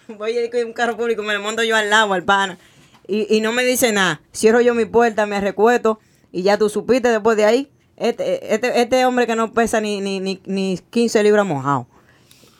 Voy 0.18 0.36
a 0.36 0.44
ir 0.44 0.50
con 0.50 0.64
un 0.64 0.72
carro 0.72 0.96
público, 0.96 1.22
me 1.22 1.34
lo 1.34 1.40
monto 1.40 1.62
yo 1.62 1.76
al 1.76 1.90
lado, 1.90 2.12
al 2.12 2.22
pana. 2.24 2.58
Y, 3.06 3.26
y 3.36 3.40
no 3.40 3.52
me 3.52 3.64
dice 3.64 3.92
nada. 3.92 4.20
Cierro 4.34 4.60
yo 4.60 4.74
mi 4.74 4.84
puerta, 4.84 5.26
me 5.26 5.40
recuesto 5.40 5.98
y 6.30 6.42
ya 6.42 6.56
tú 6.58 6.68
supiste 6.68 7.08
después 7.08 7.36
de 7.36 7.44
ahí. 7.44 7.68
Este, 7.96 8.54
este, 8.54 8.80
este 8.80 9.04
hombre 9.04 9.26
que 9.26 9.36
no 9.36 9.52
pesa 9.52 9.80
ni, 9.80 10.00
ni, 10.00 10.18
ni, 10.20 10.40
ni 10.46 10.78
15 10.90 11.22
libras 11.22 11.46
mojado. 11.46 11.86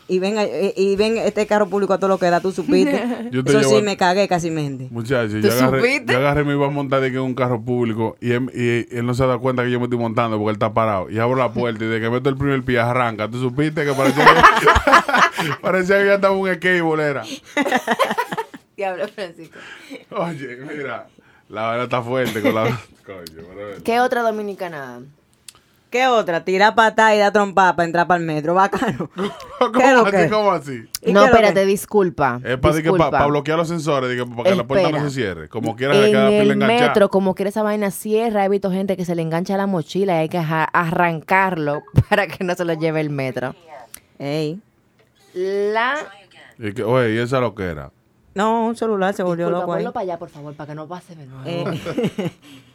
Y 0.08 0.18
venga, 0.18 0.44
y, 0.44 0.74
y 0.76 0.96
ven 0.96 1.16
este 1.16 1.46
carro 1.46 1.68
público 1.68 1.94
a 1.94 1.98
todo 1.98 2.08
lo 2.08 2.18
que 2.18 2.28
da, 2.28 2.40
tú 2.40 2.52
supiste. 2.52 3.02
Yo 3.32 3.42
te 3.42 3.52
Eso 3.58 3.68
sí, 3.68 3.76
a- 3.76 3.80
me 3.82 3.96
cagué 3.96 4.28
casi 4.28 4.50
mente. 4.50 4.88
Muchachos, 4.90 5.32
¿Tú 5.32 5.38
yo 5.48 5.52
agarré, 5.52 5.80
supiste? 5.80 6.12
yo 6.12 6.18
agarré 6.18 6.44
me 6.44 6.52
iba 6.52 6.66
a 6.66 6.70
montar 6.70 7.00
de 7.00 7.10
que 7.10 7.16
en 7.16 7.22
un 7.22 7.34
carro 7.34 7.62
público 7.62 8.16
y 8.20 8.32
él, 8.32 8.50
y 8.52 8.94
él 8.94 9.06
no 9.06 9.14
se 9.14 9.24
da 9.26 9.38
cuenta 9.38 9.62
que 9.64 9.70
yo 9.70 9.78
me 9.78 9.84
estoy 9.86 9.98
montando 9.98 10.36
porque 10.36 10.50
él 10.50 10.56
está 10.56 10.74
parado. 10.74 11.08
Y 11.08 11.18
abro 11.18 11.36
la 11.36 11.52
puerta 11.52 11.82
y 11.84 11.88
de 11.88 12.00
que 12.00 12.10
meto 12.10 12.28
el 12.28 12.36
primer 12.36 12.62
pie 12.62 12.78
arranca. 12.80 13.30
¿Tú 13.30 13.40
supiste 13.40 13.84
que 13.86 13.92
parecía 13.94 14.24
que, 14.26 14.66
parecía 15.60 15.98
que 15.98 16.06
ya 16.06 16.14
estaba 16.14 16.36
un 16.36 16.52
skateboard 16.54 17.00
era? 17.00 17.22
Diablo, 18.76 19.08
Francisco. 19.08 19.58
Oye, 20.10 20.56
mira, 20.56 21.06
la 21.48 21.70
verdad 21.70 21.84
está 21.84 22.02
fuerte 22.02 22.40
con 22.42 22.54
la... 22.54 22.64
Coño. 23.06 23.82
¿Qué 23.84 24.00
otra 24.00 24.22
dominicana? 24.22 25.00
¿Qué 25.90 26.06
otra? 26.06 26.42
Tira 26.42 26.74
patada 26.74 27.14
y 27.14 27.18
da 27.18 27.30
trompa 27.30 27.76
para 27.76 27.84
entrar 27.84 28.06
para 28.06 28.18
el 28.18 28.24
metro. 28.26 28.54
Bacano. 28.54 29.10
¿Cómo 29.58 29.72
¿Qué 29.72 29.84
es 29.84 29.92
lo 29.92 30.06
así? 30.06 30.10
que? 30.16 30.28
¿Cómo 30.30 30.50
así? 30.52 30.84
¿Y 31.02 31.12
No, 31.12 31.24
espérate, 31.26 31.60
que? 31.60 31.66
disculpa. 31.66 32.40
Es 32.42 32.56
para, 32.56 32.76
disculpa. 32.76 33.26
bloquear 33.26 33.58
los 33.58 33.68
sensores, 33.68 34.08
digo, 34.08 34.24
para 34.34 34.50
que 34.50 34.56
la 34.56 34.64
puerta 34.66 34.90
no 34.90 35.00
se 35.04 35.10
cierre. 35.10 35.48
Como 35.50 35.76
quiera, 35.76 35.92
le 35.92 36.06
En 36.06 36.12
pila 36.12 36.28
el 36.30 36.50
enganchada. 36.52 36.88
metro, 36.88 37.08
como 37.10 37.34
quiera 37.34 37.50
esa 37.50 37.62
vaina 37.62 37.90
cierra, 37.90 38.44
he 38.46 38.48
visto 38.48 38.70
gente 38.70 38.96
que 38.96 39.04
se 39.04 39.14
le 39.14 39.20
engancha 39.20 39.56
la 39.58 39.66
mochila 39.66 40.14
y 40.14 40.18
hay 40.20 40.28
que 40.30 40.38
arrancarlo 40.38 41.82
para 42.08 42.26
que 42.26 42.42
no 42.42 42.54
se 42.54 42.64
lo 42.64 42.72
lleve 42.72 43.02
el 43.02 43.10
metro. 43.10 43.54
Ey. 44.18 44.60
La... 45.34 45.96
Y 46.58 46.72
que, 46.72 46.84
oye, 46.84 47.14
¿y 47.14 47.18
esa 47.18 47.40
lo 47.40 47.54
que 47.54 47.64
era? 47.64 47.90
No, 48.34 48.66
un 48.66 48.76
celular 48.76 49.14
se 49.14 49.22
volvió 49.22 49.46
Disculpa, 49.46 49.66
loco 49.66 49.88
ahí. 49.88 49.92
para 49.92 50.02
allá, 50.02 50.18
por 50.18 50.28
favor, 50.30 50.54
para 50.54 50.68
que 50.68 50.74
no 50.74 50.86
pase 50.88 51.14
de 51.14 51.26
nuevo. 51.26 51.42
Eh, 51.46 52.32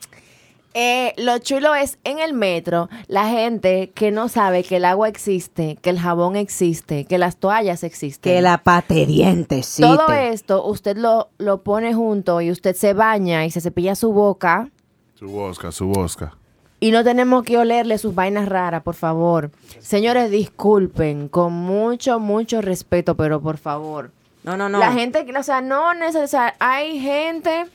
Eh, 0.80 1.16
lo 1.18 1.40
chulo 1.40 1.74
es 1.74 1.98
en 2.04 2.20
el 2.20 2.36
metro, 2.36 2.88
la 3.08 3.28
gente 3.30 3.90
que 3.96 4.12
no 4.12 4.30
sabe 4.30 4.64
que 4.64 4.76
el 4.78 4.86
agua 4.86 5.08
existe, 5.08 5.76
que 5.82 5.90
el 5.90 5.98
jabón 6.00 6.36
existe, 6.36 7.06
que 7.06 7.18
las 7.18 7.38
toallas 7.38 7.84
existen. 7.84 8.32
que 8.32 8.42
la 8.44 8.60
pate 8.60 9.08
dientes, 9.08 9.66
sí. 9.66 9.82
Todo 9.82 10.12
esto 10.12 10.64
usted 10.68 10.96
lo, 10.96 11.30
lo 11.40 11.64
pone 11.64 11.96
junto 11.96 12.42
y 12.42 12.52
usted 12.52 12.76
se 12.76 12.94
baña 12.94 13.44
y 13.44 13.50
se 13.50 13.60
cepilla 13.60 13.96
su 13.96 14.14
boca 14.14 14.70
Su 15.16 15.28
bosca, 15.30 15.72
su 15.72 15.88
bosca. 15.88 16.38
Y 16.80 16.92
no 16.92 17.04
tenemos 17.04 17.44
que 17.44 17.58
olerle 17.58 17.98
sus 17.98 18.14
vainas 18.14 18.48
raras, 18.48 18.84
por 18.84 18.96
favor. 18.96 19.52
Señores, 19.80 20.30
disculpen, 20.30 21.28
con 21.28 21.54
mucho, 21.54 22.20
mucho 22.20 22.62
respeto, 22.62 23.16
pero 23.16 23.42
por 23.42 23.58
favor. 23.58 24.12
No, 24.44 24.56
no, 24.56 24.70
no. 24.70 24.80
La 24.80 24.94
gente, 24.94 25.26
o 25.38 25.44
sea, 25.44 25.62
no 25.62 25.94
necesariamente. 25.94 26.58
Hay 26.64 27.00
gente 27.00 27.66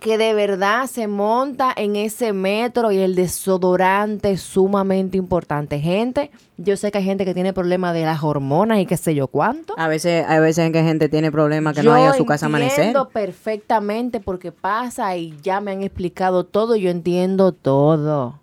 que 0.00 0.16
de 0.16 0.32
verdad 0.32 0.86
se 0.86 1.08
monta 1.08 1.72
en 1.76 1.96
ese 1.96 2.32
metro 2.32 2.92
y 2.92 2.98
el 2.98 3.14
desodorante 3.14 4.32
es 4.32 4.42
sumamente 4.42 5.16
importante. 5.16 5.80
Gente, 5.80 6.30
yo 6.56 6.76
sé 6.76 6.92
que 6.92 6.98
hay 6.98 7.04
gente 7.04 7.24
que 7.24 7.34
tiene 7.34 7.52
problemas 7.52 7.94
de 7.94 8.02
las 8.02 8.22
hormonas 8.22 8.78
y 8.78 8.86
qué 8.86 8.96
sé 8.96 9.14
yo 9.14 9.26
cuánto. 9.26 9.74
A 9.76 9.88
veces, 9.88 10.24
hay 10.28 10.40
veces 10.40 10.66
en 10.66 10.72
que 10.72 10.82
gente 10.82 11.08
tiene 11.08 11.32
problemas 11.32 11.74
que 11.74 11.82
no 11.82 11.90
yo 11.90 11.94
hay 11.94 12.04
a 12.04 12.14
su 12.14 12.26
casa 12.26 12.46
amanecer. 12.46 12.78
entiendo 12.78 13.08
perfectamente 13.08 14.20
porque 14.20 14.52
pasa 14.52 15.16
y 15.16 15.34
ya 15.42 15.60
me 15.60 15.72
han 15.72 15.82
explicado 15.82 16.44
todo, 16.44 16.76
yo 16.76 16.90
entiendo 16.90 17.52
todo. 17.52 18.38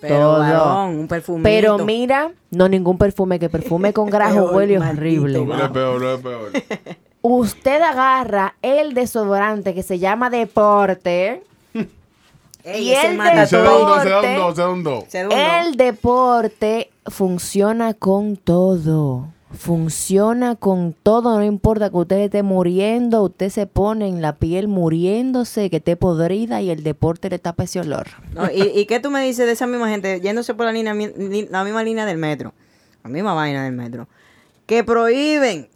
Pero, 0.00 0.18
todo. 0.18 0.38
varón, 0.40 0.98
un 0.98 1.08
perfumito. 1.08 1.44
Pero 1.44 1.78
mira, 1.78 2.32
no 2.50 2.68
ningún 2.68 2.98
perfume, 2.98 3.38
que 3.38 3.48
perfume 3.48 3.92
con 3.92 4.10
grajo 4.10 4.50
huele 4.52 4.78
horrible. 4.78 5.44
No 5.44 5.64
es 5.64 5.70
peor, 5.70 6.00
no 6.00 6.14
es 6.14 6.20
peor. 6.20 6.50
Usted 7.22 7.80
agarra 7.80 8.56
el 8.62 8.94
desodorante 8.94 9.74
que 9.74 9.82
se 9.82 9.98
llama 9.98 10.28
deporte. 10.28 11.44
Ey, 12.64 12.88
y 12.90 12.92
el 12.94 13.16
mata 13.16 13.46
se 13.46 13.56
da 13.56 13.64
todo. 13.64 13.80
un 13.82 13.88
dos, 13.88 14.02
se 14.02 14.08
da 14.10 14.20
un 14.20 14.22
Deporte. 14.22 14.38
dos, 14.38 14.54
se 14.54 14.62
da 14.62 14.68
un 14.70 14.82
dos. 14.84 15.04
Se 15.08 15.60
El 15.60 15.76
deporte 15.76 16.90
funciona 17.06 17.94
con 17.94 18.36
todo. 18.36 19.28
Funciona 19.52 20.56
con 20.56 20.94
todo, 20.94 21.36
no 21.38 21.44
importa 21.44 21.90
que 21.90 21.96
usted 21.96 22.16
esté 22.20 22.42
muriendo, 22.42 23.22
usted 23.22 23.50
se 23.50 23.66
pone 23.66 24.08
en 24.08 24.22
la 24.22 24.36
piel 24.36 24.66
muriéndose, 24.66 25.68
que 25.68 25.76
esté 25.76 25.94
podrida 25.94 26.62
y 26.62 26.70
el 26.70 26.82
deporte 26.82 27.28
le 27.28 27.38
tapa 27.38 27.64
ese 27.64 27.80
olor. 27.80 28.06
No, 28.32 28.50
¿y, 28.50 28.62
¿Y 28.74 28.86
qué 28.86 28.98
tú 28.98 29.10
me 29.10 29.22
dices 29.22 29.44
de 29.44 29.52
esa 29.52 29.66
misma 29.66 29.90
gente 29.90 30.20
yéndose 30.20 30.54
por 30.54 30.64
la, 30.64 30.72
línea, 30.72 30.94
la 30.94 31.64
misma 31.64 31.82
línea 31.84 32.06
del 32.06 32.16
metro? 32.16 32.54
La 33.04 33.10
misma 33.10 33.34
vaina 33.34 33.64
del 33.64 33.74
metro. 33.74 34.08
Que 34.64 34.84
prohíben. 34.84 35.68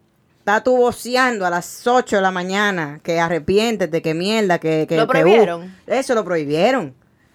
Está 0.47 0.62
tú 0.62 0.76
voceando 0.76 1.44
a 1.44 1.51
las 1.51 1.84
8 1.84 2.14
de 2.14 2.22
la 2.22 2.30
mañana. 2.30 3.01
Que 3.03 3.18
arrepiéntete, 3.18 4.01
que 4.01 4.14
mierda, 4.14 4.61
que... 4.61 4.86
que 4.88 4.97
¿Lo 4.97 5.09
que, 5.09 5.18
uh, 5.18 5.22
prohibieron? 5.22 5.76
eso 5.88 6.14
lo 6.14 6.24
prohibieron. 6.24 6.94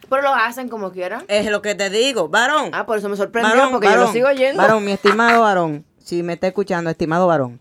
Pero 0.09 0.22
lo 0.22 0.34
hacen 0.34 0.70
como 0.70 0.93
quieran. 0.93 1.26
Es 1.28 1.51
lo 1.51 1.62
que 1.62 1.76
te 1.76 1.89
digo, 1.89 2.30
varón. 2.30 2.70
Ah, 2.72 2.86
por 2.86 2.97
eso 2.97 3.09
me 3.09 3.18
sorprendió, 3.18 3.53
Varón, 3.53 3.72
porque 3.74 3.89
yo 3.89 3.97
lo 3.97 4.14
sigo 4.14 4.30
oyendo. 4.30 4.62
Varón, 4.62 4.86
mi 4.86 4.93
estimado 4.93 5.41
varón, 5.41 5.84
si 5.97 6.24
me 6.24 6.32
está 6.32 6.47
escuchando, 6.47 6.89
estimado 6.89 7.28
varón. 7.28 7.59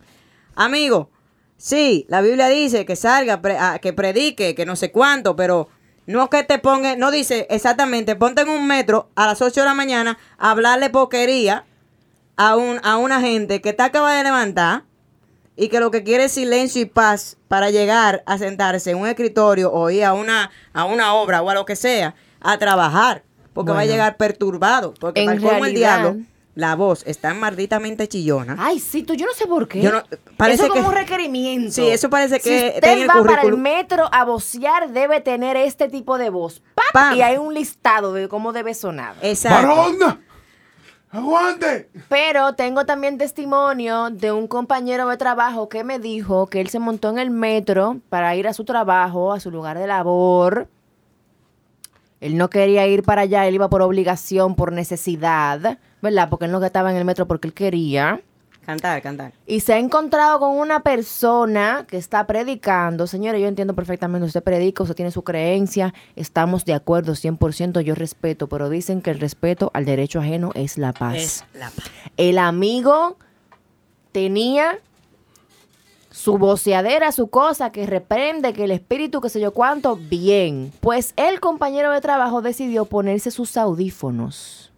Amigo, 0.54 1.10
sí, 1.56 2.06
la 2.08 2.20
Biblia 2.20 2.46
dice 2.46 2.86
que 2.86 2.94
salga, 2.94 3.42
pre- 3.42 3.58
ah, 3.58 3.80
que 3.82 3.92
predique, 3.92 4.54
que 4.54 4.64
no 4.64 4.76
sé 4.76 4.92
cuánto, 4.92 5.34
pero 5.34 5.66
no 6.06 6.30
que 6.30 6.44
te 6.44 6.60
ponga, 6.60 6.94
no 6.94 7.10
dice 7.10 7.48
exactamente, 7.50 8.14
ponte 8.14 8.42
en 8.42 8.50
un 8.50 8.68
metro 8.68 9.10
a 9.16 9.26
las 9.26 9.42
8 9.42 9.62
de 9.62 9.66
la 9.66 9.74
mañana 9.74 10.16
a 10.38 10.52
hablarle 10.52 10.90
poquería 10.90 11.64
a, 12.36 12.54
un, 12.54 12.78
a 12.84 12.98
una 12.98 13.20
gente 13.20 13.60
que 13.60 13.72
te 13.72 13.82
acaba 13.82 14.14
de 14.14 14.22
levantar 14.22 14.84
y 15.62 15.68
que 15.68 15.78
lo 15.78 15.90
que 15.90 16.02
quiere 16.02 16.24
es 16.24 16.32
silencio 16.32 16.80
y 16.80 16.86
paz 16.86 17.36
para 17.46 17.68
llegar 17.70 18.22
a 18.24 18.38
sentarse 18.38 18.92
en 18.92 18.96
un 18.98 19.06
escritorio 19.06 19.70
o 19.70 19.90
ir 19.90 20.04
a 20.04 20.14
una, 20.14 20.50
a 20.72 20.84
una 20.86 21.12
obra 21.14 21.42
o 21.42 21.50
a 21.50 21.54
lo 21.54 21.66
que 21.66 21.76
sea 21.76 22.14
a 22.40 22.56
trabajar. 22.56 23.24
Porque 23.52 23.72
va 23.72 23.80
a 23.80 23.84
llegar 23.84 24.16
perturbado. 24.16 24.94
Porque 24.98 25.20
En 25.20 25.26
para 25.26 25.36
el 25.36 25.42
colmo 25.42 25.64
el 25.66 25.74
diablo, 25.74 26.16
la 26.54 26.76
voz 26.76 27.02
está 27.06 27.34
malditamente 27.34 28.08
chillona. 28.08 28.56
Ay, 28.58 28.78
sí, 28.78 29.02
tú, 29.02 29.12
yo 29.14 29.26
no 29.26 29.32
sé 29.34 29.46
por 29.46 29.68
qué. 29.68 29.82
Yo 29.82 29.92
no- 29.92 30.02
parece 30.38 30.62
eso 30.62 30.64
es 30.64 30.70
como 30.70 30.82
que- 30.84 30.88
un 30.88 30.94
requerimiento. 30.94 31.72
Sí, 31.72 31.86
eso 31.88 32.08
parece 32.08 32.40
que 32.40 32.48
si 32.72 32.76
usted 32.76 33.02
el 33.02 33.10
va 33.10 33.22
para 33.22 33.42
el 33.42 33.58
metro 33.58 34.08
a 34.12 34.24
vocear, 34.24 34.90
debe 34.92 35.20
tener 35.20 35.56
este 35.58 35.88
tipo 35.88 36.16
de 36.16 36.30
voz. 36.30 36.62
¡Pap! 36.74 36.86
Pam. 36.92 37.16
Y 37.18 37.22
hay 37.22 37.36
un 37.36 37.52
listado 37.52 38.14
de 38.14 38.28
cómo 38.28 38.52
debe 38.54 38.72
sonar. 38.72 39.14
Exacto. 39.20 40.18
¡Aguante! 41.12 41.90
Pero 42.08 42.54
tengo 42.54 42.86
también 42.86 43.18
testimonio 43.18 44.10
de 44.10 44.30
un 44.30 44.46
compañero 44.46 45.08
de 45.08 45.16
trabajo 45.16 45.68
que 45.68 45.82
me 45.82 45.98
dijo 45.98 46.46
que 46.46 46.60
él 46.60 46.68
se 46.68 46.78
montó 46.78 47.10
en 47.10 47.18
el 47.18 47.30
metro 47.30 48.00
para 48.08 48.36
ir 48.36 48.46
a 48.46 48.52
su 48.52 48.64
trabajo, 48.64 49.32
a 49.32 49.40
su 49.40 49.50
lugar 49.50 49.76
de 49.76 49.88
labor. 49.88 50.68
Él 52.20 52.36
no 52.36 52.48
quería 52.48 52.86
ir 52.86 53.02
para 53.02 53.22
allá, 53.22 53.48
él 53.48 53.56
iba 53.56 53.68
por 53.68 53.82
obligación, 53.82 54.54
por 54.54 54.72
necesidad, 54.72 55.78
¿verdad? 56.00 56.28
Porque 56.28 56.44
él 56.44 56.52
no 56.52 56.64
estaba 56.64 56.92
en 56.92 56.96
el 56.96 57.04
metro 57.04 57.26
porque 57.26 57.48
él 57.48 57.54
quería. 57.54 58.20
Cantar, 58.70 59.02
cantar. 59.02 59.32
Y 59.46 59.60
se 59.60 59.72
ha 59.72 59.78
encontrado 59.78 60.38
con 60.38 60.56
una 60.56 60.84
persona 60.84 61.86
que 61.88 61.96
está 61.96 62.24
predicando. 62.28 63.08
Señores, 63.08 63.40
yo 63.40 63.48
entiendo 63.48 63.74
perfectamente, 63.74 64.26
usted 64.26 64.44
predica, 64.44 64.84
usted 64.84 64.94
tiene 64.94 65.10
su 65.10 65.24
creencia, 65.24 65.92
estamos 66.14 66.64
de 66.64 66.74
acuerdo 66.74 67.14
100%, 67.14 67.80
yo 67.80 67.96
respeto, 67.96 68.48
pero 68.48 68.68
dicen 68.68 69.02
que 69.02 69.10
el 69.10 69.18
respeto 69.18 69.72
al 69.74 69.86
derecho 69.86 70.20
ajeno 70.20 70.52
es 70.54 70.78
la 70.78 70.92
paz. 70.92 71.16
Es 71.16 71.44
la 71.54 71.70
paz. 71.70 71.90
El 72.16 72.38
amigo 72.38 73.16
tenía 74.12 74.78
su 76.12 76.38
voceadera, 76.38 77.10
su 77.10 77.26
cosa, 77.26 77.72
que 77.72 77.86
reprende, 77.86 78.52
que 78.52 78.64
el 78.64 78.70
espíritu, 78.70 79.20
que 79.20 79.30
sé 79.30 79.40
yo 79.40 79.52
cuánto, 79.52 79.96
bien. 79.96 80.72
Pues 80.78 81.12
el 81.16 81.40
compañero 81.40 81.90
de 81.90 82.00
trabajo 82.00 82.40
decidió 82.40 82.84
ponerse 82.84 83.32
sus 83.32 83.56
audífonos. 83.56 84.69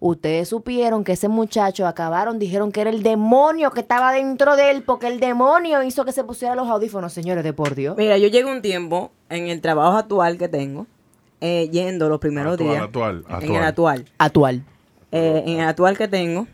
Ustedes 0.00 0.48
supieron 0.48 1.02
que 1.02 1.12
ese 1.12 1.28
muchacho 1.28 1.86
acabaron, 1.86 2.38
dijeron 2.38 2.70
que 2.70 2.80
era 2.82 2.90
el 2.90 3.02
demonio 3.02 3.70
que 3.72 3.80
estaba 3.80 4.12
dentro 4.12 4.54
de 4.56 4.70
él, 4.70 4.82
porque 4.82 5.08
el 5.08 5.18
demonio 5.20 5.82
hizo 5.82 6.04
que 6.04 6.12
se 6.12 6.22
pusiera 6.24 6.54
los 6.54 6.68
audífonos, 6.68 7.12
señores, 7.12 7.42
de 7.44 7.52
por 7.52 7.74
Dios. 7.74 7.96
Mira, 7.96 8.16
yo 8.18 8.28
llego 8.28 8.50
un 8.50 8.62
tiempo 8.62 9.10
en 9.28 9.48
el 9.48 9.60
trabajo 9.60 9.96
actual 9.98 10.38
que 10.38 10.48
tengo, 10.48 10.86
eh, 11.40 11.68
yendo 11.72 12.08
los 12.08 12.20
primeros 12.20 12.52
Actual, 12.54 12.70
días. 12.70 12.82
actual, 12.84 13.24
En 13.28 13.34
actual. 13.34 13.56
el 13.56 13.64
actual. 13.64 14.04
Actual. 14.18 14.64
eh, 15.10 15.42
en 15.46 15.60
el 15.60 15.66
actual 15.68 15.96
que 15.98 16.06
tengo, 16.08 16.46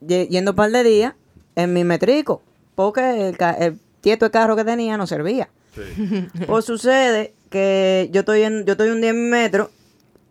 ye- 0.00 0.28
yendo 0.28 0.52
un 0.52 0.56
par 0.56 0.70
de 0.70 0.82
días 0.84 1.14
en 1.54 1.72
mi 1.74 1.84
metrico, 1.84 2.40
porque 2.74 3.28
el, 3.28 3.36
el 3.58 3.78
tieto 4.00 4.24
de 4.26 4.30
carro 4.30 4.56
que 4.56 4.64
tenía 4.64 4.96
no 4.96 5.06
servía. 5.06 5.48
Pues 6.46 6.64
sucede 6.64 7.34
que 7.50 8.08
yo 8.12 8.20
estoy 8.20 8.42
en, 8.42 8.64
yo 8.64 8.72
estoy 8.72 8.88
un 8.90 9.00
día 9.02 9.10
en 9.10 9.22
mi 9.24 9.30
metro, 9.30 9.70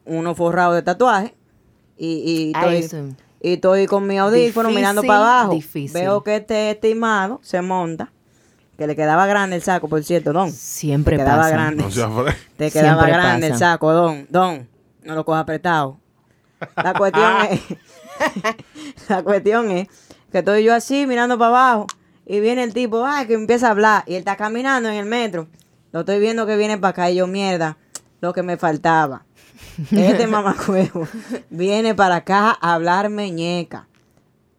uno 0.06 0.34
forrado 0.36 0.74
de 0.74 0.82
tatuaje, 0.82 1.34
y, 1.98 2.08
y 2.08 2.52
estoy, 2.56 2.76
eso. 2.78 2.98
y 3.42 3.54
estoy 3.54 3.86
con 3.88 4.06
mi 4.08 4.18
audífono 4.18 4.70
Difícil, 4.70 4.76
mirando 4.82 5.04
para 5.04 5.20
abajo. 5.20 5.54
difícil. 5.54 5.94
Veo 5.94 6.24
que 6.24 6.38
este 6.38 6.72
estimado 6.72 7.40
se 7.44 7.62
monta, 7.62 8.12
que 8.78 8.88
le 8.88 8.96
quedaba 8.96 9.26
grande 9.28 9.56
el 9.58 9.62
saco, 9.62 9.88
por 9.88 10.04
cierto, 10.04 10.34
don. 10.34 10.52
Siempre 10.52 11.18
Te 11.18 11.24
quedaba 11.24 11.44
pasa. 11.44 11.52
grande. 11.56 11.84
No 11.84 11.90
Te 12.58 12.72
quedaba 12.72 12.94
Siempre 13.04 13.12
grande 13.12 13.48
el 13.48 13.58
saco, 13.58 13.92
don, 13.94 14.28
don. 14.30 14.68
No 15.04 15.16
lo 15.16 15.24
cojas 15.26 15.42
apretado. 15.44 16.00
La 16.84 16.94
cuestión 16.94 17.32
es, 17.52 17.62
la 19.10 19.24
cuestión 19.24 19.70
es 19.72 19.88
que 20.32 20.40
estoy 20.40 20.64
yo 20.64 20.74
así 20.74 21.06
mirando 21.06 21.38
para 21.38 21.50
abajo 21.50 21.88
y 22.26 22.40
viene 22.40 22.64
el 22.64 22.74
tipo, 22.74 23.06
ay, 23.06 23.28
que 23.28 23.34
empieza 23.34 23.68
a 23.68 23.72
hablar 23.72 24.04
y 24.08 24.14
él 24.14 24.20
está 24.20 24.36
caminando 24.36 24.90
en 24.90 24.96
el 24.96 25.06
metro. 25.06 25.48
Lo 25.92 26.00
estoy 26.02 26.20
viendo 26.20 26.46
que 26.46 26.58
viene 26.58 26.78
para 26.78 26.90
acá 26.90 27.12
y 27.12 27.16
yo, 27.16 27.28
mierda, 27.28 27.78
lo 28.20 28.34
que 28.34 28.42
me 28.44 28.58
faltaba. 28.58 29.26
Este 29.92 30.28
mamacuevo 30.28 31.08
viene 31.50 31.96
para 31.96 32.18
acá 32.18 32.58
a 32.60 32.74
hablar 32.74 33.10
meñeca. 33.10 33.88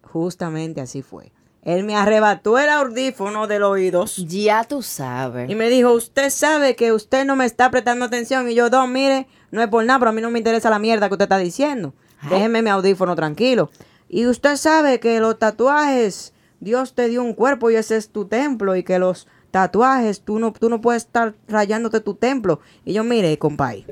Justamente 0.03 0.81
así 0.81 1.03
fue. 1.03 1.33
Él 1.67 1.83
me 1.83 1.97
arrebató 1.97 2.59
el 2.61 2.69
audífono 2.69 3.49
de 3.49 3.59
los 3.59 3.71
oídos. 3.73 4.17
Ya 4.29 4.63
tú 4.63 4.83
sabes. 4.83 5.51
Y 5.51 5.57
me 5.57 5.69
dijo, 5.69 5.93
usted 5.93 6.31
sabe 6.31 6.77
que 6.77 6.93
usted 6.93 7.25
no 7.25 7.35
me 7.35 7.45
está 7.45 7.73
prestando 7.73 8.05
atención. 8.05 8.49
Y 8.49 8.55
yo, 8.55 8.71
Don, 8.71 8.93
mire, 8.93 9.27
no 9.51 9.61
es 9.61 9.69
por 9.69 9.85
nada, 9.85 9.99
pero 9.99 10.11
a 10.11 10.13
mí 10.13 10.21
no 10.21 10.31
me 10.31 10.39
interesa 10.39 10.71
la 10.71 10.79
mierda 10.79 11.09
que 11.09 11.15
usted 11.15 11.25
está 11.25 11.39
diciendo. 11.39 11.93
Déjeme 12.31 12.63
mi 12.63 12.71
audífono 12.71 13.17
tranquilo. 13.17 13.71
Y 14.09 14.27
usted 14.27 14.57
sabe 14.57 15.01
que 15.01 15.19
los 15.19 15.41
tatuajes, 15.41 16.35
Dios 16.61 16.95
te 16.95 17.09
dio 17.09 17.25
un 17.25 17.35
cuerpo 17.35 17.69
y 17.73 17.75
ese 17.75 17.97
es 17.97 18.11
tu 18.11 18.27
templo. 18.27 18.77
Y 18.77 18.85
que 18.85 19.01
los 19.01 19.27
tatuajes, 19.51 20.21
tú 20.21 20.39
no, 20.39 20.53
tú 20.53 20.69
no 20.71 20.81
puedes 20.81 21.03
estar 21.03 21.35
rayándote 21.49 21.99
tu 22.01 22.15
templo. 22.15 22.61
Y 22.85 22.93
yo, 22.93 23.03
mire, 23.03 23.37
compadre, 23.39 23.87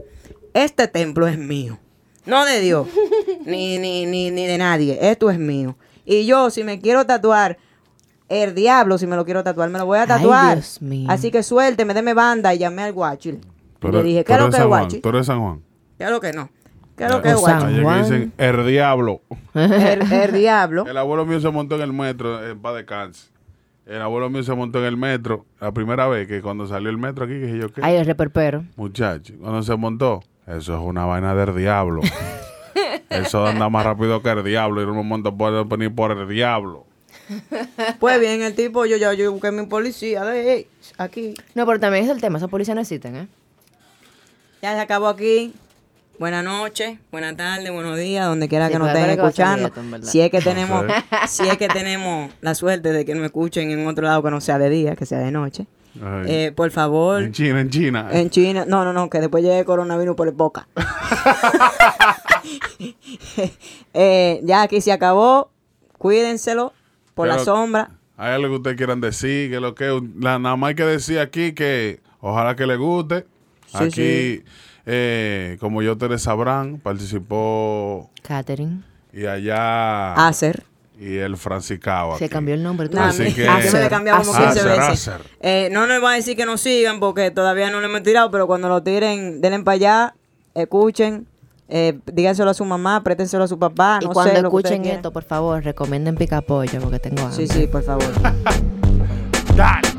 este 0.55 0.89
templo 0.89 1.27
es 1.27 1.37
mío. 1.39 1.79
No 2.27 2.45
de 2.47 2.61
Dios, 2.61 2.89
ni, 3.45 3.79
ni, 3.79 4.07
ni, 4.07 4.31
ni 4.31 4.47
de 4.47 4.57
nadie. 4.57 4.99
Esto 5.03 5.31
es 5.31 5.39
mío. 5.39 5.77
Y 6.07 6.25
yo, 6.25 6.49
si 6.51 6.65
me 6.65 6.81
quiero 6.81 7.05
tatuar, 7.05 7.59
el 8.29 8.55
diablo, 8.55 8.97
si 8.97 9.07
me 9.07 9.17
lo 9.17 9.25
quiero 9.25 9.45
tatuar, 9.45 9.69
me 9.69 9.79
lo 9.79 9.87
voy 9.87 9.99
a 9.99 10.03
Ay, 10.03 10.09
tatuar. 10.09 10.57
Dios 10.57 10.81
mío. 10.81 11.07
Así 11.11 11.31
que 11.31 11.43
suélteme, 11.43 11.93
deme 11.93 12.15
banda 12.15 12.55
y 12.55 12.59
llamé 12.59 12.83
al 12.83 12.93
guachil. 12.93 13.41
Le 13.83 14.03
dije, 14.03 14.25
¿qué 14.25 14.33
es 14.33 14.39
lo 14.39 14.47
que 14.47 14.51
es 14.51 14.57
San 14.57 14.69
Juan, 14.69 14.81
guachil? 14.85 15.03
Tú 15.03 15.09
eres 15.11 15.27
San 15.27 15.41
Juan. 15.41 15.63
¿Qué 15.99 16.05
es 16.05 16.11
lo 16.11 16.21
que 16.21 16.33
no? 16.33 16.49
¿Qué 16.97 17.05
es 17.05 17.11
lo 17.11 17.21
que 17.21 17.29
es 17.29 17.37
guachil? 17.37 17.85
Dicen 17.85 18.33
el 18.39 18.67
diablo. 18.67 19.21
El, 19.53 20.11
el 20.11 20.33
diablo. 20.33 20.87
El 20.87 20.97
abuelo 20.97 21.27
mío 21.27 21.41
se 21.41 21.51
montó 21.51 21.75
en 21.77 21.83
el 21.83 21.93
metro 21.93 22.43
en 22.49 22.59
paz 22.61 22.75
descanse. 22.77 23.29
El 23.85 24.01
abuelo 24.01 24.31
mío 24.31 24.43
se 24.43 24.55
montó 24.55 24.79
en 24.79 24.87
el 24.87 24.97
metro 24.97 25.45
la 25.61 25.71
primera 25.73 26.07
vez 26.09 26.27
que 26.27 26.41
cuando 26.41 26.67
salió 26.67 26.89
el 26.89 26.97
metro 26.97 27.27
aquí, 27.27 27.35
que 27.35 27.47
dije 27.47 27.59
yo, 27.59 27.69
¿qué? 27.73 27.83
Ay, 27.85 27.97
el 27.97 28.07
reperpero. 28.07 28.65
Muchacho, 28.77 29.35
cuando 29.39 29.63
se 29.63 29.77
montó, 29.77 30.23
eso 30.47 30.75
es 30.75 30.81
una 30.83 31.05
vaina 31.05 31.35
del 31.35 31.57
diablo. 31.57 32.01
eso 33.11 33.47
anda 33.47 33.69
más 33.69 33.85
rápido 33.85 34.23
que 34.23 34.31
el 34.31 34.45
diablo 34.45 34.83
y 34.83 34.87
no 34.87 34.95
me 34.95 35.03
monto 35.03 35.37
por, 35.37 35.79
ni 35.79 35.89
por 35.89 36.11
el 36.13 36.29
diablo. 36.29 36.85
Pues 38.01 38.21
bien, 38.21 38.43
el 38.43 38.55
tipo, 38.55 38.85
yo 38.85 38.97
ya 38.99 39.15
yo 39.15 39.33
busqué 39.33 39.51
mi 39.51 39.65
policía 39.67 40.25
de 40.25 40.53
"Ey, 40.53 40.67
aquí. 40.99 41.35
No, 41.55 41.65
pero 41.65 41.81
también 41.81 42.05
es 42.05 42.11
el 42.11 42.21
tema. 42.21 42.37
Esos 42.39 42.51
policías 42.51 42.75
no 42.75 42.83
existen, 42.83 43.17
¿eh? 43.17 43.29
Ya 44.61 44.75
se 44.75 44.81
acabó 44.81 45.09
aquí. 45.09 45.55
Buenas 46.19 46.45
noches, 46.45 46.99
buenas 47.11 47.37
tardes, 47.37 47.73
buenos 47.73 47.99
días, 47.99 48.27
donde 48.27 48.47
quiera 48.49 48.69
Sí, 48.69 48.73
que 48.75 48.79
nos 48.79 48.89
estén 48.89 49.11
escuchando. 49.11 49.71
en. 49.77 50.05
Si 50.05 50.21
es 50.21 50.31
que 50.31 50.41
tenemos, 50.41 50.85
si 51.29 51.49
es 51.49 51.57
que 51.59 51.67
tenemos 51.67 52.31
la 52.41 52.55
suerte 52.55 52.93
de 52.93 53.05
que 53.05 53.15
nos 53.17 53.25
escuchen 53.25 53.71
en 53.73 53.85
otro 53.87 54.05
lado 54.05 54.23
que 54.23 54.31
no 54.31 54.41
sea 54.41 54.59
de 54.59 54.71
día, 54.71 54.95
que 54.95 55.07
sea 55.07 55.19
de 55.19 55.33
noche. 55.33 55.67
Eh, 56.27 56.53
por 56.57 56.71
favor, 56.71 57.23
en 57.23 57.33
China, 57.33 57.61
en 57.61 57.71
China. 57.71 58.09
en 58.13 58.31
China, 58.31 58.65
no, 58.67 58.85
no, 58.85 58.93
no, 58.93 59.09
que 59.09 59.21
después 59.21 59.45
llegue 59.45 59.61
el 59.61 59.65
coronavirus 59.65 60.17
por 60.17 60.29
el 60.29 60.35
boca. 60.35 60.67
Eh, 63.97 64.41
ya 64.43 64.63
aquí 64.63 64.81
se 64.81 64.91
acabó, 64.93 65.51
cuídenselo 65.99 66.73
por 67.15 67.29
la 67.29 67.39
sombra. 67.39 67.91
Hay 68.17 68.33
algo 68.33 68.49
que 68.49 68.55
ustedes 68.57 68.77
quieran 68.77 69.01
decir, 69.01 69.51
que 69.51 69.61
lo 69.61 69.75
que 69.75 69.87
la, 70.19 70.39
nada 70.39 70.57
más 70.57 70.71
hay 70.71 70.75
que 70.75 70.85
decir 70.85 71.19
aquí 71.21 71.53
que 71.53 72.01
ojalá 72.21 72.57
que 72.57 72.67
le 72.67 72.77
guste. 72.77 73.27
Sí, 73.67 73.77
aquí, 73.85 73.91
sí. 73.93 74.45
eh, 74.87 75.57
como 75.61 75.83
yo 75.83 75.93
ustedes 75.93 76.23
sabrán, 76.23 76.79
participó 76.79 78.11
Catherine. 78.23 78.83
y 79.13 79.27
allá 79.27 80.15
Hacer. 80.27 80.65
Y 80.99 81.17
el 81.17 81.37
Franciscao. 81.37 82.19
Se 82.19 82.27
aquí. 82.27 82.33
cambió 82.33 82.55
el 82.55 82.63
nombre. 82.63 82.89
tú 82.89 82.97
Nah, 82.97 83.09
Así 83.09 83.33
que- 83.35 83.45
cambiado 83.91 84.21
como 84.21 84.33
Hacer, 84.35 84.45
15 84.63 84.65
veces. 84.69 85.09
hacer. 85.09 85.21
Eh, 85.41 85.69
no 85.73 85.87
nos 85.87 86.03
va 86.03 86.13
a 86.13 86.15
decir 86.17 86.37
que 86.37 86.47
nos 86.47 86.61
sigan 86.61 87.01
porque 87.01 87.31
todavía 87.31 87.71
no 87.71 87.81
lo 87.81 87.87
hemos 87.87 88.03
tirado, 88.03 88.31
pero 88.31 88.47
cuando 88.47 88.69
lo 88.69 88.83
tiren, 88.83 89.41
denle 89.41 89.61
para 89.65 89.75
allá, 89.75 90.15
escuchen, 90.55 91.27
eh, 91.69 91.99
díganselo 92.13 92.51
a 92.51 92.55
su 92.55 92.65
mamá, 92.65 93.03
préstenselo 93.03 93.45
a 93.45 93.49
su 93.49 93.59
papá. 93.59 93.99
Y 94.03 94.07
no 94.07 94.13
cuando 94.13 94.35
sé, 94.35 94.43
lo 94.43 94.51
que 94.51 94.57
ustedes 94.57 94.75
escuchen 94.77 94.95
esto, 94.97 95.13
por 95.13 95.25
favor, 95.25 95.65
recomienden 95.65 96.15
picapollo 96.17 96.81
porque 96.81 96.99
tengo 97.01 97.23
hambre. 97.23 97.47
Sí, 97.47 97.53
sí, 97.53 97.67
por 97.67 97.83
favor. 97.83 98.05
Dale. 99.57 99.94